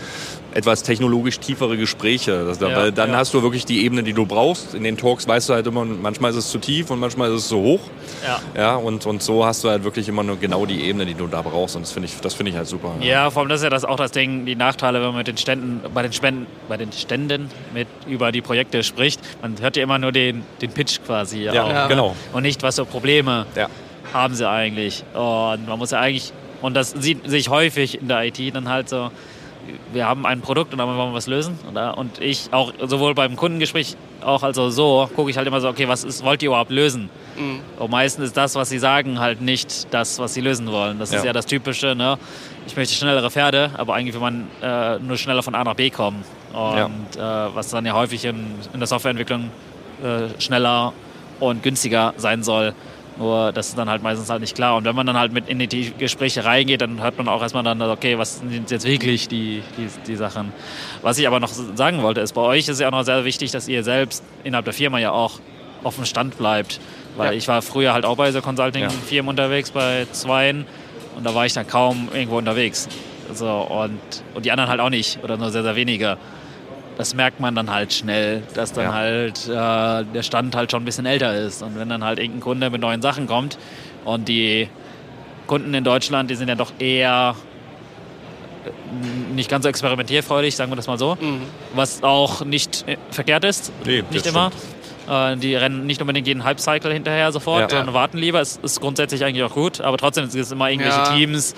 etwas 0.55 0.83
technologisch 0.83 1.37
tiefere 1.39 1.75
Gespräche. 1.75 2.45
Das, 2.45 2.61
ja, 2.61 2.75
weil 2.75 2.91
dann 2.93 3.11
ja. 3.11 3.17
hast 3.17 3.33
du 3.33 3.43
wirklich 3.43 3.65
die 3.65 3.83
Ebene, 3.83 4.03
die 4.03 4.13
du 4.13 4.25
brauchst. 4.25 4.73
In 4.73 4.85
den 4.85 4.95
Talks 4.95 5.27
weißt 5.27 5.49
du 5.49 5.53
halt 5.53 5.67
immer, 5.67 5.83
manchmal 5.83 6.31
ist 6.31 6.37
es 6.37 6.49
zu 6.49 6.59
tief 6.59 6.89
und 6.89 6.99
manchmal 6.99 7.29
ist 7.31 7.41
es 7.41 7.47
zu 7.49 7.57
hoch. 7.57 7.81
Ja. 8.25 8.39
ja 8.55 8.75
und, 8.77 9.05
und 9.05 9.21
so 9.21 9.45
hast 9.45 9.65
du 9.65 9.69
halt 9.69 9.83
wirklich 9.83 10.07
immer 10.07 10.23
nur 10.23 10.37
genau 10.37 10.65
die 10.65 10.81
Ebene, 10.81 11.05
die 11.05 11.13
du 11.13 11.27
da 11.27 11.41
brauchst. 11.41 11.75
Und 11.75 11.81
das 11.81 11.91
finde 11.91 12.07
ich, 12.07 12.17
das 12.21 12.39
ich 12.39 12.55
halt 12.55 12.67
super. 12.67 12.95
Ja, 13.01 13.29
vor 13.31 13.41
allem 13.41 13.49
das 13.49 13.59
ist 13.59 13.63
ja 13.65 13.69
das 13.69 13.83
auch 13.83 13.97
das 13.97 14.11
Ding, 14.11 14.45
die 14.45 14.55
Nachteile, 14.55 14.99
wenn 14.99 15.07
man 15.07 15.17
mit 15.17 15.27
den 15.27 15.37
Ständen, 15.37 15.81
bei 15.93 16.03
den 16.03 16.13
Spenden, 16.13 16.47
bei 16.69 16.77
den 16.77 16.93
Ständen 16.93 17.49
mit 17.73 17.89
über 18.07 18.31
die 18.31 18.41
Projekte 18.41 18.81
spricht. 18.83 19.19
Man 19.41 19.59
hört 19.59 19.75
ja 19.75 19.83
immer 19.83 19.99
nur 19.99 20.13
den, 20.13 20.43
den 20.61 20.71
Pitch 20.71 20.99
quasi. 21.05 21.43
Ja, 21.43 21.87
genau. 21.87 22.15
Und 22.31 22.43
nicht, 22.43 22.63
was 22.63 22.75
für 22.75 22.85
Probleme 22.85 23.45
haben 24.13 24.33
sie 24.33 24.49
eigentlich. 24.49 25.03
Und 25.13 25.67
man 25.67 25.77
muss 25.77 25.91
ja 25.91 25.99
eigentlich, 25.99 26.31
und 26.61 26.75
das 26.75 26.91
sieht 26.91 27.29
sich 27.29 27.49
häufig 27.49 27.99
in 27.99 28.07
der 28.07 28.23
IT 28.23 28.55
dann 28.55 28.69
halt 28.69 28.87
so, 28.87 29.11
wir 29.93 30.07
haben 30.07 30.25
ein 30.25 30.41
Produkt 30.41 30.71
und 30.73 30.79
damit 30.79 30.95
wollen 30.95 31.11
wir 31.11 31.15
was 31.15 31.27
lösen. 31.27 31.57
Und 31.95 32.19
ich 32.19 32.49
auch 32.51 32.73
sowohl 32.85 33.13
beim 33.15 33.35
Kundengespräch 33.35 33.95
auch 34.21 34.43
also 34.43 34.69
so 34.69 35.09
gucke 35.15 35.29
ich 35.29 35.37
halt 35.37 35.47
immer 35.47 35.61
so, 35.61 35.69
okay, 35.69 35.87
was 35.87 36.03
ist, 36.03 36.23
wollt 36.23 36.41
ihr 36.41 36.47
überhaupt 36.47 36.71
lösen? 36.71 37.09
Mhm. 37.37 37.59
Und 37.77 37.91
meistens 37.91 38.25
ist 38.25 38.37
das, 38.37 38.55
was 38.55 38.69
sie 38.69 38.79
sagen, 38.79 39.19
halt 39.19 39.41
nicht 39.41 39.93
das, 39.93 40.19
was 40.19 40.33
sie 40.33 40.41
lösen 40.41 40.71
wollen. 40.71 40.99
Das 40.99 41.11
ja. 41.11 41.19
ist 41.19 41.25
ja 41.25 41.33
das 41.33 41.45
Typische, 41.45 41.95
ne? 41.95 42.17
Ich 42.67 42.75
möchte 42.75 42.95
schnellere 42.95 43.29
Pferde, 43.29 43.71
aber 43.77 43.93
eigentlich 43.93 44.13
will 44.15 44.21
man 44.21 44.47
äh, 44.61 44.97
nur 44.99 45.17
schneller 45.17 45.43
von 45.43 45.53
A 45.53 45.63
nach 45.63 45.75
B 45.75 45.89
kommen. 45.89 46.23
Und 46.53 47.15
ja. 47.17 47.47
äh, 47.47 47.55
was 47.55 47.69
dann 47.69 47.85
ja 47.85 47.93
häufig 47.93 48.25
in, 48.25 48.55
in 48.73 48.79
der 48.79 48.87
Softwareentwicklung 48.87 49.51
äh, 50.03 50.41
schneller 50.41 50.93
und 51.39 51.61
günstiger 51.63 52.13
sein 52.17 52.43
soll. 52.43 52.73
Nur 53.17 53.53
das 53.53 53.69
ist 53.69 53.77
dann 53.77 53.89
halt 53.89 54.03
meistens 54.03 54.29
halt 54.29 54.41
nicht 54.41 54.55
klar. 54.55 54.75
Und 54.75 54.83
wenn 54.83 54.95
man 54.95 55.07
dann 55.07 55.17
halt 55.17 55.31
mit 55.31 55.47
in 55.47 55.59
die 55.59 55.93
Gespräche 55.97 56.43
reingeht, 56.43 56.81
dann 56.81 57.01
hört 57.01 57.17
man 57.17 57.29
auch 57.29 57.41
erstmal 57.41 57.63
dann, 57.63 57.81
okay, 57.81 58.17
was 58.17 58.39
sind 58.39 58.69
jetzt 58.69 58.85
wirklich 58.85 59.27
die, 59.29 59.63
die, 59.77 59.87
die 60.05 60.15
Sachen. 60.15 60.51
Was 61.01 61.17
ich 61.17 61.25
aber 61.25 61.39
noch 61.39 61.49
sagen 61.49 62.01
wollte, 62.01 62.19
ist, 62.19 62.33
bei 62.33 62.41
euch 62.41 62.61
ist 62.61 62.69
es 62.69 62.79
ja 62.79 62.87
auch 62.87 62.91
noch 62.91 63.03
sehr 63.03 63.23
wichtig, 63.23 63.51
dass 63.51 63.67
ihr 63.67 63.83
selbst 63.83 64.23
innerhalb 64.43 64.65
der 64.65 64.73
Firma 64.73 64.99
ja 64.99 65.11
auch 65.11 65.39
auf 65.83 65.95
dem 65.95 66.05
Stand 66.05 66.37
bleibt. 66.37 66.79
Weil 67.15 67.31
ja. 67.31 67.37
ich 67.37 67.47
war 67.47 67.61
früher 67.61 67.93
halt 67.93 68.03
auch 68.03 68.17
bei 68.17 68.31
so 68.31 68.41
Consulting-Firmen 68.41 69.27
ja. 69.27 69.29
unterwegs, 69.29 69.71
bei 69.71 70.07
zweien. 70.11 70.65
Und 71.15 71.25
da 71.25 71.33
war 71.33 71.45
ich 71.45 71.53
dann 71.53 71.67
kaum 71.67 72.09
irgendwo 72.13 72.37
unterwegs. 72.37 72.89
So, 73.33 73.49
und, 73.49 73.99
und 74.33 74.45
die 74.45 74.51
anderen 74.51 74.69
halt 74.69 74.81
auch 74.81 74.89
nicht. 74.89 75.23
Oder 75.23 75.37
nur 75.37 75.51
sehr, 75.51 75.63
sehr 75.63 75.77
wenige 75.77 76.17
das 76.97 77.13
merkt 77.13 77.39
man 77.39 77.55
dann 77.55 77.71
halt 77.71 77.93
schnell, 77.93 78.43
dass 78.53 78.73
dann 78.73 78.85
ja. 78.85 78.93
halt 78.93 79.47
äh, 79.47 80.13
der 80.13 80.23
Stand 80.23 80.55
halt 80.55 80.71
schon 80.71 80.81
ein 80.83 80.85
bisschen 80.85 81.05
älter 81.05 81.35
ist. 81.35 81.61
Und 81.61 81.77
wenn 81.77 81.89
dann 81.89 82.03
halt 82.03 82.19
irgendein 82.19 82.41
Kunde 82.41 82.69
mit 82.69 82.81
neuen 82.81 83.01
Sachen 83.01 83.27
kommt 83.27 83.57
und 84.05 84.27
die 84.27 84.69
Kunden 85.47 85.73
in 85.73 85.83
Deutschland, 85.83 86.29
die 86.29 86.35
sind 86.35 86.47
ja 86.47 86.55
doch 86.55 86.71
eher 86.79 87.35
äh, 88.65 89.33
nicht 89.33 89.49
ganz 89.49 89.63
so 89.63 89.69
experimentierfreudig, 89.69 90.55
sagen 90.55 90.71
wir 90.71 90.75
das 90.75 90.87
mal 90.87 90.97
so. 90.97 91.17
Mhm. 91.19 91.41
Was 91.73 92.01
auch 92.03 92.45
nicht 92.45 92.87
äh, 92.87 92.97
verkehrt 93.11 93.43
ist, 93.43 93.71
nee, 93.85 94.03
nicht 94.11 94.25
immer. 94.25 94.51
Äh, 95.09 95.37
die 95.37 95.55
rennen 95.55 95.85
nicht 95.85 96.01
unbedingt 96.01 96.27
jeden 96.27 96.43
Hype-Cycle 96.43 96.93
hinterher 96.93 97.31
sofort, 97.31 97.71
ja. 97.71 97.77
sondern 97.77 97.93
warten 97.93 98.17
lieber. 98.17 98.39
Es 98.39 98.57
ist 98.57 98.79
grundsätzlich 98.79 99.23
eigentlich 99.25 99.43
auch 99.43 99.53
gut, 99.53 99.81
aber 99.81 99.97
trotzdem 99.97 100.25
ist 100.25 100.35
es 100.35 100.51
immer 100.51 100.69
irgendwelche 100.69 100.97
ja. 100.97 101.15
Teams, 101.15 101.55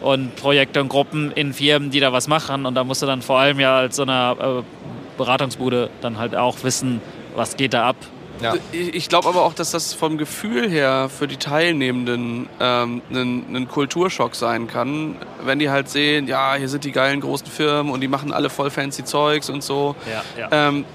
und 0.00 0.34
Projekte 0.36 0.80
und 0.80 0.88
Gruppen 0.88 1.30
in 1.32 1.52
Firmen, 1.52 1.90
die 1.90 2.00
da 2.00 2.12
was 2.12 2.26
machen. 2.28 2.66
Und 2.66 2.74
da 2.74 2.84
musst 2.84 3.02
du 3.02 3.06
dann 3.06 3.22
vor 3.22 3.38
allem 3.38 3.60
ja 3.60 3.76
als 3.76 3.96
so 3.96 4.02
eine 4.02 4.36
äh, 4.40 4.79
Beratungsbude 5.20 5.90
dann 6.00 6.18
halt 6.18 6.34
auch 6.34 6.62
wissen, 6.62 7.00
was 7.34 7.56
geht 7.56 7.74
da 7.74 7.88
ab. 7.88 7.96
Ja. 8.42 8.54
Ich 8.72 9.10
glaube 9.10 9.28
aber 9.28 9.42
auch, 9.42 9.52
dass 9.52 9.70
das 9.70 9.92
vom 9.92 10.16
Gefühl 10.16 10.70
her 10.70 11.10
für 11.10 11.28
die 11.28 11.36
Teilnehmenden 11.36 12.48
ähm, 12.58 13.02
ein, 13.10 13.44
ein, 13.54 13.68
Kulturschock 13.68 14.34
sein 14.34 14.66
kann, 14.66 15.16
wenn 15.44 15.58
die 15.58 15.68
halt 15.68 15.90
sehen, 15.90 16.26
ja, 16.26 16.54
hier 16.54 16.70
sind 16.70 16.84
die 16.84 16.92
geilen 16.92 17.20
großen 17.20 17.46
Firmen 17.46 17.92
und 17.92 18.00
die 18.00 18.08
machen 18.08 18.32
alle 18.32 18.48
voll 18.48 18.70
fancy 18.70 19.04
Zeugs 19.04 19.50
und 19.50 19.62
so. 19.62 19.94
Ja, 20.10 20.22
ja. 20.38 20.68
Ähm, 20.68 20.86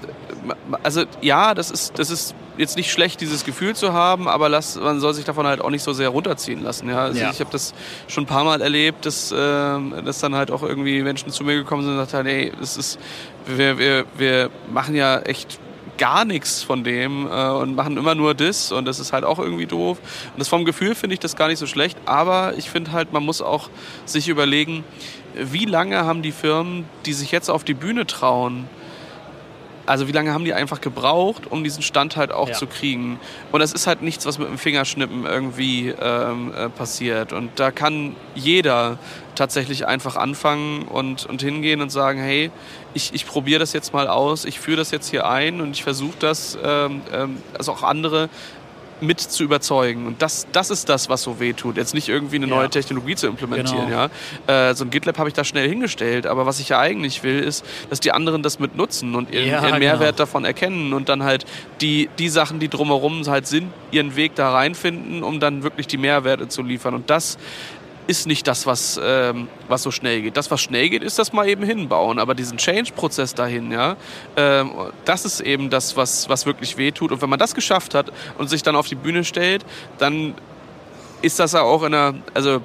also 0.82 1.04
ja, 1.20 1.54
das 1.54 1.70
ist, 1.70 1.98
das 1.98 2.10
ist 2.10 2.34
jetzt 2.58 2.76
nicht 2.76 2.90
schlecht, 2.90 3.20
dieses 3.20 3.44
Gefühl 3.44 3.74
zu 3.74 3.92
haben, 3.92 4.28
aber 4.28 4.48
lass, 4.48 4.76
man 4.76 5.00
soll 5.00 5.14
sich 5.14 5.24
davon 5.24 5.46
halt 5.46 5.60
auch 5.60 5.70
nicht 5.70 5.82
so 5.82 5.92
sehr 5.92 6.08
runterziehen 6.08 6.62
lassen. 6.62 6.88
Ja? 6.88 6.98
Also 6.98 7.20
ja. 7.20 7.30
Ich 7.30 7.40
habe 7.40 7.50
das 7.50 7.74
schon 8.08 8.24
ein 8.24 8.26
paar 8.26 8.44
Mal 8.44 8.60
erlebt, 8.60 9.06
dass, 9.06 9.32
äh, 9.32 9.36
dass 9.36 10.20
dann 10.20 10.34
halt 10.34 10.50
auch 10.50 10.62
irgendwie 10.62 11.02
Menschen 11.02 11.30
zu 11.30 11.44
mir 11.44 11.56
gekommen 11.56 11.82
sind 11.82 11.92
und 11.92 11.98
gesagt 11.98 12.14
haben, 12.14 12.26
hey, 12.26 12.52
das 12.58 12.76
ist, 12.76 12.98
wir, 13.46 13.78
wir, 13.78 14.04
wir 14.16 14.50
machen 14.72 14.94
ja 14.94 15.20
echt 15.20 15.58
gar 15.98 16.24
nichts 16.24 16.62
von 16.62 16.84
dem 16.84 17.26
äh, 17.26 17.48
und 17.50 17.74
machen 17.74 17.96
immer 17.96 18.14
nur 18.14 18.34
das 18.34 18.72
und 18.72 18.84
das 18.84 19.00
ist 19.00 19.12
halt 19.12 19.24
auch 19.24 19.38
irgendwie 19.38 19.66
doof. 19.66 19.98
Und 20.32 20.38
das 20.38 20.48
vom 20.48 20.64
Gefühl 20.64 20.94
finde 20.94 21.14
ich 21.14 21.20
das 21.20 21.36
gar 21.36 21.48
nicht 21.48 21.58
so 21.58 21.66
schlecht, 21.66 21.98
aber 22.04 22.54
ich 22.56 22.70
finde 22.70 22.92
halt, 22.92 23.12
man 23.12 23.22
muss 23.22 23.42
auch 23.42 23.70
sich 24.04 24.28
überlegen, 24.28 24.84
wie 25.34 25.64
lange 25.64 26.04
haben 26.04 26.22
die 26.22 26.32
Firmen, 26.32 26.86
die 27.04 27.12
sich 27.12 27.30
jetzt 27.30 27.50
auf 27.50 27.64
die 27.64 27.74
Bühne 27.74 28.06
trauen, 28.06 28.68
also 29.86 30.08
wie 30.08 30.12
lange 30.12 30.32
haben 30.32 30.44
die 30.44 30.52
einfach 30.52 30.80
gebraucht, 30.80 31.50
um 31.50 31.64
diesen 31.64 31.82
Stand 31.82 32.16
halt 32.16 32.32
auch 32.32 32.48
ja. 32.48 32.54
zu 32.54 32.66
kriegen? 32.66 33.18
Und 33.52 33.60
das 33.60 33.72
ist 33.72 33.86
halt 33.86 34.02
nichts, 34.02 34.26
was 34.26 34.38
mit 34.38 34.48
dem 34.48 34.58
Fingerschnippen 34.58 35.24
irgendwie 35.24 35.94
ähm, 36.00 36.52
äh, 36.54 36.68
passiert. 36.68 37.32
Und 37.32 37.58
da 37.58 37.70
kann 37.70 38.16
jeder 38.34 38.98
tatsächlich 39.34 39.86
einfach 39.86 40.16
anfangen 40.16 40.82
und, 40.82 41.26
und 41.26 41.42
hingehen 41.42 41.80
und 41.80 41.90
sagen, 41.90 42.20
hey, 42.20 42.50
ich, 42.94 43.14
ich 43.14 43.26
probiere 43.26 43.60
das 43.60 43.72
jetzt 43.72 43.92
mal 43.92 44.08
aus, 44.08 44.44
ich 44.44 44.58
führe 44.58 44.78
das 44.78 44.90
jetzt 44.90 45.08
hier 45.10 45.28
ein 45.28 45.60
und 45.60 45.72
ich 45.72 45.84
versuche 45.84 46.16
das, 46.18 46.58
ähm, 46.62 47.02
ähm, 47.12 47.42
also 47.56 47.72
auch 47.72 47.82
andere 47.82 48.28
mit 49.00 49.20
zu 49.20 49.44
überzeugen. 49.44 50.06
Und 50.06 50.22
das, 50.22 50.46
das 50.52 50.70
ist 50.70 50.88
das, 50.88 51.08
was 51.08 51.22
so 51.22 51.40
weh 51.40 51.52
tut. 51.52 51.76
Jetzt 51.76 51.94
nicht 51.94 52.08
irgendwie 52.08 52.36
eine 52.36 52.46
ja. 52.46 52.54
neue 52.54 52.70
Technologie 52.70 53.14
zu 53.14 53.26
implementieren. 53.26 53.88
Genau. 53.88 54.08
Ja? 54.46 54.70
Äh, 54.70 54.74
so 54.74 54.84
ein 54.84 54.90
GitLab 54.90 55.18
habe 55.18 55.28
ich 55.28 55.34
da 55.34 55.44
schnell 55.44 55.68
hingestellt. 55.68 56.26
Aber 56.26 56.46
was 56.46 56.60
ich 56.60 56.70
ja 56.70 56.78
eigentlich 56.78 57.22
will, 57.22 57.40
ist, 57.40 57.64
dass 57.90 58.00
die 58.00 58.12
anderen 58.12 58.42
das 58.42 58.58
mit 58.58 58.76
nutzen 58.76 59.14
und 59.14 59.32
ihren, 59.32 59.48
ja, 59.48 59.66
ihren 59.66 59.78
Mehrwert 59.78 60.16
genau. 60.16 60.16
davon 60.16 60.44
erkennen 60.44 60.92
und 60.92 61.08
dann 61.08 61.22
halt 61.22 61.44
die, 61.80 62.08
die 62.18 62.28
Sachen, 62.28 62.58
die 62.58 62.68
drumherum 62.68 63.24
halt 63.26 63.46
sind, 63.46 63.72
ihren 63.90 64.16
Weg 64.16 64.34
da 64.34 64.50
reinfinden, 64.50 65.22
um 65.22 65.40
dann 65.40 65.62
wirklich 65.62 65.86
die 65.86 65.98
Mehrwerte 65.98 66.48
zu 66.48 66.62
liefern. 66.62 66.94
Und 66.94 67.10
das 67.10 67.38
ist 68.06 68.26
nicht 68.26 68.46
das, 68.46 68.66
was, 68.66 69.00
ähm, 69.02 69.48
was 69.68 69.82
so 69.82 69.90
schnell 69.90 70.22
geht. 70.22 70.36
Das, 70.36 70.50
was 70.50 70.60
schnell 70.60 70.88
geht, 70.88 71.02
ist 71.02 71.18
das 71.18 71.32
mal 71.32 71.48
eben 71.48 71.64
hinbauen. 71.64 72.18
Aber 72.18 72.34
diesen 72.34 72.58
Change-Prozess 72.58 73.34
dahin, 73.34 73.72
ja, 73.72 73.96
ähm, 74.36 74.70
das 75.04 75.24
ist 75.24 75.40
eben 75.40 75.70
das, 75.70 75.96
was, 75.96 76.28
was 76.28 76.46
wirklich 76.46 76.76
wehtut. 76.76 77.12
Und 77.12 77.22
wenn 77.22 77.30
man 77.30 77.38
das 77.38 77.54
geschafft 77.54 77.94
hat 77.94 78.12
und 78.38 78.48
sich 78.48 78.62
dann 78.62 78.76
auf 78.76 78.88
die 78.88 78.94
Bühne 78.94 79.24
stellt, 79.24 79.64
dann 79.98 80.34
ist 81.22 81.38
das 81.38 81.52
ja 81.52 81.62
auch 81.62 81.82
in 81.82 81.94
einer, 81.94 82.14
also 82.34 82.60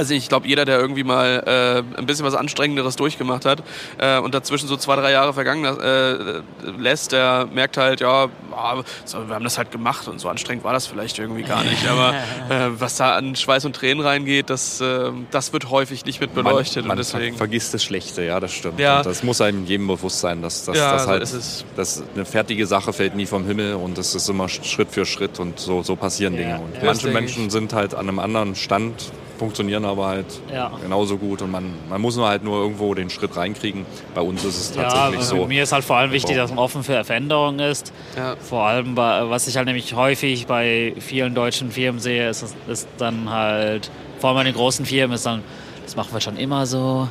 also 0.00 0.14
ich 0.14 0.30
glaube, 0.30 0.48
jeder, 0.48 0.64
der 0.64 0.80
irgendwie 0.80 1.04
mal 1.04 1.84
äh, 1.94 1.98
ein 1.98 2.06
bisschen 2.06 2.24
was 2.24 2.34
Anstrengenderes 2.34 2.96
durchgemacht 2.96 3.44
hat 3.44 3.62
äh, 3.98 4.18
und 4.18 4.34
dazwischen 4.34 4.66
so 4.66 4.78
zwei, 4.78 4.96
drei 4.96 5.12
Jahre 5.12 5.34
vergangen 5.34 5.66
äh, 5.78 6.40
lässt, 6.78 7.12
der 7.12 7.46
merkt 7.52 7.76
halt, 7.76 8.00
ja, 8.00 8.28
ah, 8.52 8.82
so, 9.04 9.28
wir 9.28 9.34
haben 9.34 9.44
das 9.44 9.58
halt 9.58 9.70
gemacht 9.70 10.08
und 10.08 10.18
so 10.18 10.30
anstrengend 10.30 10.64
war 10.64 10.72
das 10.72 10.86
vielleicht 10.86 11.18
irgendwie 11.18 11.42
gar 11.42 11.62
nicht. 11.64 11.86
Aber 11.86 12.14
äh, 12.48 12.80
was 12.80 12.96
da 12.96 13.14
an 13.14 13.36
Schweiß 13.36 13.66
und 13.66 13.76
Tränen 13.76 14.02
reingeht, 14.02 14.48
das, 14.48 14.80
äh, 14.80 15.10
das 15.30 15.52
wird 15.52 15.68
häufig 15.68 16.06
nicht 16.06 16.18
mit 16.22 16.34
beleuchtet. 16.34 16.76
Man, 16.84 16.88
man 16.88 16.98
und 16.98 17.06
deswegen 17.06 17.36
vergisst 17.36 17.74
das 17.74 17.84
Schlechte, 17.84 18.22
ja, 18.22 18.40
das 18.40 18.54
stimmt. 18.54 18.80
Ja. 18.80 18.98
Und 18.98 19.06
das 19.06 19.22
muss 19.22 19.42
einem 19.42 19.66
jedem 19.66 19.86
bewusst 19.86 20.20
sein, 20.20 20.40
dass, 20.40 20.64
dass, 20.64 20.78
ja, 20.78 20.92
dass 20.92 21.06
halt 21.06 21.30
dass 21.76 22.02
eine 22.14 22.24
fertige 22.24 22.66
Sache 22.66 22.94
fällt 22.94 23.14
nie 23.14 23.26
vom 23.26 23.44
Himmel 23.44 23.74
und 23.74 23.98
das 23.98 24.14
ist 24.14 24.30
immer 24.30 24.48
Schritt 24.48 24.92
für 24.92 25.04
Schritt 25.04 25.38
und 25.38 25.60
so, 25.60 25.82
so 25.82 25.94
passieren 25.94 26.32
ja. 26.36 26.40
Dinge. 26.40 26.60
Und 26.60 26.76
ja, 26.76 26.84
manche 26.84 27.08
Menschen 27.08 27.50
sind 27.50 27.74
halt 27.74 27.94
an 27.94 28.08
einem 28.08 28.18
anderen 28.18 28.54
Stand 28.54 29.12
funktionieren 29.40 29.86
aber 29.86 30.06
halt 30.06 30.26
ja. 30.52 30.70
genauso 30.82 31.16
gut 31.16 31.40
und 31.40 31.50
man, 31.50 31.72
man 31.88 31.98
muss 31.98 32.14
nur 32.14 32.28
halt 32.28 32.44
nur 32.44 32.60
irgendwo 32.62 32.92
den 32.92 33.08
Schritt 33.08 33.34
reinkriegen. 33.34 33.86
Bei 34.14 34.20
uns 34.20 34.44
ist 34.44 34.60
es 34.60 34.72
tatsächlich 34.72 35.20
ja, 35.20 35.22
so. 35.22 35.46
Mir 35.46 35.62
ist 35.62 35.72
halt 35.72 35.82
vor 35.82 35.96
allem 35.96 36.12
wichtig, 36.12 36.36
dass 36.36 36.50
man 36.50 36.58
offen 36.58 36.84
für 36.84 37.02
Veränderungen 37.04 37.58
ist. 37.58 37.90
Ja. 38.16 38.36
Vor 38.36 38.66
allem, 38.66 38.94
bei, 38.94 39.30
was 39.30 39.48
ich 39.48 39.56
halt 39.56 39.64
nämlich 39.64 39.94
häufig 39.94 40.46
bei 40.46 40.92
vielen 40.98 41.34
deutschen 41.34 41.70
Firmen 41.70 42.02
sehe, 42.02 42.28
ist, 42.28 42.54
ist 42.68 42.86
dann 42.98 43.30
halt, 43.30 43.90
vor 44.18 44.28
allem 44.28 44.36
bei 44.36 44.44
den 44.44 44.54
großen 44.54 44.84
Firmen, 44.84 45.14
ist 45.14 45.24
dann, 45.24 45.42
das 45.84 45.96
machen 45.96 46.12
wir 46.12 46.20
schon 46.20 46.36
immer 46.36 46.66
so. 46.66 47.08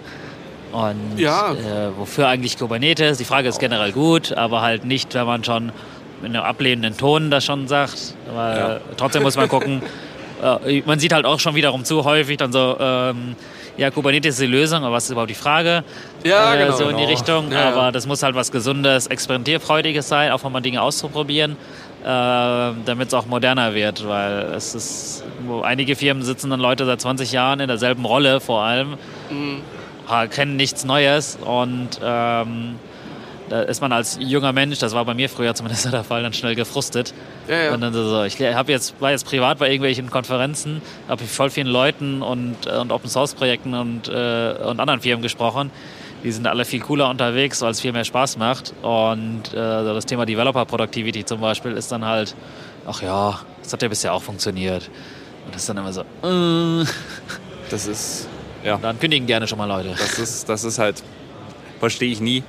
Und 0.72 1.18
ja. 1.18 1.54
äh, 1.54 1.98
wofür 1.98 2.28
eigentlich 2.28 2.60
Kubernetes? 2.60 3.18
Die 3.18 3.26
Frage 3.26 3.50
ist 3.50 3.58
generell 3.58 3.92
gut, 3.92 4.34
aber 4.34 4.62
halt 4.62 4.86
nicht, 4.86 5.16
wenn 5.16 5.26
man 5.26 5.44
schon 5.44 5.72
mit 6.22 6.36
einem 6.36 6.44
ablehnenden 6.44 6.96
Ton 6.96 7.32
das 7.32 7.44
schon 7.44 7.68
sagt. 7.68 8.14
Weil 8.32 8.58
ja. 8.58 8.80
trotzdem 8.98 9.24
muss 9.24 9.36
man 9.36 9.50
gucken, 9.50 9.82
äh, 10.42 10.82
man 10.86 11.00
sieht 11.00 11.14
halt 11.14 11.26
auch 11.26 11.40
schon 11.40 11.56
wiederum 11.56 11.84
zu 11.84 12.04
häufig 12.04 12.38
dann 12.38 12.52
so, 12.52 12.78
ähm, 12.80 13.36
ja, 13.78 13.92
Kubernetes 13.92 14.36
ist 14.36 14.42
die 14.42 14.48
Lösung, 14.48 14.84
aber 14.84 14.96
was 14.96 15.06
ist 15.06 15.12
überhaupt 15.12 15.30
die 15.30 15.36
Frage? 15.36 15.84
Ja, 16.24 16.54
äh, 16.54 16.66
genau. 16.66 16.76
So 16.76 16.84
in 16.86 16.98
die 16.98 17.04
genau. 17.04 17.08
Richtung. 17.08 17.52
Ja, 17.52 17.70
aber 17.70 17.92
das 17.92 18.06
muss 18.06 18.24
halt 18.24 18.36
was 18.36 18.52
Gesundes, 18.52 19.08
Experimentierfreudiges 19.08 20.08
sein, 20.08 20.32
auch 20.32 20.44
mal 20.50 20.62
Dinge 20.62 20.82
auszuprobieren, 20.82 21.54
äh, 22.04 22.06
damit 22.06 23.08
es 23.08 23.14
auch 23.14 23.26
moderner 23.26 23.74
wird, 23.74 24.08
weil 24.08 24.54
es 24.56 24.76
ist, 24.76 25.24
wo 25.46 25.62
einige 25.62 25.96
Firmen 25.96 26.24
sitzen 26.24 26.50
dann 26.50 26.60
Leute 26.60 26.86
seit 26.86 27.02
20 27.02 27.32
Jahren 27.32 27.60
in 27.60 27.68
derselben 27.68 28.06
Rolle 28.06 28.40
vor 28.40 28.62
allem, 28.64 28.98
mhm. 29.30 29.62
kennen 30.30 30.56
nichts 30.58 30.84
Neues 30.84 31.38
und 31.42 32.00
ähm, 32.04 32.76
da 33.50 33.62
ist 33.64 33.82
man 33.82 33.92
als 33.92 34.18
junger 34.22 34.54
Mensch, 34.54 34.80
das 34.80 34.94
war 34.94 35.04
bei 35.06 35.14
mir 35.14 35.30
früher 35.30 35.54
zumindest 35.56 35.86
der 35.92 36.04
Fall, 36.04 36.24
dann 36.24 36.34
schnell 36.34 36.56
gefrustet. 36.56 37.14
Ja, 37.48 37.64
ja. 37.64 37.74
Und 37.74 37.82
dann 37.82 37.94
so, 37.94 38.24
ich 38.24 38.40
hab 38.40 38.70
jetzt, 38.70 39.00
war 39.02 39.12
jetzt 39.12 39.26
privat 39.26 39.60
bei 39.60 39.68
irgendwelchen 39.68 40.10
Konferenzen, 40.10 40.82
habe 41.08 41.22
mit 41.22 41.32
voll 41.32 41.50
vielen 41.50 41.68
Leuten 41.68 42.22
und, 42.22 42.68
und 42.68 42.92
Open 42.92 43.10
Source 43.10 43.34
Projekten 43.34 43.74
und, 43.74 44.08
äh, 44.08 44.56
und 44.64 44.80
anderen 44.80 45.02
Firmen 45.02 45.22
gesprochen. 45.22 45.72
Die 46.24 46.32
sind 46.32 46.48
alle 46.48 46.66
viel 46.66 46.82
cooler 46.82 47.10
unterwegs, 47.10 47.62
weil 47.62 47.72
es 47.72 47.80
viel 47.80 47.94
mehr 47.94 48.04
Spaß 48.04 48.38
macht. 48.38 48.74
Und 48.82 49.54
äh, 49.54 49.56
das 49.56 50.06
Thema 50.06 50.26
Developer 50.26 50.66
Productivity 50.66 51.24
zum 51.24 51.40
Beispiel 51.40 51.72
ist 51.72 51.92
dann 51.92 52.04
halt, 52.06 52.36
ach 52.86 53.02
ja, 53.02 53.40
das 53.64 53.72
hat 53.72 53.82
ja 53.82 53.88
bisher 53.88 54.14
auch 54.14 54.22
funktioniert. 54.22 54.90
Und 55.46 55.56
das 55.56 55.62
ist 55.62 55.70
dann 55.70 55.78
immer 55.78 55.94
so, 55.94 56.02
äh. 56.02 56.86
Das 57.70 57.86
ist, 57.86 58.28
ja. 58.64 58.76
Und 58.76 58.84
dann 58.84 59.00
kündigen 59.00 59.28
gerne 59.28 59.48
schon 59.48 59.58
mal 59.58 59.66
Leute. 59.66 59.90
Das 59.98 60.20
ist, 60.20 60.50
das 60.50 60.64
ist 60.64 60.80
halt, 60.80 61.02
verstehe 61.80 62.12
ich 62.12 62.20
nie, 62.20 62.44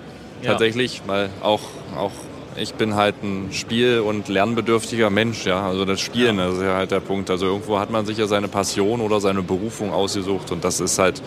tatsächlich, 0.45 0.99
ja. 0.99 1.03
weil 1.07 1.31
auch, 1.43 1.61
auch 1.97 2.13
ich 2.57 2.75
bin 2.75 2.95
halt 2.95 3.23
ein 3.23 3.51
spiel- 3.53 4.01
und 4.01 4.29
lernbedürftiger 4.29 5.11
Mensch, 5.11 5.47
ja. 5.47 5.67
Also 5.67 5.85
das 5.85 6.01
Spielen, 6.01 6.39
ja. 6.39 6.47
das 6.47 6.57
ist 6.57 6.63
ja 6.63 6.75
halt 6.75 6.91
der 6.91 7.01
Punkt. 7.01 7.31
Also 7.31 7.47
irgendwo 7.47 7.79
hat 7.79 7.91
man 7.91 8.07
sich 8.07 8.19
ja 8.19 8.27
seine 8.27 8.49
Passion 8.49 9.01
oder 9.01 9.21
seine 9.21 9.43
Berufung 9.43 9.93
ausgesucht 9.93 10.51
und 10.51 10.65
das 10.65 10.81
ist 10.81 10.99
halt, 10.99 11.23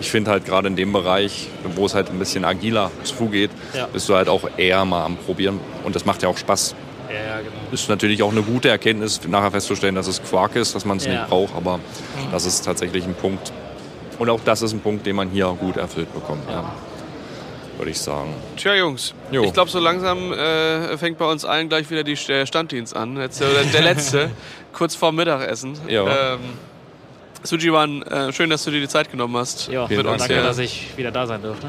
ich 0.00 0.10
finde 0.10 0.30
halt 0.30 0.44
gerade 0.44 0.68
in 0.68 0.76
dem 0.76 0.92
Bereich, 0.92 1.48
wo 1.76 1.86
es 1.86 1.94
halt 1.94 2.10
ein 2.10 2.18
bisschen 2.18 2.44
agiler 2.44 2.90
zugeht, 3.04 3.50
ja. 3.74 3.86
bist 3.86 4.08
du 4.08 4.14
halt 4.14 4.28
auch 4.28 4.48
eher 4.56 4.84
mal 4.84 5.04
am 5.04 5.16
Probieren 5.16 5.60
und 5.84 5.94
das 5.94 6.04
macht 6.04 6.22
ja 6.22 6.28
auch 6.28 6.38
Spaß. 6.38 6.74
Ja, 7.08 7.38
genau. 7.38 7.52
Ist 7.72 7.90
natürlich 7.90 8.22
auch 8.22 8.30
eine 8.30 8.42
gute 8.42 8.70
Erkenntnis, 8.70 9.20
nachher 9.28 9.50
festzustellen, 9.50 9.94
dass 9.94 10.06
es 10.06 10.22
Quark 10.22 10.56
ist, 10.56 10.74
dass 10.74 10.86
man 10.86 10.96
es 10.96 11.04
ja. 11.04 11.12
nicht 11.12 11.28
braucht, 11.28 11.54
aber 11.54 11.76
mhm. 11.76 11.82
das 12.30 12.46
ist 12.46 12.64
tatsächlich 12.64 13.04
ein 13.04 13.14
Punkt. 13.14 13.52
Und 14.18 14.30
auch 14.30 14.40
das 14.44 14.62
ist 14.62 14.72
ein 14.72 14.80
Punkt, 14.80 15.04
den 15.04 15.16
man 15.16 15.28
hier 15.28 15.46
gut 15.60 15.76
erfüllt 15.76 16.12
bekommt. 16.14 16.48
Ja 16.48 16.72
würde 17.76 17.90
ich 17.90 17.98
sagen. 17.98 18.34
Tja, 18.56 18.74
Jungs, 18.74 19.14
jo. 19.30 19.44
ich 19.44 19.52
glaube, 19.52 19.70
so 19.70 19.78
langsam 19.78 20.32
äh, 20.32 20.96
fängt 20.98 21.18
bei 21.18 21.24
uns 21.24 21.44
allen 21.44 21.68
gleich 21.68 21.90
wieder 21.90 22.04
die 22.04 22.16
Standdienst 22.16 22.94
an. 22.96 23.16
Jetzt, 23.16 23.40
äh, 23.40 23.46
der 23.72 23.82
letzte, 23.82 24.30
kurz 24.72 24.94
vor 24.94 25.12
Mittagessen. 25.12 25.78
Ja. 25.88 26.34
Ähm, 26.34 26.40
Sujiwan, 27.42 28.02
äh, 28.02 28.32
schön, 28.32 28.50
dass 28.50 28.64
du 28.64 28.70
dir 28.70 28.80
die 28.80 28.88
Zeit 28.88 29.10
genommen 29.10 29.36
hast. 29.36 29.68
Ja, 29.68 29.86
danke, 29.88 30.42
dass 30.42 30.58
ich 30.58 30.96
wieder 30.96 31.10
da 31.10 31.26
sein 31.26 31.42
durfte. 31.42 31.68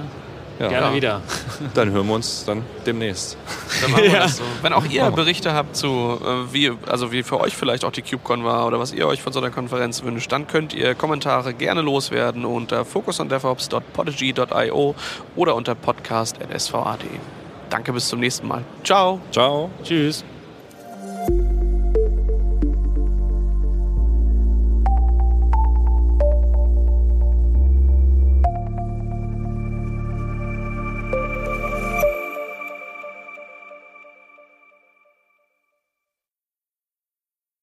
Ja. 0.60 0.68
Gerne 0.70 0.88
ja. 0.88 0.94
wieder. 0.94 1.22
Dann 1.74 1.92
hören 1.92 2.08
wir 2.08 2.14
uns 2.14 2.46
dann 2.46 2.64
demnächst. 2.86 3.36
Dann 3.82 3.92
machen 3.92 4.04
wir 4.04 4.12
ja. 4.12 4.20
das 4.20 4.38
so. 4.38 4.44
Wenn 4.62 4.72
auch 4.74 4.86
ihr 4.86 5.10
Berichte 5.12 5.54
habt 5.54 5.76
zu, 5.76 5.88
äh, 5.88 6.54
wie, 6.54 6.72
also 6.88 7.12
wie 7.12 7.24
für 7.24 7.40
euch 7.40 7.56
vielleicht 7.56 7.84
auch 7.86 7.92
die 7.92 8.04
CubeCon 8.04 8.44
war 8.44 8.68
oder 8.68 8.80
was 8.80 8.94
ihr 8.94 9.08
euch 9.08 9.20
von 9.22 9.34
so 9.34 9.40
einer 9.40 9.50
Konferenz 9.50 10.04
wünscht, 10.04 10.32
dann 10.32 10.46
könnt 10.48 10.74
ihr 10.74 10.94
Kommentare 10.96 11.54
gerne 11.54 11.82
loswerden 11.82 12.46
unter 12.46 12.86
focusondevops.podigy.io 12.86 14.96
oder 15.36 15.56
unter 15.56 15.76
podcast.sva.de. 15.76 17.10
Danke, 17.70 17.94
bis 17.94 18.08
zum 18.08 18.20
nächsten 18.20 18.48
Mal. 18.48 18.64
Ciao. 18.84 19.20
Ciao. 19.32 19.70
Tschüss. 19.84 20.24